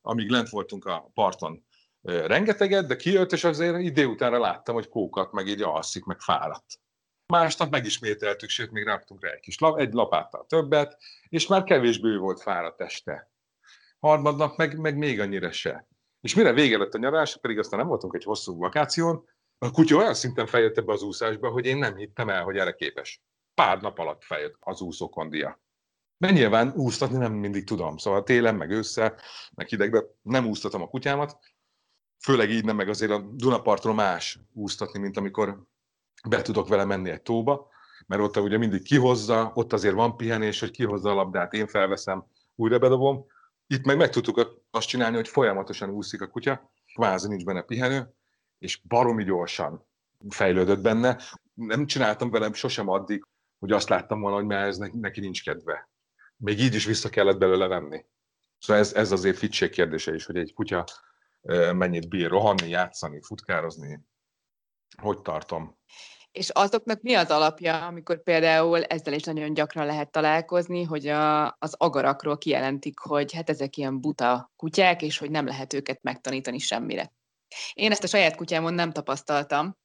amíg 0.08 0.30
lent 0.30 0.48
voltunk 0.48 0.84
a 0.84 1.10
parton 1.14 1.64
rengeteget, 2.02 2.86
de 2.86 2.96
kijött, 2.96 3.32
és 3.32 3.44
azért 3.44 3.78
idő 3.78 4.06
utánra 4.06 4.38
láttam, 4.38 4.74
hogy 4.74 4.88
kókat, 4.88 5.32
meg 5.32 5.46
így 5.46 5.62
alszik, 5.62 6.04
meg 6.04 6.20
fáradt. 6.20 6.80
Másnap 7.26 7.70
megismételtük, 7.70 8.48
sőt, 8.48 8.70
még 8.70 8.84
raktunk 8.84 9.24
rá 9.24 9.30
egy 9.30 9.40
kis 9.40 9.58
lap, 9.58 9.78
egy 9.78 9.92
lapáttal 9.92 10.46
többet, 10.48 10.96
és 11.28 11.46
már 11.46 11.64
kevésbé 11.64 12.16
volt 12.16 12.42
fáradt 12.42 12.80
este. 12.80 13.30
Harmadnap 13.98 14.56
meg, 14.56 14.78
meg 14.78 14.96
még 14.96 15.20
annyira 15.20 15.52
se. 15.52 15.88
És 16.20 16.34
mire 16.34 16.52
vége 16.52 16.78
lett 16.78 16.94
a 16.94 16.98
nyarás, 16.98 17.36
pedig 17.36 17.58
aztán 17.58 17.78
nem 17.78 17.88
voltunk 17.88 18.14
egy 18.14 18.24
hosszú 18.24 18.58
vakáción, 18.58 19.24
a 19.58 19.70
kutya 19.70 19.96
olyan 19.96 20.14
szinten 20.14 20.46
feljött 20.46 20.78
ebbe 20.78 20.92
az 20.92 21.02
úszásba, 21.02 21.50
hogy 21.50 21.66
én 21.66 21.76
nem 21.76 21.96
hittem 21.96 22.28
el, 22.28 22.42
hogy 22.42 22.56
erre 22.56 22.72
képes. 22.72 23.22
Pár 23.54 23.80
nap 23.80 23.98
alatt 23.98 24.24
feljött 24.24 24.56
az 24.60 24.80
úszókondia. 24.80 25.60
Mert 26.18 26.34
nyilván 26.34 26.72
úsztatni 26.76 27.16
nem 27.16 27.32
mindig 27.32 27.64
tudom. 27.64 27.96
Szóval 27.96 28.22
télen, 28.22 28.54
meg 28.54 28.70
ősszel, 28.70 29.14
meg 29.54 29.66
hidegben 29.66 30.04
nem 30.22 30.46
úsztatom 30.46 30.82
a 30.82 30.88
kutyámat. 30.88 31.38
Főleg 32.18 32.50
így 32.50 32.64
nem, 32.64 32.76
meg 32.76 32.88
azért 32.88 33.10
a 33.10 33.18
Dunapartról 33.18 33.94
más 33.94 34.40
úsztatni, 34.52 34.98
mint 34.98 35.16
amikor 35.16 35.62
be 36.28 36.42
tudok 36.42 36.68
vele 36.68 36.84
menni 36.84 37.10
egy 37.10 37.22
tóba, 37.22 37.68
mert 38.06 38.22
ott 38.22 38.36
ugye 38.36 38.58
mindig 38.58 38.82
kihozza, 38.82 39.50
ott 39.54 39.72
azért 39.72 39.94
van 39.94 40.16
pihenés, 40.16 40.60
hogy 40.60 40.70
kihozza 40.70 41.10
a 41.10 41.14
labdát, 41.14 41.52
én 41.52 41.66
felveszem, 41.66 42.26
újra 42.54 42.78
bedobom. 42.78 43.26
Itt 43.66 43.84
meg 43.84 43.96
meg 43.96 44.10
tudtuk 44.10 44.64
azt 44.70 44.88
csinálni, 44.88 45.16
hogy 45.16 45.28
folyamatosan 45.28 45.90
úszik 45.90 46.22
a 46.22 46.28
kutya, 46.28 46.72
kvázi 46.94 47.28
nincs 47.28 47.44
benne 47.44 47.62
pihenő, 47.62 48.14
és 48.58 48.80
baromi 48.88 49.24
gyorsan 49.24 49.86
fejlődött 50.28 50.80
benne. 50.80 51.18
Nem 51.54 51.86
csináltam 51.86 52.30
velem 52.30 52.52
sosem 52.52 52.88
addig, 52.88 53.26
hogy 53.58 53.72
azt 53.72 53.88
láttam 53.88 54.20
volna, 54.20 54.36
hogy 54.36 54.46
már 54.46 54.66
ez 54.66 54.76
neki 54.76 55.20
nincs 55.20 55.44
kedve 55.44 55.88
még 56.38 56.60
így 56.60 56.74
is 56.74 56.84
vissza 56.84 57.08
kellett 57.08 57.38
belőle 57.38 57.66
venni. 57.66 58.04
Szóval 58.58 58.82
ez, 58.82 58.92
ez 58.92 59.12
azért 59.12 59.38
fitség 59.38 59.70
kérdése 59.70 60.14
is, 60.14 60.26
hogy 60.26 60.36
egy 60.36 60.52
kutya 60.52 60.84
mennyit 61.72 62.08
bír 62.08 62.28
rohanni, 62.28 62.68
játszani, 62.68 63.22
futkározni, 63.22 64.00
hogy 65.02 65.20
tartom. 65.20 65.76
És 66.32 66.50
azoknak 66.50 67.02
mi 67.02 67.14
az 67.14 67.30
alapja, 67.30 67.86
amikor 67.86 68.22
például 68.22 68.84
ezzel 68.84 69.12
is 69.12 69.22
nagyon 69.22 69.54
gyakran 69.54 69.86
lehet 69.86 70.10
találkozni, 70.10 70.82
hogy 70.82 71.06
a, 71.06 71.46
az 71.46 71.74
agarakról 71.76 72.38
kijelentik, 72.38 72.98
hogy 72.98 73.32
hát 73.32 73.50
ezek 73.50 73.76
ilyen 73.76 74.00
buta 74.00 74.52
kutyák, 74.56 75.02
és 75.02 75.18
hogy 75.18 75.30
nem 75.30 75.46
lehet 75.46 75.72
őket 75.72 76.02
megtanítani 76.02 76.58
semmire. 76.58 77.12
Én 77.72 77.90
ezt 77.90 78.04
a 78.04 78.06
saját 78.06 78.36
kutyámon 78.36 78.74
nem 78.74 78.92
tapasztaltam, 78.92 79.76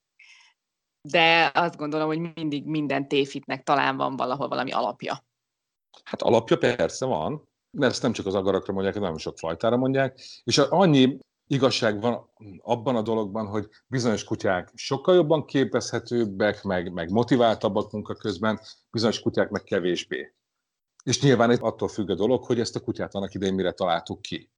de 1.01 1.51
azt 1.53 1.75
gondolom, 1.75 2.07
hogy 2.07 2.33
mindig 2.33 2.65
minden 2.65 3.07
tévhitnek 3.07 3.63
talán 3.63 3.97
van 3.97 4.15
valahol 4.15 4.47
valami 4.47 4.71
alapja. 4.71 5.25
Hát 6.03 6.21
alapja 6.21 6.57
persze 6.57 7.05
van, 7.05 7.49
de 7.69 7.85
ezt 7.85 8.01
nem 8.01 8.11
csak 8.11 8.25
az 8.25 8.35
agarakra 8.35 8.73
mondják, 8.73 8.95
hanem 8.95 9.17
sok 9.17 9.37
fajtára 9.37 9.77
mondják, 9.77 10.19
és 10.43 10.57
annyi 10.57 11.17
igazság 11.47 12.01
van 12.01 12.29
abban 12.61 12.95
a 12.95 13.01
dologban, 13.01 13.47
hogy 13.47 13.67
bizonyos 13.87 14.23
kutyák 14.23 14.71
sokkal 14.75 15.15
jobban 15.15 15.45
képezhetőbbek, 15.45 16.63
meg, 16.63 16.91
meg 16.91 17.11
motiváltabbak 17.11 17.91
munka 17.91 18.13
közben, 18.13 18.59
bizonyos 18.91 19.19
kutyák 19.19 19.49
meg 19.49 19.63
kevésbé. 19.63 20.33
És 21.03 21.21
nyilván 21.21 21.51
attól 21.51 21.87
függ 21.87 22.09
a 22.09 22.15
dolog, 22.15 22.43
hogy 22.43 22.59
ezt 22.59 22.75
a 22.75 22.79
kutyát 22.79 23.15
annak 23.15 23.33
idején 23.33 23.53
mire 23.53 23.71
találtuk 23.71 24.21
ki. 24.21 24.51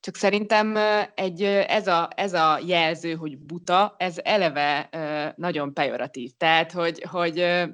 Csak 0.00 0.16
szerintem 0.16 0.76
egy, 1.14 1.42
ez, 1.42 1.86
a, 1.86 2.08
ez 2.16 2.32
a 2.32 2.60
jelző, 2.66 3.14
hogy 3.14 3.38
buta, 3.38 3.94
ez 3.98 4.18
eleve 4.22 4.88
nagyon 5.36 5.74
pejoratív. 5.74 6.30
Tehát, 6.36 6.72
hogy, 6.72 7.02
hogy 7.10 7.64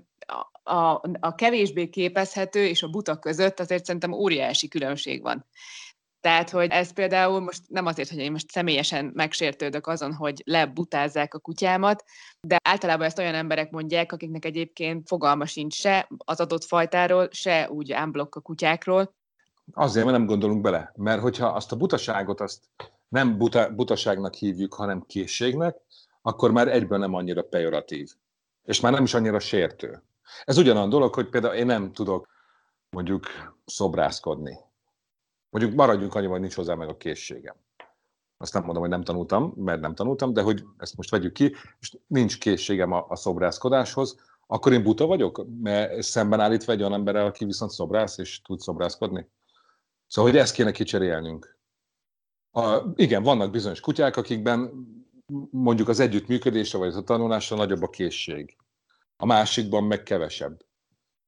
a, 0.62 1.00
a 1.20 1.34
kevésbé 1.34 1.88
képezhető 1.88 2.66
és 2.66 2.82
a 2.82 2.88
buta 2.88 3.18
között 3.18 3.60
azért 3.60 3.84
szerintem 3.84 4.12
óriási 4.12 4.68
különbség 4.68 5.22
van. 5.22 5.46
Tehát, 6.20 6.50
hogy 6.50 6.70
ez 6.70 6.92
például 6.92 7.40
most 7.40 7.62
nem 7.68 7.86
azért, 7.86 8.08
hogy 8.08 8.18
én 8.18 8.32
most 8.32 8.50
személyesen 8.50 9.10
megsértődök 9.14 9.86
azon, 9.86 10.14
hogy 10.14 10.42
lebutázzák 10.44 11.34
a 11.34 11.38
kutyámat, 11.38 12.04
de 12.40 12.56
általában 12.68 13.06
ezt 13.06 13.18
olyan 13.18 13.34
emberek 13.34 13.70
mondják, 13.70 14.12
akiknek 14.12 14.44
egyébként 14.44 15.08
fogalma 15.08 15.46
sincs 15.46 15.74
se 15.74 16.08
az 16.24 16.40
adott 16.40 16.64
fajtáról, 16.64 17.28
se 17.30 17.70
úgy 17.70 17.92
ámblokk 17.92 18.34
a 18.34 18.40
kutyákról. 18.40 19.14
Azért, 19.72 20.04
mert 20.04 20.18
nem 20.18 20.26
gondolunk 20.26 20.60
bele. 20.60 20.92
Mert 20.96 21.20
hogyha 21.20 21.46
azt 21.46 21.72
a 21.72 21.76
butaságot 21.76 22.40
azt 22.40 22.64
nem 23.08 23.38
buta, 23.38 23.70
butaságnak 23.70 24.34
hívjuk, 24.34 24.74
hanem 24.74 25.04
készségnek, 25.06 25.76
akkor 26.22 26.50
már 26.50 26.68
egyből 26.68 26.98
nem 26.98 27.14
annyira 27.14 27.42
pejoratív. 27.42 28.10
És 28.64 28.80
már 28.80 28.92
nem 28.92 29.04
is 29.04 29.14
annyira 29.14 29.38
sértő. 29.38 30.02
Ez 30.44 30.58
ugyanolyan 30.58 30.88
dolog, 30.88 31.14
hogy 31.14 31.28
például 31.28 31.54
én 31.54 31.66
nem 31.66 31.92
tudok 31.92 32.28
mondjuk 32.90 33.26
szobrászkodni. 33.64 34.58
Mondjuk 35.50 35.74
maradjunk 35.74 36.14
annyi, 36.14 36.26
hogy 36.26 36.40
nincs 36.40 36.54
hozzá 36.54 36.74
meg 36.74 36.88
a 36.88 36.96
készségem. 36.96 37.56
Azt 38.36 38.52
nem 38.52 38.62
mondom, 38.62 38.82
hogy 38.82 38.90
nem 38.90 39.02
tanultam, 39.02 39.52
mert 39.56 39.80
nem 39.80 39.94
tanultam, 39.94 40.32
de 40.32 40.42
hogy 40.42 40.64
ezt 40.78 40.96
most 40.96 41.10
vegyük 41.10 41.32
ki, 41.32 41.54
és 41.80 41.96
nincs 42.06 42.38
készségem 42.38 42.92
a, 42.92 43.06
a 43.08 43.16
szobrászkodáshoz, 43.16 44.20
akkor 44.46 44.72
én 44.72 44.82
buta 44.82 45.06
vagyok, 45.06 45.46
mert 45.60 46.02
szemben 46.02 46.40
állítva 46.40 46.72
egy 46.72 46.80
olyan 46.80 46.92
emberrel, 46.92 47.26
aki 47.26 47.44
viszont 47.44 47.70
szobrász, 47.70 48.18
és 48.18 48.42
tud 48.42 48.60
szobrászkodni. 48.60 49.28
Szóval, 50.06 50.30
hogy 50.30 50.40
ezt 50.40 50.54
kéne 50.54 50.70
kicserélnünk. 50.70 51.58
A, 52.50 52.78
igen, 52.94 53.22
vannak 53.22 53.50
bizonyos 53.50 53.80
kutyák, 53.80 54.16
akikben 54.16 54.86
mondjuk 55.50 55.88
az 55.88 56.00
együttműködésre 56.00 56.78
vagy 56.78 56.94
a 56.94 57.02
tanulásra 57.02 57.56
nagyobb 57.56 57.82
a 57.82 57.90
készség 57.90 58.56
a 59.20 59.26
másikban 59.26 59.84
meg 59.84 60.02
kevesebb. 60.02 60.60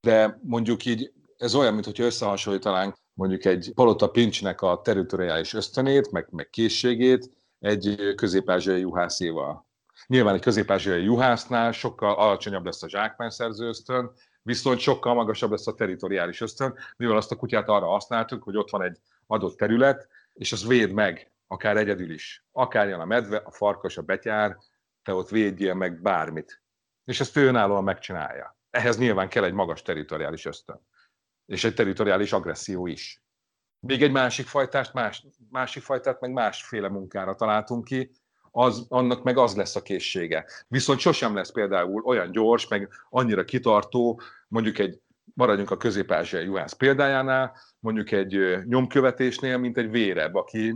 De 0.00 0.38
mondjuk 0.42 0.84
így 0.84 1.12
ez 1.36 1.54
olyan, 1.54 1.74
mintha 1.74 2.04
összehasonlítanánk 2.04 2.96
mondjuk 3.14 3.44
egy 3.44 3.72
Palota 3.74 4.10
Pincsnek 4.10 4.60
a 4.60 4.80
territoriális 4.84 5.54
ösztönét, 5.54 6.10
meg, 6.10 6.26
meg 6.30 6.50
készségét 6.50 7.30
egy 7.58 8.14
közép-ázsiai 8.16 8.80
juhászéval. 8.80 9.66
Nyilván 10.06 10.34
egy 10.34 10.40
közép-ázsiai 10.40 11.02
juhásznál 11.02 11.72
sokkal 11.72 12.14
alacsonyabb 12.14 12.64
lesz 12.64 12.82
a 12.82 12.88
zsákmányszerző 12.88 13.66
ösztön, 13.66 14.12
viszont 14.42 14.78
sokkal 14.78 15.14
magasabb 15.14 15.50
lesz 15.50 15.66
a 15.66 15.74
territoriális 15.74 16.40
ösztön, 16.40 16.74
mivel 16.96 17.16
azt 17.16 17.32
a 17.32 17.36
kutyát 17.36 17.68
arra 17.68 17.86
használtuk, 17.86 18.42
hogy 18.42 18.56
ott 18.56 18.70
van 18.70 18.82
egy 18.82 18.98
adott 19.26 19.56
terület, 19.56 20.08
és 20.32 20.52
az 20.52 20.66
véd 20.66 20.92
meg, 20.92 21.32
akár 21.46 21.76
egyedül 21.76 22.10
is. 22.10 22.44
Akár 22.52 22.88
jön 22.88 23.00
a 23.00 23.04
medve, 23.04 23.36
a 23.36 23.50
farkas, 23.50 23.96
a 23.96 24.02
betyár, 24.02 24.56
te 25.02 25.14
ott 25.14 25.28
védjél 25.28 25.74
meg 25.74 26.00
bármit. 26.02 26.61
És 27.04 27.20
ezt 27.20 27.36
ő 27.36 27.46
önállóan 27.46 27.84
megcsinálja. 27.84 28.56
Ehhez 28.70 28.98
nyilván 28.98 29.28
kell 29.28 29.44
egy 29.44 29.52
magas 29.52 29.82
territoriális 29.82 30.44
ösztön. 30.44 30.80
És 31.46 31.64
egy 31.64 31.74
territoriális 31.74 32.32
agresszió 32.32 32.86
is. 32.86 33.22
Még 33.80 34.02
egy 34.02 34.12
másik 34.12 34.46
fajtást, 34.46 34.92
más, 34.92 35.26
másik 35.50 35.82
fajtát 35.82 36.20
meg 36.20 36.32
másféle 36.32 36.88
munkára 36.88 37.34
találtunk 37.34 37.84
ki, 37.84 38.10
az, 38.50 38.86
annak 38.88 39.22
meg 39.22 39.38
az 39.38 39.56
lesz 39.56 39.76
a 39.76 39.82
készsége. 39.82 40.46
Viszont 40.68 40.98
sosem 40.98 41.34
lesz 41.34 41.52
például 41.52 42.02
olyan 42.04 42.32
gyors, 42.32 42.68
meg 42.68 42.88
annyira 43.10 43.44
kitartó, 43.44 44.20
mondjuk 44.48 44.78
egy, 44.78 45.00
maradjunk 45.34 45.70
a 45.70 45.76
közép-ázsiai 45.76 46.44
juhász 46.44 46.72
példájánál, 46.72 47.56
mondjuk 47.78 48.10
egy 48.10 48.38
nyomkövetésnél, 48.64 49.58
mint 49.58 49.78
egy 49.78 49.90
vérebb, 49.90 50.34
aki 50.34 50.74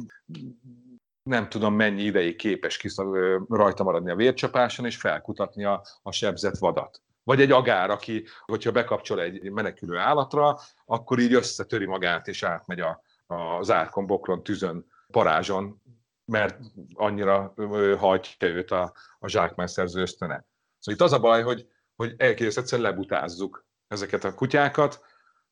nem 1.27 1.49
tudom 1.49 1.75
mennyi 1.75 2.03
ideig 2.03 2.37
képes 2.37 2.77
kiszab, 2.77 3.15
rajta 3.49 3.85
maradni 3.85 4.11
a 4.11 4.17
vércsapáson, 4.17 4.87
és 4.87 4.97
felkutatni 4.97 5.65
a, 5.65 5.83
a 6.03 6.13
sebzett 6.13 6.59
vadat. 6.59 7.03
Vagy 7.23 7.41
egy 7.41 7.51
agár, 7.51 7.91
aki, 7.91 8.25
hogyha 8.45 8.73
bekapcsol 8.73 9.21
egy 9.21 9.51
menekülő 9.51 9.97
állatra, 9.97 10.59
akkor 10.85 11.19
így 11.19 11.33
összetöri 11.35 11.87
magát, 11.87 12.29
és 12.29 12.43
átmegy 12.43 12.81
a, 12.81 13.03
a 13.27 13.63
zárkon, 13.63 14.07
boklon, 14.07 14.43
tüzön, 14.43 14.87
parázson, 15.11 15.83
mert 16.25 16.59
annyira 16.95 17.55
hajtja 17.99 18.49
őt 18.49 18.71
a, 18.71 18.93
a 19.19 19.29
zsákmányszerző 19.29 20.01
ösztöne. 20.01 20.45
Szóval 20.79 20.95
itt 20.95 21.01
az 21.01 21.13
a 21.13 21.21
baj, 21.21 21.43
hogy, 21.43 21.69
hogy 21.97 22.15
elkész 22.17 22.57
egyszerűen 22.57 22.91
lebutázzuk 22.91 23.67
ezeket 23.89 24.25
a 24.25 24.35
kutyákat, 24.35 25.01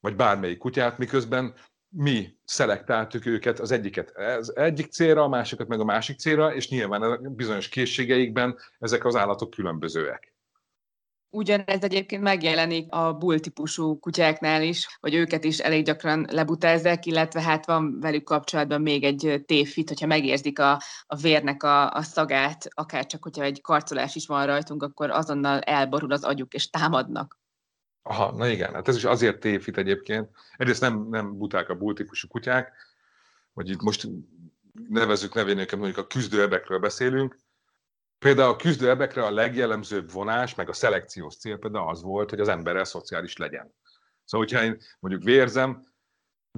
vagy 0.01 0.17
bármelyik 0.17 0.59
kutyát, 0.59 0.99
miközben 0.99 1.55
mi 1.97 2.37
szelektáltuk 2.45 3.27
őket 3.27 3.59
az 3.59 3.71
egyiket 3.71 4.11
az 4.17 4.57
egyik 4.57 4.91
célra, 4.91 5.23
a 5.23 5.29
másikat 5.29 5.69
meg 5.69 5.81
a 5.81 5.85
másik 5.85 6.19
célra, 6.19 6.55
és 6.55 6.69
nyilván 6.69 7.03
a 7.03 7.17
bizonyos 7.17 7.69
készségeikben 7.69 8.57
ezek 8.79 9.05
az 9.05 9.17
állatok 9.17 9.51
különbözőek. 9.51 10.33
Ugyanez 11.31 11.83
egyébként 11.83 12.23
megjelenik 12.23 12.93
a 12.93 13.13
bull 13.13 13.39
típusú 13.39 13.99
kutyáknál 13.99 14.63
is, 14.63 14.99
hogy 15.01 15.15
őket 15.15 15.45
is 15.45 15.59
elég 15.59 15.85
gyakran 15.85 16.27
lebutázzák, 16.31 17.07
illetve 17.07 17.43
hát 17.43 17.67
van 17.67 18.01
velük 18.01 18.25
kapcsolatban 18.25 18.81
még 18.81 19.05
egy 19.05 19.43
tévfit, 19.47 19.89
hogyha 19.89 20.07
megérzik 20.07 20.59
a, 20.59 20.81
a 21.07 21.17
vérnek 21.17 21.63
a, 21.63 21.91
a 21.91 22.03
szagát, 22.03 22.69
akár 22.69 23.07
csak 23.07 23.23
hogyha 23.23 23.43
egy 23.43 23.61
karcolás 23.61 24.15
is 24.15 24.27
van 24.27 24.47
rajtunk, 24.47 24.83
akkor 24.83 25.11
azonnal 25.11 25.61
elborul 25.61 26.13
az 26.13 26.25
agyuk 26.25 26.55
és 26.55 26.71
támadnak. 26.71 27.39
Aha, 28.07 28.33
na 28.33 28.49
igen, 28.49 28.75
hát 28.75 28.89
ez 28.89 28.97
is 28.97 29.05
azért 29.05 29.41
tévhit 29.41 29.79
egyébként. 29.79 30.31
Egyrészt 30.57 30.81
nem, 30.81 31.09
nem 31.09 31.39
buták 31.39 31.69
a 31.69 31.75
bull 31.75 31.95
típusú 31.95 32.29
kutyák, 32.29 32.73
vagy 33.53 33.71
itt 33.71 33.83
most 33.83 34.09
nevezzük 34.89 35.35
nevénőket, 35.35 35.79
mondjuk 35.79 35.99
a 35.99 36.07
küzdőebekről 36.07 36.79
beszélünk, 36.79 37.37
Például 38.25 38.53
a 38.53 38.57
küzdőebekre 38.57 39.25
a 39.25 39.31
legjellemzőbb 39.31 40.13
vonás, 40.13 40.55
meg 40.55 40.69
a 40.69 40.73
szelekciós 40.73 41.37
cél 41.37 41.59
például 41.59 41.89
az 41.89 42.03
volt, 42.03 42.31
hogy 42.31 42.41
az 42.41 42.49
emberrel 42.49 42.85
szociális 42.85 43.37
legyen. 43.37 43.75
Szóval, 44.25 44.47
hogyha 44.47 44.65
én 44.65 44.79
mondjuk 45.01 45.25
vérzem, 45.25 45.87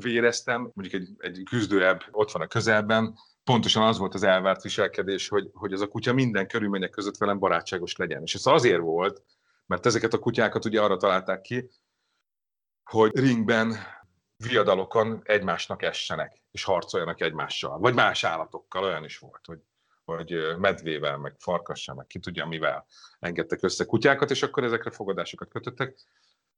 véreztem, 0.00 0.70
mondjuk 0.74 1.02
egy, 1.02 1.08
egy 1.18 1.42
küzdőebb 1.50 2.02
ott 2.10 2.30
van 2.30 2.42
a 2.42 2.46
közelben, 2.46 3.18
pontosan 3.44 3.82
az 3.82 3.98
volt 3.98 4.14
az 4.14 4.22
elvárt 4.22 4.62
viselkedés, 4.62 5.28
hogy, 5.28 5.50
hogy 5.52 5.72
ez 5.72 5.80
a 5.80 5.86
kutya 5.86 6.12
minden 6.12 6.48
körülmények 6.48 6.90
között 6.90 7.16
velem 7.16 7.38
barátságos 7.38 7.96
legyen. 7.96 8.22
És 8.22 8.34
ez 8.34 8.46
azért 8.46 8.80
volt, 8.80 9.22
mert 9.66 9.86
ezeket 9.86 10.12
a 10.12 10.18
kutyákat 10.18 10.64
ugye 10.64 10.82
arra 10.82 10.96
találták 10.96 11.40
ki, 11.40 11.70
hogy 12.90 13.18
ringben, 13.18 13.76
viadalokon 14.36 15.20
egymásnak 15.24 15.82
essenek, 15.82 16.42
és 16.50 16.64
harcoljanak 16.64 17.20
egymással. 17.20 17.78
Vagy 17.78 17.94
más 17.94 18.24
állatokkal, 18.24 18.84
olyan 18.84 19.04
is 19.04 19.18
volt, 19.18 19.46
hogy 19.46 19.58
vagy 20.06 20.56
medvével, 20.58 21.18
meg 21.18 21.34
farkassal, 21.38 21.94
meg 21.94 22.06
ki 22.06 22.18
tudja 22.18 22.46
mivel 22.46 22.86
engedtek 23.18 23.62
össze 23.62 23.84
kutyákat, 23.84 24.30
és 24.30 24.42
akkor 24.42 24.64
ezekre 24.64 24.90
fogadásokat 24.90 25.48
kötöttek. 25.48 25.98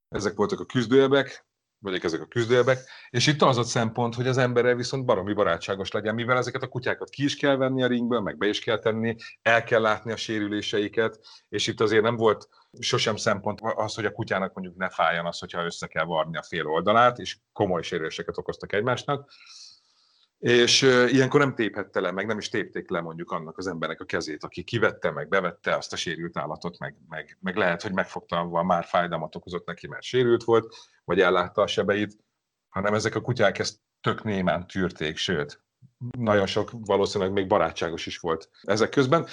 Ezek 0.09 0.35
voltak 0.35 0.61
a 0.61 0.65
küzdőjebek, 0.65 1.47
vagy 1.79 2.05
ezek 2.05 2.21
a 2.21 2.27
küzdőjebek, 2.27 2.79
és 3.11 3.27
itt 3.27 3.43
az 3.43 3.57
a 3.57 3.63
szempont, 3.63 4.15
hogy 4.15 4.27
az 4.27 4.39
emberrel 4.39 4.75
viszont 4.75 5.05
baromi 5.05 5.33
barátságos 5.33 5.91
legyen, 5.91 6.15
mivel 6.15 6.37
ezeket 6.37 6.63
a 6.63 6.69
kutyákat 6.69 7.09
ki 7.09 7.25
is 7.25 7.37
kell 7.37 7.57
venni 7.57 7.83
a 7.83 7.87
ringből, 7.87 8.21
meg 8.21 8.39
be 8.39 8.47
is 8.47 8.61
kell 8.61 8.79
tenni, 8.79 9.17
el 9.43 9.65
kell 9.65 9.81
látni 9.81 10.13
a 10.13 10.17
sérüléseiket, 10.17 11.21
és 11.49 11.67
itt 11.67 11.81
azért 11.81 12.03
nem 12.03 12.17
volt 12.17 12.49
sosem 12.81 13.17
szempont 13.17 13.61
az, 13.61 13.95
hogy 13.95 14.05
a 14.05 14.13
kutyának 14.13 14.55
mondjuk 14.55 14.77
ne 14.77 14.89
fájjon 14.89 15.27
az, 15.27 15.39
hogyha 15.39 15.65
össze 15.65 15.87
kell 15.87 16.05
varni 16.05 16.37
a 16.37 16.43
fél 16.43 16.67
oldalát, 16.67 17.19
és 17.19 17.39
komoly 17.53 17.83
sérüléseket 17.83 18.39
okoztak 18.39 18.73
egymásnak, 18.73 19.31
és 20.39 20.83
ilyenkor 20.83 21.41
nem 21.41 21.55
téphette 21.55 22.01
le, 22.01 22.11
meg 22.11 22.27
nem 22.27 22.39
is 22.39 22.49
tépték 22.49 22.91
le 22.91 23.01
mondjuk 23.01 23.31
annak 23.31 23.59
az 23.59 23.67
embernek 23.67 24.01
a 24.01 24.05
kezét, 24.05 24.45
aki 24.45 24.63
kivette, 24.63 25.11
meg 25.11 25.29
bevette 25.29 25.77
azt 25.77 25.93
a 25.93 25.97
sérült 25.97 26.37
állatot, 26.37 26.79
meg, 26.79 26.97
meg, 27.09 27.39
meg 27.41 27.57
lehet, 27.57 27.83
hogy 27.83 27.93
megfogta, 27.93 28.63
már 28.63 28.85
fájdalmat 28.85 29.37
okozott 29.37 29.67
neki, 29.67 29.87
mert 29.87 30.03
sérült 30.03 30.45
volt, 30.45 30.75
vagy 31.05 31.21
ellátta 31.21 31.63
a 31.63 31.67
sebeit, 31.67 32.17
hanem 32.69 32.95
ezek 32.95 33.15
a 33.15 33.21
kutyák 33.21 33.59
ezt 33.59 33.81
tök 34.01 34.25
némán 34.25 34.67
tűrték, 34.67 35.17
sőt, 35.17 35.63
nagyon 36.19 36.47
sok 36.47 36.71
valószínűleg 36.73 37.33
még 37.33 37.47
barátságos 37.47 38.07
is 38.07 38.19
volt 38.19 38.51
ezek 38.63 38.91
közben. 38.91 39.27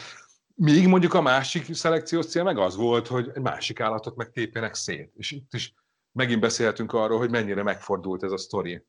Míg 0.57 0.87
mondjuk 0.87 1.13
a 1.13 1.21
másik 1.21 1.73
szelekciós 1.73 2.25
cél 2.25 2.43
meg 2.43 2.57
az 2.57 2.75
volt, 2.75 3.07
hogy 3.07 3.31
egy 3.33 3.41
másik 3.41 3.79
állatot 3.79 4.15
meg 4.15 4.29
tépjenek 4.29 4.73
szét. 4.73 5.11
És 5.15 5.31
itt 5.31 5.53
is 5.53 5.73
megint 6.11 6.39
beszélhetünk 6.39 6.93
arról, 6.93 7.17
hogy 7.17 7.29
mennyire 7.29 7.63
megfordult 7.63 8.23
ez 8.23 8.31
a 8.31 8.37
sztori 8.37 8.85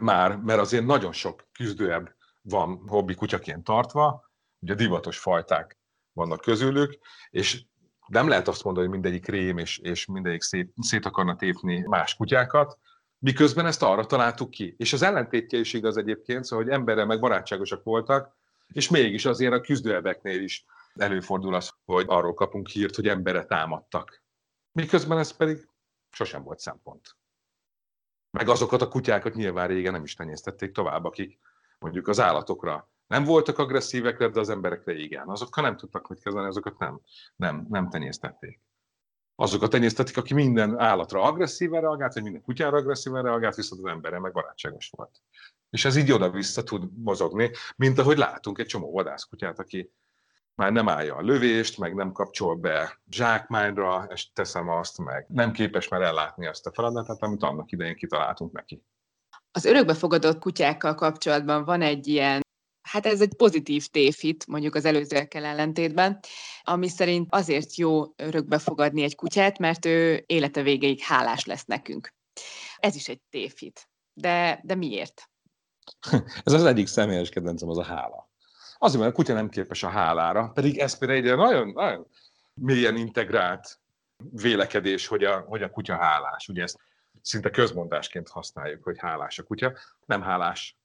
már, 0.00 0.36
mert 0.36 0.60
azért 0.60 0.84
nagyon 0.84 1.12
sok 1.12 1.48
küzdőebb 1.52 2.14
van 2.42 2.82
hobbi 2.86 3.14
kutyaként 3.14 3.64
tartva, 3.64 4.30
ugye 4.58 4.74
divatos 4.74 5.18
fajták 5.18 5.78
vannak 6.12 6.40
közülük, 6.40 6.98
és 7.30 7.64
nem 8.06 8.28
lehet 8.28 8.48
azt 8.48 8.64
mondani, 8.64 8.86
hogy 8.86 8.98
mindegyik 9.00 9.26
rém, 9.26 9.58
és, 9.58 9.78
és 9.78 10.06
mindegyik 10.06 10.42
szét, 10.42 10.72
szét 10.80 11.06
akarna 11.06 11.36
tépni 11.36 11.80
más 11.86 12.14
kutyákat, 12.14 12.78
miközben 13.18 13.66
ezt 13.66 13.82
arra 13.82 14.06
találtuk 14.06 14.50
ki. 14.50 14.74
És 14.78 14.92
az 14.92 15.02
ellentétje 15.02 15.58
is 15.58 15.72
igaz 15.72 15.96
egyébként, 15.96 16.44
szóval, 16.44 16.64
hogy 16.64 16.74
emberrel 16.74 17.06
meg 17.06 17.20
barátságosak 17.20 17.82
voltak, 17.82 18.38
és 18.72 18.88
mégis 18.88 19.24
azért 19.24 19.52
a 19.52 19.60
küzdőebeknél 19.60 20.42
is 20.42 20.64
előfordul 20.94 21.54
az, 21.54 21.70
hogy 21.84 22.04
arról 22.08 22.34
kapunk 22.34 22.68
hírt, 22.68 22.94
hogy 22.94 23.08
emberre 23.08 23.44
támadtak. 23.44 24.22
Miközben 24.72 25.18
ez 25.18 25.36
pedig 25.36 25.68
sosem 26.10 26.42
volt 26.42 26.58
szempont. 26.58 27.16
Meg 28.30 28.48
azokat 28.48 28.82
a 28.82 28.88
kutyákat 28.88 29.34
nyilván 29.34 29.68
régen 29.68 29.92
nem 29.92 30.04
is 30.04 30.14
tenyésztették 30.14 30.72
tovább, 30.72 31.04
akik 31.04 31.38
mondjuk 31.78 32.08
az 32.08 32.20
állatokra 32.20 32.90
nem 33.06 33.24
voltak 33.24 33.58
agresszívek, 33.58 34.28
de 34.28 34.40
az 34.40 34.48
emberekre 34.48 34.92
igen. 34.94 35.28
Azokkal 35.28 35.64
nem 35.64 35.76
tudtak 35.76 36.08
mit 36.08 36.22
kezdeni, 36.22 36.46
azokat 36.46 36.78
nem, 36.78 37.00
nem, 37.36 37.66
nem 37.68 37.88
tenyésztették. 37.88 38.60
Azokat 39.34 39.70
tenyésztették, 39.70 40.16
aki 40.16 40.34
minden 40.34 40.78
állatra 40.78 41.22
agresszíven 41.22 41.80
reagált, 41.80 42.14
vagy 42.14 42.22
minden 42.22 42.42
kutyára 42.42 42.76
agresszíven 42.76 43.22
reagált, 43.22 43.54
viszont 43.54 43.84
az 43.84 43.90
emberre 43.90 44.18
meg 44.18 44.32
barátságos 44.32 44.90
volt. 44.96 45.20
És 45.70 45.84
ez 45.84 45.96
így 45.96 46.12
oda-vissza 46.12 46.62
tud 46.62 47.02
mozogni, 47.02 47.50
mint 47.76 47.98
ahogy 47.98 48.18
látunk 48.18 48.58
egy 48.58 48.66
csomó 48.66 48.92
vadászkutyát, 48.92 49.58
aki 49.58 49.92
már 50.54 50.72
nem 50.72 50.88
állja 50.88 51.16
a 51.16 51.20
lövést, 51.20 51.78
meg 51.78 51.94
nem 51.94 52.12
kapcsol 52.12 52.56
be 52.56 53.00
zsákmányra, 53.10 54.08
és 54.12 54.32
teszem 54.32 54.68
azt 54.68 54.98
meg. 54.98 55.26
Nem 55.28 55.52
képes 55.52 55.88
már 55.88 56.02
ellátni 56.02 56.46
azt 56.46 56.66
a 56.66 56.72
feladatát, 56.72 57.22
amit 57.22 57.42
annak 57.42 57.72
idején 57.72 57.96
kitaláltunk 57.96 58.52
neki. 58.52 58.82
Az 59.50 59.64
örökbefogadott 59.64 60.38
kutyákkal 60.38 60.94
kapcsolatban 60.94 61.64
van 61.64 61.82
egy 61.82 62.06
ilyen 62.06 62.40
Hát 62.82 63.06
ez 63.06 63.20
egy 63.20 63.34
pozitív 63.34 63.86
tévhit, 63.86 64.46
mondjuk 64.46 64.74
az 64.74 64.84
előzőekkel 64.84 65.44
ellentétben, 65.44 66.20
ami 66.62 66.88
szerint 66.88 67.34
azért 67.34 67.76
jó 67.76 68.04
örökbefogadni 68.16 69.02
egy 69.02 69.14
kutyát, 69.14 69.58
mert 69.58 69.84
ő 69.84 70.24
élete 70.26 70.62
végéig 70.62 71.00
hálás 71.00 71.44
lesz 71.44 71.64
nekünk. 71.64 72.14
Ez 72.76 72.94
is 72.94 73.08
egy 73.08 73.20
tévhit. 73.30 73.88
De, 74.12 74.60
de 74.64 74.74
miért? 74.74 75.29
ez 76.44 76.52
az 76.52 76.64
egyik 76.64 76.86
személyes 76.86 77.28
kedvencem, 77.28 77.68
az 77.68 77.78
a 77.78 77.84
hála. 77.84 78.28
Azért, 78.78 79.00
mert 79.00 79.12
a 79.12 79.16
kutya 79.16 79.34
nem 79.34 79.48
képes 79.48 79.82
a 79.82 79.88
hálára, 79.88 80.50
pedig 80.54 80.78
ez 80.78 80.98
például 80.98 81.18
egy 81.18 81.36
nagyon, 81.36 81.68
nagyon 81.68 82.06
mélyen 82.54 82.96
integrált 82.96 83.78
vélekedés, 84.30 85.06
hogy 85.06 85.24
a, 85.24 85.38
hogy 85.38 85.62
a 85.62 85.70
kutya 85.70 85.96
hálás. 85.96 86.48
Ugye 86.48 86.62
ezt 86.62 86.78
szinte 87.22 87.50
közmondásként 87.50 88.28
használjuk, 88.28 88.82
hogy 88.82 88.98
hálás 88.98 89.38
a 89.38 89.42
kutya. 89.42 89.72
Nem 90.06 90.22
hálás. 90.22 90.78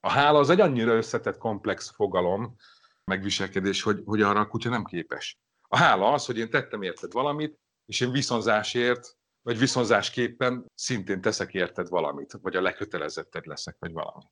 A 0.00 0.10
hála 0.10 0.38
az 0.38 0.50
egy 0.50 0.60
annyira 0.60 0.92
összetett, 0.92 1.38
komplex 1.38 1.90
fogalom, 1.90 2.56
megviselkedés, 3.04 3.82
hogy, 3.82 4.02
hogy 4.04 4.22
arra 4.22 4.40
a 4.40 4.46
kutya 4.46 4.68
nem 4.68 4.84
képes. 4.84 5.38
A 5.68 5.76
hála 5.76 6.12
az, 6.12 6.26
hogy 6.26 6.38
én 6.38 6.50
tettem 6.50 6.82
érted 6.82 7.12
valamit, 7.12 7.58
és 7.86 8.00
én 8.00 8.10
viszonzásért 8.10 9.16
vagy 9.46 9.58
viszonzásképpen 9.58 10.70
szintén 10.74 11.20
teszek 11.20 11.54
érted 11.54 11.88
valamit, 11.88 12.32
vagy 12.42 12.56
a 12.56 12.60
lekötelezetted 12.60 13.46
leszek, 13.46 13.76
vagy 13.78 13.92
valami. 13.92 14.24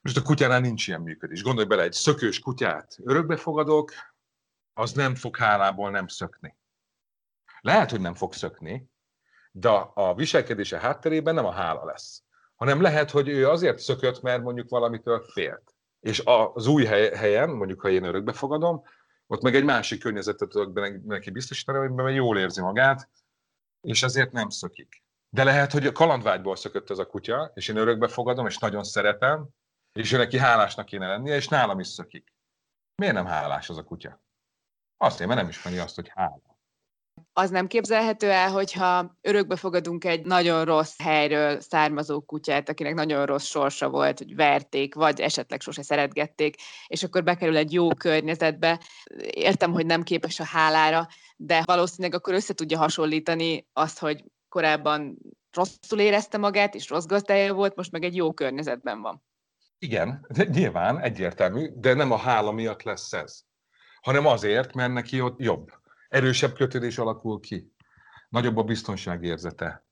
Most 0.00 0.16
a 0.16 0.22
kutyánál 0.22 0.60
nincs 0.60 0.88
ilyen 0.88 1.00
működés. 1.00 1.42
Gondolj 1.42 1.66
bele, 1.66 1.82
egy 1.82 1.92
szökős 1.92 2.38
kutyát 2.38 2.96
örökbe 3.04 3.36
fogadok, 3.36 3.92
az 4.72 4.92
nem 4.92 5.14
fog 5.14 5.36
hálából 5.36 5.90
nem 5.90 6.06
szökni. 6.06 6.56
Lehet, 7.60 7.90
hogy 7.90 8.00
nem 8.00 8.14
fog 8.14 8.32
szökni, 8.32 8.90
de 9.52 9.68
a 9.94 10.14
viselkedése 10.14 10.78
hátterében 10.78 11.34
nem 11.34 11.46
a 11.46 11.52
hála 11.52 11.84
lesz, 11.84 12.22
hanem 12.54 12.80
lehet, 12.80 13.10
hogy 13.10 13.28
ő 13.28 13.48
azért 13.48 13.78
szökött, 13.78 14.22
mert 14.22 14.42
mondjuk 14.42 14.68
valamitől 14.68 15.24
félt. 15.32 15.74
És 16.00 16.22
az 16.24 16.66
új 16.66 16.84
helyen, 16.84 17.50
mondjuk 17.50 17.80
ha 17.80 17.88
én 17.88 18.04
örökbe 18.04 18.32
fogadom, 18.32 18.82
ott 19.26 19.42
meg 19.42 19.54
egy 19.54 19.64
másik 19.64 20.00
környezetet 20.00 20.48
tudok 20.48 21.04
neki 21.04 21.30
biztosítani, 21.30 21.78
amiben 21.78 22.12
jól 22.12 22.38
érzi 22.38 22.60
magát, 22.60 23.08
és 23.84 24.02
azért 24.02 24.32
nem 24.32 24.48
szökik. 24.48 25.02
De 25.30 25.44
lehet, 25.44 25.72
hogy 25.72 25.86
a 25.86 25.92
kalandvágyból 25.92 26.56
szökött 26.56 26.90
ez 26.90 26.98
a 26.98 27.06
kutya, 27.06 27.50
és 27.54 27.68
én 27.68 27.76
örökbe 27.76 28.08
fogadom, 28.08 28.46
és 28.46 28.58
nagyon 28.58 28.84
szeretem, 28.84 29.48
és 29.92 30.12
ő 30.12 30.16
neki 30.16 30.38
hálásnak 30.38 30.86
kéne 30.86 31.06
lennie, 31.06 31.34
és 31.34 31.48
nálam 31.48 31.80
is 31.80 31.86
szökik. 31.86 32.34
Miért 32.94 33.14
nem 33.14 33.26
hálás 33.26 33.70
az 33.70 33.76
a 33.76 33.84
kutya? 33.84 34.22
Azért, 34.96 35.28
mert 35.28 35.40
nem 35.40 35.48
ismeri 35.48 35.78
azt, 35.78 35.94
hogy 35.94 36.08
hála 36.08 36.53
az 37.36 37.50
nem 37.50 37.66
képzelhető 37.66 38.30
el, 38.30 38.50
hogyha 38.50 39.16
örökbe 39.20 39.56
fogadunk 39.56 40.04
egy 40.04 40.26
nagyon 40.26 40.64
rossz 40.64 41.02
helyről 41.02 41.60
származó 41.60 42.20
kutyát, 42.20 42.68
akinek 42.68 42.94
nagyon 42.94 43.26
rossz 43.26 43.44
sorsa 43.44 43.88
volt, 43.88 44.18
hogy 44.18 44.34
verték, 44.34 44.94
vagy 44.94 45.20
esetleg 45.20 45.60
sose 45.60 45.82
szeretgették, 45.82 46.56
és 46.86 47.02
akkor 47.02 47.24
bekerül 47.24 47.56
egy 47.56 47.72
jó 47.72 47.88
környezetbe. 47.88 48.80
Értem, 49.30 49.72
hogy 49.72 49.86
nem 49.86 50.02
képes 50.02 50.40
a 50.40 50.44
hálára, 50.44 51.08
de 51.36 51.62
valószínűleg 51.64 52.14
akkor 52.14 52.34
össze 52.34 52.54
tudja 52.54 52.78
hasonlítani 52.78 53.66
azt, 53.72 53.98
hogy 53.98 54.24
korábban 54.48 55.18
rosszul 55.52 56.00
érezte 56.00 56.38
magát, 56.38 56.74
és 56.74 56.88
rossz 56.88 57.06
gazdája 57.06 57.54
volt, 57.54 57.76
most 57.76 57.92
meg 57.92 58.04
egy 58.04 58.16
jó 58.16 58.32
környezetben 58.32 59.00
van. 59.00 59.22
Igen, 59.78 60.26
de 60.28 60.44
nyilván 60.44 61.00
egyértelmű, 61.00 61.68
de 61.74 61.94
nem 61.94 62.10
a 62.10 62.16
hála 62.16 62.52
miatt 62.52 62.82
lesz 62.82 63.12
ez, 63.12 63.42
hanem 64.00 64.26
azért, 64.26 64.74
mert 64.74 64.92
neki 64.92 65.20
ott 65.20 65.40
jobb 65.40 65.82
erősebb 66.14 66.54
kötődés 66.54 66.98
alakul 66.98 67.40
ki, 67.40 67.72
nagyobb 68.28 68.56
a 68.56 68.62
biztonságérzete, 68.62 69.86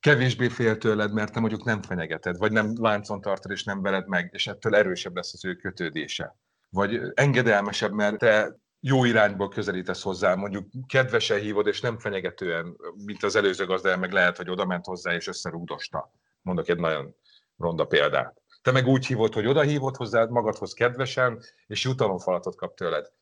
kevésbé 0.00 0.48
fél 0.48 0.78
tőled, 0.78 1.12
mert 1.12 1.32
te 1.32 1.40
mondjuk 1.40 1.64
nem 1.64 1.82
fenyegeted, 1.82 2.36
vagy 2.36 2.52
nem 2.52 2.72
láncon 2.80 3.20
tartod 3.20 3.50
és 3.50 3.64
nem 3.64 3.82
veled 3.82 4.08
meg, 4.08 4.30
és 4.32 4.46
ettől 4.46 4.74
erősebb 4.74 5.16
lesz 5.16 5.34
az 5.34 5.44
ő 5.44 5.54
kötődése. 5.54 6.36
Vagy 6.70 7.00
engedelmesebb, 7.14 7.92
mert 7.92 8.18
te 8.18 8.56
jó 8.80 9.04
irányból 9.04 9.48
közelítesz 9.48 10.02
hozzá, 10.02 10.34
mondjuk 10.34 10.68
kedvesen 10.86 11.38
hívod, 11.40 11.66
és 11.66 11.80
nem 11.80 11.98
fenyegetően, 11.98 12.76
mint 13.04 13.22
az 13.22 13.36
előző 13.36 13.66
gazdája, 13.66 13.96
meg 13.96 14.12
lehet, 14.12 14.36
hogy 14.36 14.50
oda 14.50 14.64
ment 14.64 14.86
hozzá, 14.86 15.14
és 15.14 15.26
összerúdosta. 15.26 16.12
Mondok 16.42 16.68
egy 16.68 16.78
nagyon 16.78 17.14
ronda 17.56 17.84
példát. 17.84 18.42
Te 18.62 18.72
meg 18.72 18.86
úgy 18.86 19.06
hívod, 19.06 19.34
hogy 19.34 19.46
oda 19.46 19.60
hívod 19.60 19.96
hozzád 19.96 20.30
magadhoz 20.30 20.72
kedvesen, 20.72 21.42
és 21.66 21.84
jutalomfalatot 21.84 22.56
kap 22.56 22.74
tőled. 22.74 23.12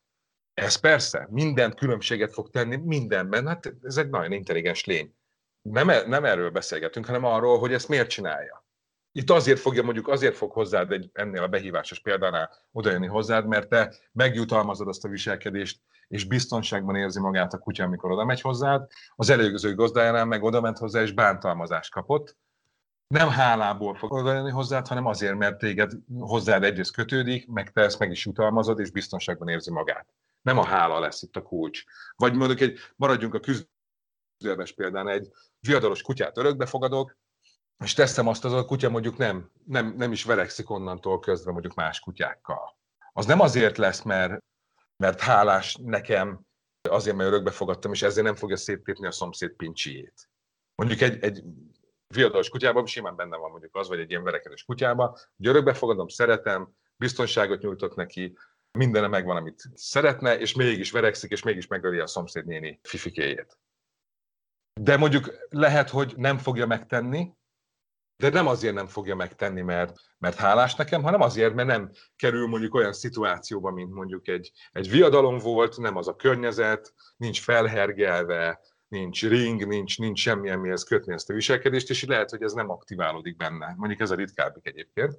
Ez 0.61 0.77
persze, 0.77 1.29
mindent 1.31 1.75
különbséget 1.75 2.33
fog 2.33 2.51
tenni, 2.51 2.77
mindenben, 2.77 3.47
hát 3.47 3.75
ez 3.83 3.97
egy 3.97 4.09
nagyon 4.09 4.33
intelligens 4.33 4.85
lény. 4.85 5.15
Nem, 5.63 5.89
e, 5.89 6.07
nem 6.07 6.25
erről 6.25 6.51
beszélgetünk, 6.51 7.07
hanem 7.07 7.25
arról, 7.25 7.59
hogy 7.59 7.73
ezt 7.73 7.89
miért 7.89 8.09
csinálja. 8.09 8.65
Itt 9.13 9.31
azért 9.31 9.59
fogja, 9.59 9.83
mondjuk 9.83 10.09
azért 10.09 10.37
fog 10.37 10.53
hozzád 10.53 10.93
egy, 10.93 11.11
ennél 11.13 11.43
a 11.43 11.49
behívásos 11.49 12.01
példánál 12.01 12.51
odajönni 12.73 13.07
hozzád, 13.07 13.47
mert 13.47 13.69
te 13.69 13.95
megjutalmazod 14.13 14.89
azt 14.89 15.05
a 15.05 15.09
viselkedést, 15.09 15.81
és 16.09 16.25
biztonságban 16.25 16.97
érzi 16.97 17.21
magát 17.21 17.53
a 17.53 17.59
kutya, 17.59 17.85
amikor 17.85 18.11
oda 18.11 18.25
megy 18.25 18.41
hozzád. 18.41 18.87
Az 19.17 19.31
előző 19.31 19.75
gazdájánál 19.75 20.25
meg 20.25 20.43
oda 20.43 20.61
ment 20.61 20.79
hozzá, 20.79 21.03
és 21.03 21.13
bántalmazást 21.13 21.93
kapott. 21.93 22.37
Nem 23.07 23.29
hálából 23.29 23.95
fog 23.95 24.13
odajönni 24.13 24.51
hozzád, 24.51 24.87
hanem 24.87 25.07
azért, 25.07 25.37
mert 25.37 25.59
téged 25.59 25.93
hozzád 26.19 26.65
egyrészt 26.65 26.95
kötődik, 26.95 27.49
meg 27.49 27.71
te 27.71 27.81
ezt 27.81 27.99
meg 27.99 28.11
is 28.11 28.27
jutalmazod, 28.27 28.79
és 28.79 28.91
biztonságban 28.91 29.49
érzi 29.49 29.71
magát. 29.71 30.07
Nem 30.43 30.59
a 30.59 30.65
hála 30.65 30.99
lesz 31.01 31.23
itt 31.23 31.37
a 31.37 31.43
kulcs. 31.43 31.85
Vagy 32.17 32.35
mondjuk 32.35 32.61
egy, 32.61 32.79
maradjunk 32.97 33.35
a 33.35 33.41
küzdelmes 33.41 34.73
példán, 34.73 35.09
egy 35.09 35.31
viadalos 35.61 36.03
kutyát 36.03 36.39
örökbe 36.39 36.67
fogadok, 36.67 37.19
és 37.85 37.95
teszem 37.95 38.27
azt, 38.27 38.45
az 38.45 38.53
a 38.53 38.65
kutya 38.65 38.91
mondjuk 38.91 39.17
nem, 39.17 39.51
nem, 39.65 39.95
nem 39.97 40.13
is 40.13 40.25
verekszik 40.25 40.71
onnantól 40.71 41.19
közben 41.19 41.53
mondjuk 41.53 41.75
más 41.75 42.01
kutyákkal. 42.01 42.79
Az 43.13 43.27
nem 43.27 43.41
azért 43.41 43.77
lesz, 43.77 44.03
mert, 44.03 44.43
mert 44.97 45.21
hálás 45.21 45.77
nekem, 45.83 46.41
azért, 46.89 47.17
mert 47.17 47.29
örökbe 47.29 47.51
fogadtam, 47.51 47.93
és 47.93 48.03
ezért 48.03 48.27
nem 48.27 48.35
fogja 48.35 48.57
széttépni 48.57 49.07
a 49.07 49.11
szomszéd 49.13 49.51
pincsiét. 49.51 50.31
Mondjuk 50.75 51.01
egy, 51.01 51.23
egy 51.25 51.45
viadalos 52.07 52.49
kutyában 52.49 52.87
simán 52.87 53.17
benne 53.17 53.37
van 53.37 53.51
mondjuk 53.51 53.77
az, 53.77 53.89
vagy 53.89 53.99
egy 53.99 54.11
ilyen 54.11 54.23
verekedés 54.23 54.65
kutyában, 54.65 55.09
hogy 55.37 55.47
örökbe 55.47 55.75
fogadom, 55.75 56.09
szeretem, 56.09 56.75
biztonságot 56.97 57.61
nyújtok 57.61 57.95
neki, 57.95 58.39
mindene 58.79 59.07
megvan, 59.07 59.37
amit 59.37 59.63
szeretne, 59.75 60.39
és 60.39 60.55
mégis 60.55 60.91
verekszik, 60.91 61.31
és 61.31 61.43
mégis 61.43 61.67
megöli 61.67 61.99
a 61.99 62.07
szomszéd 62.07 62.47
néni 62.47 62.81
fifikéjét. 62.83 63.59
De 64.81 64.97
mondjuk 64.97 65.47
lehet, 65.49 65.91
hogy 65.91 66.15
nem 66.17 66.39
fogja 66.39 66.67
megtenni, 66.67 67.33
de 68.17 68.29
nem 68.29 68.47
azért 68.47 68.75
nem 68.75 68.87
fogja 68.87 69.15
megtenni, 69.15 69.61
mert, 69.61 69.97
mert 70.19 70.37
hálás 70.37 70.75
nekem, 70.75 71.03
hanem 71.03 71.21
azért, 71.21 71.55
mert 71.55 71.69
nem 71.69 71.91
kerül 72.17 72.47
mondjuk 72.47 72.75
olyan 72.75 72.93
szituációba, 72.93 73.71
mint 73.71 73.93
mondjuk 73.93 74.29
egy, 74.29 74.53
egy 74.73 74.91
viadalom 74.91 75.39
volt, 75.39 75.77
nem 75.77 75.97
az 75.97 76.09
a 76.09 76.17
környezet, 76.17 76.95
nincs 77.17 77.41
felhergelve, 77.41 78.61
nincs 78.89 79.29
ring, 79.29 79.67
nincs, 79.67 79.99
nincs 79.99 80.21
semmi, 80.21 80.51
amihez 80.51 80.83
kötni 80.83 81.13
ezt 81.13 81.31
a 81.31 81.35
viselkedést, 81.35 81.91
és 81.91 82.05
lehet, 82.05 82.31
hogy 82.31 82.43
ez 82.43 82.53
nem 82.53 82.71
aktiválódik 82.71 83.37
benne. 83.37 83.75
Mondjuk 83.77 84.01
ez 84.01 84.11
a 84.11 84.15
ritkábbik 84.15 84.67
egyébként. 84.67 85.19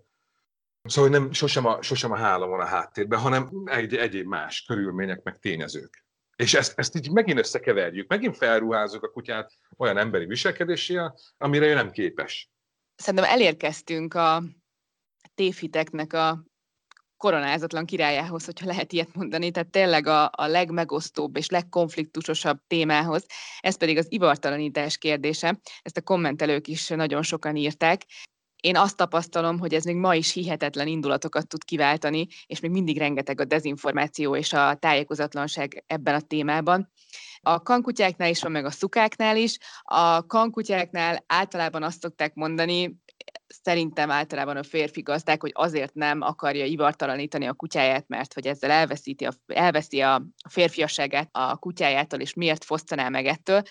Szóval 0.84 1.10
nem, 1.10 1.32
sosem, 1.32 1.66
a, 1.66 1.82
sosem 1.82 2.12
a 2.12 2.18
hála 2.18 2.48
van 2.48 2.60
a 2.60 2.66
háttérben, 2.66 3.20
hanem 3.20 3.50
egy, 3.66 3.96
egyéb 3.96 4.28
más 4.28 4.64
körülmények, 4.64 5.24
meg 5.24 5.40
tényezők. 5.40 6.06
És 6.36 6.54
ezt, 6.54 6.80
ezt 6.80 6.96
így 6.96 7.12
megint 7.12 7.40
összekeverjük, 7.40 8.08
megint 8.08 8.38
felruházunk 8.38 9.04
a 9.04 9.12
kutyát 9.12 9.52
olyan 9.78 9.98
emberi 9.98 10.26
viselkedésével, 10.26 11.18
amire 11.38 11.66
ő 11.66 11.74
nem 11.74 11.92
képes. 11.92 12.50
Szerintem 12.96 13.30
elérkeztünk 13.30 14.14
a 14.14 14.44
tévhiteknek 15.36 16.14
a 16.14 16.44
koronázatlan 17.18 17.86
királyához, 17.86 18.46
hogyha 18.46 18.66
lehet 18.66 18.92
ilyet 18.92 19.16
mondani, 19.16 19.52
tehát 19.52 19.70
tényleg 19.70 20.08
a, 20.08 20.32
a 20.36 20.46
legmegosztóbb 20.46 21.38
és 21.38 21.50
legkonfliktusosabb 21.50 22.60
témához, 22.68 23.26
ez 23.60 23.78
pedig 23.78 23.98
az 23.98 24.12
ivartalanítás 24.12 24.98
kérdése. 24.98 25.60
Ezt 25.82 25.98
a 25.98 26.02
kommentelők 26.02 26.68
is 26.68 26.88
nagyon 26.88 27.22
sokan 27.22 27.56
írták, 27.56 28.06
én 28.62 28.78
azt 28.78 28.96
tapasztalom, 28.96 29.60
hogy 29.60 29.74
ez 29.74 29.84
még 29.84 29.96
ma 29.96 30.16
is 30.16 30.34
hihetetlen 30.34 30.88
indulatokat 30.88 31.48
tud 31.48 31.64
kiváltani, 31.64 32.28
és 32.46 32.60
még 32.60 32.72
mindig 32.72 32.98
rengeteg 32.98 33.40
a 33.40 33.46
dezinformáció 33.46 34.36
és 34.36 34.54
a 34.54 34.76
tájékozatlanság 34.76 35.84
ebben 35.88 36.16
a 36.16 36.22
témában. 36.22 36.92
A 37.42 37.62
kankutyáknál 37.62 38.30
is 38.30 38.42
van, 38.42 38.52
meg 38.52 38.66
a 38.66 38.72
szukáknál 38.72 39.38
is. 39.38 39.58
A 39.82 40.26
kankutyáknál 40.26 41.24
általában 41.28 41.84
azt 41.84 42.02
szokták 42.02 42.34
mondani, 42.34 43.00
szerintem 43.64 44.12
általában 44.12 44.58
a 44.58 44.64
férfi 44.64 45.02
gazdák, 45.02 45.42
hogy 45.42 45.52
azért 45.54 45.94
nem 45.94 46.22
akarja 46.22 46.66
ivartalanítani 46.66 47.48
a 47.48 47.54
kutyáját, 47.54 48.08
mert 48.08 48.34
hogy 48.34 48.48
ezzel 48.48 48.72
elveszíti 48.72 49.26
a, 49.26 49.34
elveszi 49.48 50.02
a 50.02 50.24
férfiasságát 50.50 51.30
a 51.32 51.58
kutyájától, 51.58 52.20
és 52.20 52.34
miért 52.34 52.64
fosztaná 52.64 53.10
meg 53.10 53.26
ettől. 53.26 53.62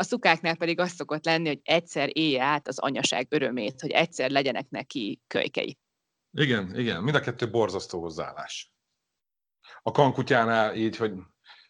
A 0.00 0.02
szukáknál 0.02 0.56
pedig 0.56 0.78
az 0.78 0.90
szokott 0.90 1.24
lenni, 1.24 1.46
hogy 1.46 1.60
egyszer 1.62 2.08
élje 2.12 2.42
át 2.42 2.68
az 2.68 2.78
anyaság 2.78 3.26
örömét, 3.30 3.80
hogy 3.80 3.90
egyszer 3.90 4.30
legyenek 4.30 4.68
neki 4.68 5.20
kölykei. 5.26 5.78
Igen, 6.30 6.78
igen, 6.78 7.02
mind 7.02 7.16
a 7.16 7.20
kettő 7.20 7.50
borzasztó 7.50 8.00
hozzáállás. 8.00 8.72
A 9.82 9.90
kankutyánál 9.90 10.74
így, 10.74 10.96
hogy 10.96 11.12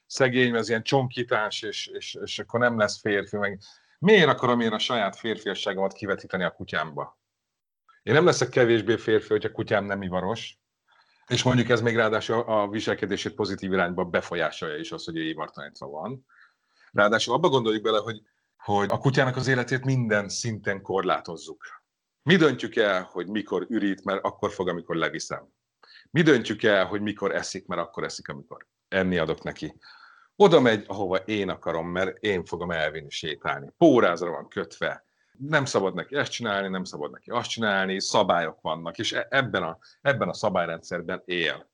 szegény, 0.07 0.55
ez 0.55 0.69
ilyen 0.69 0.83
csonkítás, 0.83 1.63
és, 1.63 1.87
és, 1.87 2.19
és 2.23 2.39
akkor 2.39 2.61
nem 2.61 2.79
lesz 2.79 3.01
férfi, 3.01 3.37
meg 3.37 3.61
miért 3.99 4.29
akarom 4.29 4.61
én 4.61 4.73
a 4.73 4.79
saját 4.79 5.17
férfiasságomat 5.17 5.93
kivetíteni 5.93 6.45
a 6.45 6.51
kutyámba? 6.51 7.19
Én 8.03 8.15
nem 8.15 8.25
leszek 8.25 8.49
kevésbé 8.49 8.97
férfi, 8.97 9.29
hogy 9.29 9.45
a 9.45 9.53
kutyám 9.53 9.85
nem 9.85 10.03
ivaros, 10.03 10.59
és 11.27 11.43
mondjuk 11.43 11.69
ez 11.69 11.81
még 11.81 11.97
ráadásul 11.97 12.41
a 12.41 12.69
viselkedését 12.69 13.35
pozitív 13.35 13.73
irányba 13.73 14.05
befolyásolja 14.05 14.77
is 14.77 14.93
az, 14.93 15.05
hogy 15.05 15.17
ő 15.17 15.23
ivartalanítva 15.23 15.87
van. 15.87 16.27
Ráadásul 16.93 17.35
abba 17.35 17.49
gondoljuk 17.49 17.83
bele, 17.83 17.99
hogy, 17.99 18.23
hogy 18.57 18.89
a 18.91 18.99
kutyának 18.99 19.37
az 19.37 19.47
életét 19.47 19.85
minden 19.85 20.29
szinten 20.29 20.83
korlátozzuk. 20.83 21.65
Mi 22.23 22.37
döntjük 22.37 22.77
el, 22.77 23.03
hogy 23.03 23.27
mikor 23.27 23.67
ürít, 23.69 24.05
mert 24.05 24.25
akkor 24.25 24.53
fog, 24.53 24.69
amikor 24.69 24.97
leviszem. 24.97 25.49
Mi 26.11 26.23
döntjük 26.23 26.63
el, 26.63 26.87
hogy 26.87 27.01
mikor 27.01 27.35
eszik, 27.35 27.67
mert 27.67 27.81
akkor 27.81 28.05
eszik, 28.05 28.29
amikor 28.29 28.67
enni 28.89 29.19
adok 29.19 29.43
neki. 29.43 29.79
Oda 30.37 30.61
megy, 30.61 30.85
ahova 30.87 31.17
én 31.17 31.49
akarom, 31.49 31.89
mert 31.89 32.23
én 32.23 32.45
fogom 32.45 32.71
elvinni 32.71 33.11
sétálni. 33.11 33.73
Pórázra 33.77 34.31
van 34.31 34.49
kötve. 34.49 35.05
Nem 35.39 35.65
szabad 35.65 35.95
neki 35.95 36.17
ezt 36.17 36.31
csinálni, 36.31 36.69
nem 36.69 36.85
szabad 36.85 37.11
neki 37.11 37.31
azt 37.31 37.49
csinálni, 37.49 38.01
szabályok 38.01 38.61
vannak, 38.61 38.99
és 38.99 39.13
e- 39.13 39.27
ebben 39.31 39.63
a, 39.63 39.79
ebben 40.01 40.29
a 40.29 40.35
szabályrendszerben 40.35 41.23
él. 41.25 41.71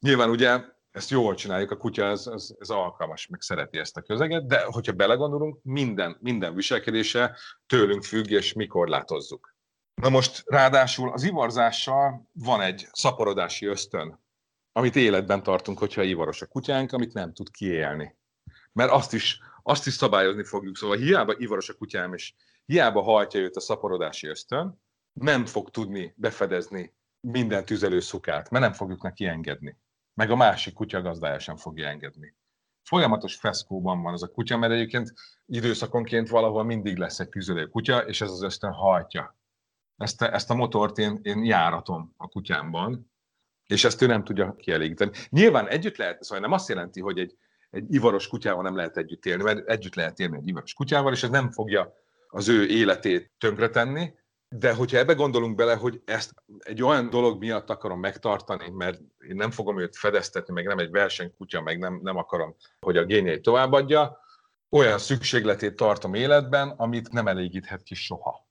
Nyilván 0.00 0.30
ugye 0.30 0.60
ezt 0.98 1.10
jól 1.10 1.34
csináljuk, 1.34 1.70
a 1.70 1.76
kutya 1.76 2.04
ez, 2.04 2.26
ez, 2.26 2.54
ez 2.58 2.68
alkalmas, 2.68 3.26
meg 3.26 3.40
szereti 3.40 3.78
ezt 3.78 3.96
a 3.96 4.02
közeget, 4.02 4.46
de 4.46 4.64
hogyha 4.64 4.92
belegondolunk, 4.92 5.58
minden, 5.62 6.16
minden 6.20 6.54
viselkedése 6.54 7.36
tőlünk 7.66 8.04
függ, 8.04 8.30
és 8.30 8.52
mi 8.52 8.66
korlátozzuk. 8.66 9.56
Na 9.94 10.08
most 10.08 10.42
ráadásul 10.46 11.12
az 11.12 11.22
ivarzással 11.22 12.28
van 12.32 12.60
egy 12.60 12.88
szaporodási 12.92 13.66
ösztön, 13.66 14.20
amit 14.72 14.96
életben 14.96 15.42
tartunk, 15.42 15.78
hogyha 15.78 16.02
ivaros 16.02 16.42
a 16.42 16.46
kutyánk, 16.46 16.92
amit 16.92 17.12
nem 17.12 17.32
tud 17.32 17.50
kiélni. 17.50 18.16
Mert 18.72 18.90
azt 18.90 19.12
is, 19.12 19.40
azt 19.62 19.86
is 19.86 19.92
szabályozni 19.92 20.44
fogjuk. 20.44 20.76
Szóval 20.76 20.96
hiába 20.96 21.34
ivaros 21.36 21.68
a 21.68 21.74
kutyám, 21.74 22.14
és 22.14 22.34
hiába 22.64 23.02
hajtja 23.02 23.40
őt 23.40 23.56
a 23.56 23.60
szaporodási 23.60 24.26
ösztön, 24.26 24.82
nem 25.12 25.46
fog 25.46 25.70
tudni 25.70 26.14
befedezni 26.16 26.94
minden 27.20 27.64
tüzelőszukát, 27.64 28.50
mert 28.50 28.64
nem 28.64 28.72
fogjuk 28.72 29.02
neki 29.02 29.26
engedni. 29.26 29.76
Meg 30.18 30.30
a 30.30 30.36
másik 30.36 30.74
kutya 30.74 31.02
gazdája 31.02 31.38
sem 31.38 31.56
fogja 31.56 31.88
engedni. 31.88 32.34
Folyamatos 32.82 33.36
feszkóban 33.36 34.02
van 34.02 34.12
az 34.12 34.22
a 34.22 34.28
kutya, 34.28 34.56
mert 34.56 34.72
egyébként 34.72 35.12
időszakonként 35.46 36.28
valahol 36.28 36.64
mindig 36.64 36.96
lesz 36.96 37.20
egy 37.20 37.28
tüzelő 37.28 37.66
kutya, 37.66 37.98
és 37.98 38.20
ez 38.20 38.30
az 38.30 38.42
ösztön 38.42 38.72
hajtja. 38.72 39.36
Ezt, 39.96 40.22
ezt 40.22 40.50
a 40.50 40.54
motort 40.54 40.98
én, 40.98 41.18
én 41.22 41.44
járatom 41.44 42.14
a 42.16 42.28
kutyámban, 42.28 43.12
és 43.66 43.84
ezt 43.84 44.02
ő 44.02 44.06
nem 44.06 44.24
tudja 44.24 44.54
kielégíteni. 44.56 45.10
Nyilván 45.28 45.68
együtt 45.68 45.96
lehet, 45.96 46.22
szóval 46.22 46.40
nem 46.40 46.52
azt 46.52 46.68
jelenti, 46.68 47.00
hogy 47.00 47.18
egy, 47.18 47.36
egy 47.70 47.94
ivaros 47.94 48.28
kutyával 48.28 48.62
nem 48.62 48.76
lehet 48.76 48.96
együtt 48.96 49.26
élni, 49.26 49.42
mert 49.42 49.68
együtt 49.68 49.94
lehet 49.94 50.18
élni 50.18 50.36
egy 50.36 50.48
ivaros 50.48 50.74
kutyával, 50.74 51.12
és 51.12 51.22
ez 51.22 51.30
nem 51.30 51.50
fogja 51.50 51.92
az 52.28 52.48
ő 52.48 52.66
életét 52.66 53.32
tönkretenni, 53.38 54.14
de 54.48 54.74
hogyha 54.74 54.98
ebbe 54.98 55.12
gondolunk 55.12 55.56
bele, 55.56 55.74
hogy 55.74 56.02
ezt 56.04 56.34
egy 56.58 56.82
olyan 56.82 57.10
dolog 57.10 57.38
miatt 57.38 57.70
akarom 57.70 58.00
megtartani, 58.00 58.70
mert 58.70 59.00
én 59.28 59.36
nem 59.36 59.50
fogom 59.50 59.80
őt 59.80 59.96
fedeztetni, 59.96 60.52
meg 60.52 60.66
nem 60.66 60.78
egy 60.78 60.90
versenykutya, 60.90 61.60
meg 61.60 61.78
nem, 61.78 62.00
nem 62.02 62.16
akarom, 62.16 62.54
hogy 62.80 62.96
a 62.96 63.04
géniai 63.04 63.40
továbbadja, 63.40 64.18
olyan 64.70 64.98
szükségletét 64.98 65.76
tartom 65.76 66.14
életben, 66.14 66.68
amit 66.68 67.12
nem 67.12 67.28
elégíthet 67.28 67.82
ki 67.82 67.94
soha. 67.94 68.46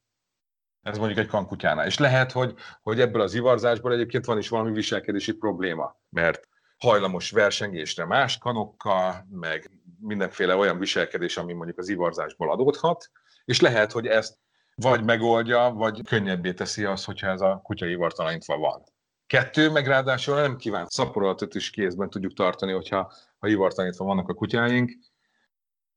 Ez 0.81 0.97
mondjuk 0.97 1.19
egy 1.19 1.27
kankutyánál. 1.27 1.85
És 1.85 1.97
lehet, 1.97 2.31
hogy, 2.31 2.53
hogy 2.81 2.99
ebből 2.99 3.21
az 3.21 3.33
ivarzásból 3.33 3.93
egyébként 3.93 4.25
van 4.25 4.37
is 4.37 4.49
valami 4.49 4.71
viselkedési 4.71 5.33
probléma, 5.33 5.99
mert 6.09 6.47
hajlamos 6.77 7.31
versengésre 7.31 8.05
más 8.05 8.37
kanokkal, 8.37 9.27
meg 9.29 9.71
mindenféle 9.99 10.55
olyan 10.55 10.79
viselkedés, 10.79 11.37
ami 11.37 11.53
mondjuk 11.53 11.77
az 11.77 11.89
ivarzásból 11.89 12.51
adódhat, 12.51 13.11
és 13.45 13.61
lehet, 13.61 13.91
hogy 13.91 14.07
ezt 14.07 14.37
vagy 14.81 15.03
megoldja, 15.03 15.69
vagy 15.69 16.01
könnyebbé 16.03 16.53
teszi 16.53 16.83
az, 16.83 17.05
hogyha 17.05 17.27
ez 17.27 17.41
a 17.41 17.59
kutya 17.63 17.85
ivartalanítva 17.85 18.57
van. 18.57 18.83
Kettő, 19.27 19.69
meg 19.71 19.87
ráadásul 19.87 20.35
nem 20.35 20.57
kívánt 20.57 20.89
szaporolatot 20.89 21.55
is 21.55 21.69
kézben 21.69 22.09
tudjuk 22.09 22.33
tartani, 22.33 22.71
hogyha 22.71 23.13
ha 23.37 23.47
ivartalanítva 23.47 24.05
vannak 24.05 24.29
a 24.29 24.33
kutyáink. 24.33 24.91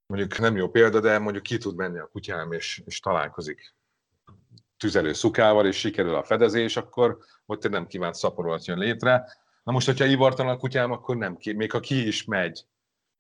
Mondjuk 0.07 0.39
nem 0.39 0.57
jó 0.57 0.69
példa, 0.69 1.01
de 1.01 1.19
mondjuk 1.19 1.43
ki 1.43 1.59
tud 1.59 1.77
menni 1.77 1.99
a 1.99 2.09
kutyám, 2.13 2.53
és, 2.53 2.83
és 2.85 3.01
találkozik 3.01 3.75
tüzelő 4.77 5.13
szukával, 5.13 5.67
és 5.67 5.77
sikerül 5.77 6.15
a 6.15 6.25
fedezés, 6.25 6.77
akkor 6.77 7.19
ott 7.47 7.65
egy 7.65 7.71
nem 7.71 7.87
kívánt 7.87 8.15
szaporolat 8.15 8.65
jön 8.65 8.79
létre. 8.79 9.25
Na 9.63 9.73
most, 9.73 9.87
hogyha 9.87 10.05
ivartalan 10.05 10.55
a 10.55 10.59
kutyám, 10.59 10.91
akkor 10.93 11.17
nem 11.17 11.37
ki, 11.37 11.53
még 11.53 11.73
ha 11.73 11.81
ki 11.81 12.07
is 12.07 12.25
megy, 12.25 12.65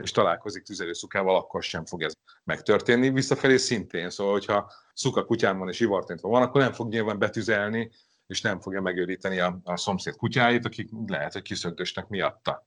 és 0.03 0.11
találkozik 0.11 0.63
tüzelőszukával, 0.63 1.37
akkor 1.37 1.63
sem 1.63 1.85
fog 1.85 2.03
ez 2.03 2.13
megtörténni. 2.45 3.11
Visszafelé 3.11 3.57
szintén, 3.57 4.11
szóval, 4.11 4.33
hogyha 4.33 4.73
szuka 4.95 5.25
kutyám 5.25 5.59
van 5.59 5.69
és 5.69 5.81
ivartintva 5.81 6.29
van, 6.29 6.43
akkor 6.43 6.61
nem 6.61 6.73
fog 6.73 6.89
nyilván 6.89 7.19
betüzelni, 7.19 7.91
és 8.27 8.41
nem 8.41 8.61
fogja 8.61 8.81
megőríteni 8.81 9.39
a, 9.39 9.61
a 9.65 9.77
szomszéd 9.77 10.17
kutyáit, 10.17 10.65
akik 10.65 10.91
lehet, 11.07 11.33
hogy 11.33 11.43
kiszögdösnek 11.43 12.09
miatta. 12.09 12.67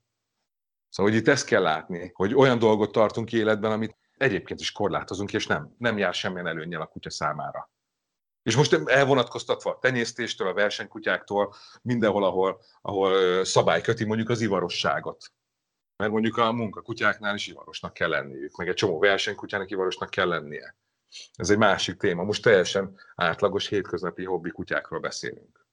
Szóval, 0.90 1.12
hogy 1.12 1.22
itt 1.22 1.28
ezt 1.28 1.46
kell 1.46 1.62
látni, 1.62 2.12
hogy 2.14 2.34
olyan 2.34 2.60
dolgot 2.60 2.92
tartunk 2.92 3.34
életben, 3.34 3.72
amit 3.72 3.98
egyébként 4.18 4.60
is 4.60 4.72
korlátozunk, 4.72 5.34
és 5.34 5.48
nem, 5.48 5.76
nem 5.78 5.98
jár 5.98 6.14
semmilyen 6.14 6.48
előnyel 6.48 6.82
a 6.82 6.86
kutya 6.86 7.10
számára. 7.10 7.72
És 8.44 8.56
most 8.56 8.74
elvonatkoztatva 8.86 9.72
a 9.72 9.80
tenyésztéstől, 9.80 10.48
a 10.48 10.54
versenykutyáktól, 10.54 11.54
mindenhol, 11.82 12.24
ahol, 12.24 12.62
ahol 12.82 13.44
szabály 13.44 13.82
köti 13.82 14.06
mondjuk 14.06 14.30
az 14.30 14.42
ivarosságot. 14.42 15.32
Mert 16.04 16.16
mondjuk 16.16 16.38
a 16.38 16.52
munkakutyáknál 16.52 17.36
is 17.36 17.48
ivarosnak 17.48 17.94
kell 17.94 18.10
lenniük, 18.10 18.58
meg 18.58 18.68
egy 18.68 18.74
csomó 18.74 19.00
versenykutyának 19.00 19.72
ivarosnak 19.72 20.10
kell 20.10 20.28
lennie. 20.28 20.76
Ez 21.36 21.50
egy 21.50 21.58
másik 21.58 21.98
téma. 21.98 22.24
Most 22.24 22.44
teljesen 22.44 23.00
átlagos 23.16 23.68
hétköznapi 23.68 24.24
hobbi 24.24 24.50
kutyákról 24.50 25.00
beszélünk. 25.00 25.68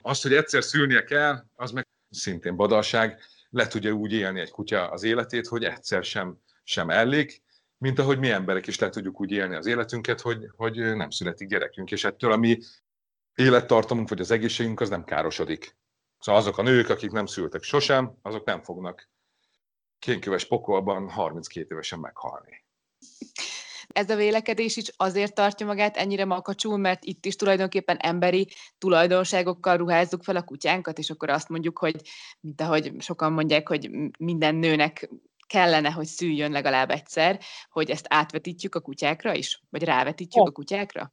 Az, 0.00 0.22
hogy 0.22 0.34
egyszer 0.34 0.62
szülnie 0.62 1.04
kell, 1.04 1.44
az 1.54 1.70
meg 1.70 1.86
szintén 2.10 2.56
badalság. 2.56 3.20
Le 3.50 3.66
tudja 3.66 3.92
úgy 3.92 4.12
élni 4.12 4.40
egy 4.40 4.50
kutya 4.50 4.90
az 4.90 5.02
életét, 5.02 5.46
hogy 5.46 5.64
egyszer 5.64 6.04
sem, 6.04 6.38
sem 6.64 6.90
ellik, 6.90 7.42
mint 7.78 7.98
ahogy 7.98 8.18
mi 8.18 8.30
emberek 8.30 8.66
is 8.66 8.78
le 8.78 8.88
tudjuk 8.88 9.20
úgy 9.20 9.30
élni 9.30 9.54
az 9.54 9.66
életünket, 9.66 10.20
hogy, 10.20 10.50
hogy 10.56 10.76
nem 10.76 11.10
születik 11.10 11.48
gyerekünk, 11.48 11.90
és 11.90 12.04
ettől 12.04 12.32
a 12.32 12.36
mi 12.36 12.58
élettartamunk 13.34 14.08
vagy 14.08 14.20
az 14.20 14.30
egészségünk 14.30 14.80
az 14.80 14.88
nem 14.88 15.04
károsodik. 15.04 15.76
Szóval 16.18 16.40
azok 16.40 16.58
a 16.58 16.62
nők, 16.62 16.88
akik 16.88 17.10
nem 17.10 17.26
szültek 17.26 17.62
sosem, 17.62 18.18
azok 18.22 18.44
nem 18.44 18.62
fognak 18.62 19.10
kénköves 20.02 20.44
pokolban 20.44 21.08
32 21.08 21.66
évesen 21.70 21.98
meghalni. 21.98 22.64
Ez 23.88 24.10
a 24.10 24.16
vélekedés 24.16 24.76
is 24.76 24.92
azért 24.96 25.34
tartja 25.34 25.66
magát 25.66 25.96
ennyire 25.96 26.24
makacsul, 26.24 26.76
mert 26.76 27.04
itt 27.04 27.24
is 27.24 27.36
tulajdonképpen 27.36 27.96
emberi 27.96 28.48
tulajdonságokkal 28.78 29.76
ruházzuk 29.76 30.22
fel 30.22 30.36
a 30.36 30.42
kutyánkat, 30.42 30.98
és 30.98 31.10
akkor 31.10 31.30
azt 31.30 31.48
mondjuk, 31.48 31.78
hogy 31.78 31.96
mint 32.40 32.60
ahogy 32.60 32.92
sokan 32.98 33.32
mondják, 33.32 33.68
hogy 33.68 33.90
minden 34.18 34.54
nőnek 34.54 35.10
kellene, 35.46 35.90
hogy 35.90 36.06
szüljön 36.06 36.50
legalább 36.50 36.90
egyszer, 36.90 37.40
hogy 37.70 37.90
ezt 37.90 38.06
átvetítjük 38.08 38.74
a 38.74 38.80
kutyákra 38.80 39.34
is? 39.34 39.62
Vagy 39.70 39.82
rávetítjük 39.82 40.46
a 40.46 40.50
kutyákra? 40.50 41.12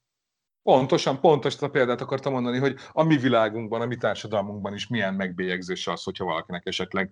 Pontosan, 0.63 1.19
pontos 1.19 1.61
a 1.61 1.69
példát 1.69 2.01
akartam 2.01 2.33
mondani, 2.33 2.57
hogy 2.57 2.75
a 2.91 3.03
mi 3.03 3.17
világunkban, 3.17 3.81
a 3.81 3.85
mi 3.85 3.95
társadalmunkban 3.95 4.73
is 4.73 4.87
milyen 4.87 5.13
megbélyegzés 5.13 5.87
az, 5.87 6.03
hogyha 6.03 6.25
valakinek 6.25 6.65
esetleg 6.65 7.11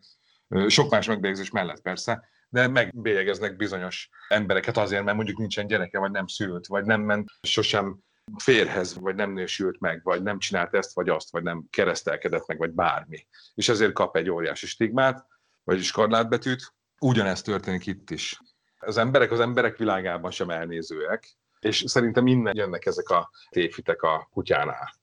sok 0.67 0.89
más 0.89 1.07
megbélyegzés 1.07 1.49
mellett 1.49 1.81
persze, 1.81 2.29
de 2.49 2.67
megbélyegeznek 2.67 3.55
bizonyos 3.55 4.09
embereket 4.27 4.77
azért, 4.77 5.03
mert 5.03 5.15
mondjuk 5.15 5.37
nincsen 5.37 5.67
gyereke, 5.67 5.99
vagy 5.99 6.11
nem 6.11 6.27
szült, 6.27 6.67
vagy 6.67 6.85
nem 6.85 7.01
ment 7.01 7.29
sosem 7.41 7.97
férhez, 8.37 8.99
vagy 8.99 9.15
nem 9.15 9.31
nősült 9.31 9.79
meg, 9.79 10.01
vagy 10.03 10.23
nem 10.23 10.39
csinált 10.39 10.73
ezt, 10.73 10.93
vagy 10.93 11.09
azt, 11.09 11.31
vagy 11.31 11.43
nem 11.43 11.65
keresztelkedett 11.69 12.47
meg, 12.47 12.57
vagy 12.57 12.71
bármi. 12.71 13.27
És 13.53 13.69
ezért 13.69 13.93
kap 13.93 14.15
egy 14.15 14.29
óriási 14.29 14.67
stigmát, 14.67 15.25
vagyis 15.63 15.91
korlátbetűt, 15.91 16.75
Ugyanezt 16.99 17.45
történik 17.45 17.85
itt 17.85 18.09
is. 18.09 18.39
Az 18.79 18.97
emberek 18.97 19.31
az 19.31 19.39
emberek 19.39 19.77
világában 19.77 20.31
sem 20.31 20.49
elnézőek, 20.49 21.37
és 21.59 21.83
szerintem 21.85 22.27
innen 22.27 22.55
jönnek 22.55 22.85
ezek 22.85 23.09
a 23.09 23.29
tévhitek 23.49 24.01
a 24.01 24.27
kutyánál. 24.31 24.95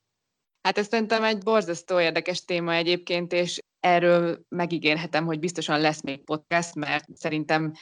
Hát 0.62 0.78
ez 0.78 0.86
szerintem 0.86 1.24
egy 1.24 1.42
borzasztó 1.42 2.00
érdekes 2.00 2.44
téma 2.44 2.72
egyébként, 2.72 3.32
és 3.32 3.58
erről 3.84 4.44
megígérhetem, 4.48 5.24
hogy 5.24 5.38
biztosan 5.38 5.80
lesz 5.80 6.02
még 6.02 6.24
podcast, 6.24 6.74
mert 6.74 7.04
szerintem 7.14 7.72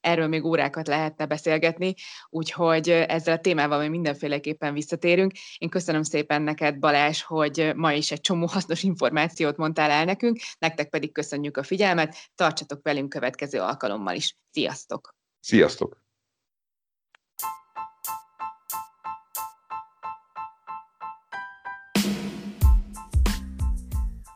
erről 0.00 0.28
még 0.28 0.44
órákat 0.44 0.86
lehetne 0.86 1.26
beszélgetni, 1.26 1.94
úgyhogy 2.28 2.88
ezzel 2.88 3.36
a 3.36 3.40
témával 3.40 3.78
még 3.78 3.90
mindenféleképpen 3.90 4.72
visszatérünk. 4.72 5.32
Én 5.58 5.68
köszönöm 5.68 6.02
szépen 6.02 6.42
neked, 6.42 6.78
Balázs, 6.78 7.22
hogy 7.22 7.72
ma 7.74 7.92
is 7.92 8.10
egy 8.10 8.20
csomó 8.20 8.46
hasznos 8.46 8.82
információt 8.82 9.56
mondtál 9.56 9.90
el 9.90 10.04
nekünk, 10.04 10.38
nektek 10.58 10.88
pedig 10.88 11.12
köszönjük 11.12 11.56
a 11.56 11.62
figyelmet, 11.62 12.16
tartsatok 12.34 12.82
velünk 12.82 13.08
következő 13.08 13.60
alkalommal 13.60 14.14
is. 14.14 14.36
Sziasztok! 14.50 15.14
Sziasztok! 15.40 16.09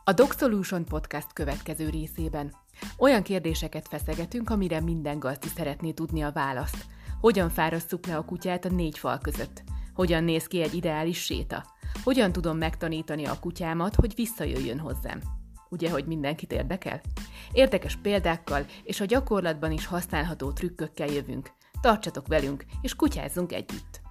A 0.07 0.13
Dog 0.13 0.31
Solution 0.31 0.85
Podcast 0.85 1.33
következő 1.33 1.89
részében 1.89 2.53
olyan 2.97 3.23
kérdéseket 3.23 3.87
feszegetünk, 3.87 4.49
amire 4.49 4.79
minden 4.79 5.19
gazdi 5.19 5.47
szeretné 5.47 5.91
tudni 5.91 6.21
a 6.21 6.31
választ. 6.31 6.85
Hogyan 7.21 7.49
fárasztjuk 7.49 8.05
le 8.05 8.17
a 8.17 8.25
kutyát 8.25 8.65
a 8.65 8.69
négy 8.69 8.97
fal 8.97 9.17
között? 9.17 9.63
Hogyan 9.93 10.23
néz 10.23 10.47
ki 10.47 10.61
egy 10.61 10.73
ideális 10.73 11.23
séta? 11.23 11.65
Hogyan 12.03 12.31
tudom 12.31 12.57
megtanítani 12.57 13.25
a 13.25 13.39
kutyámat, 13.39 13.95
hogy 13.95 14.15
visszajöjjön 14.15 14.79
hozzám? 14.79 15.21
Ugye, 15.69 15.91
hogy 15.91 16.05
mindenkit 16.05 16.51
érdekel? 16.51 17.01
Érdekes 17.51 17.95
példákkal 17.95 18.65
és 18.83 18.99
a 18.99 19.05
gyakorlatban 19.05 19.71
is 19.71 19.85
használható 19.85 20.51
trükkökkel 20.51 21.07
jövünk. 21.07 21.51
Tartsatok 21.81 22.27
velünk, 22.27 22.65
és 22.81 22.95
kutyázzunk 22.95 23.53
együtt! 23.53 24.04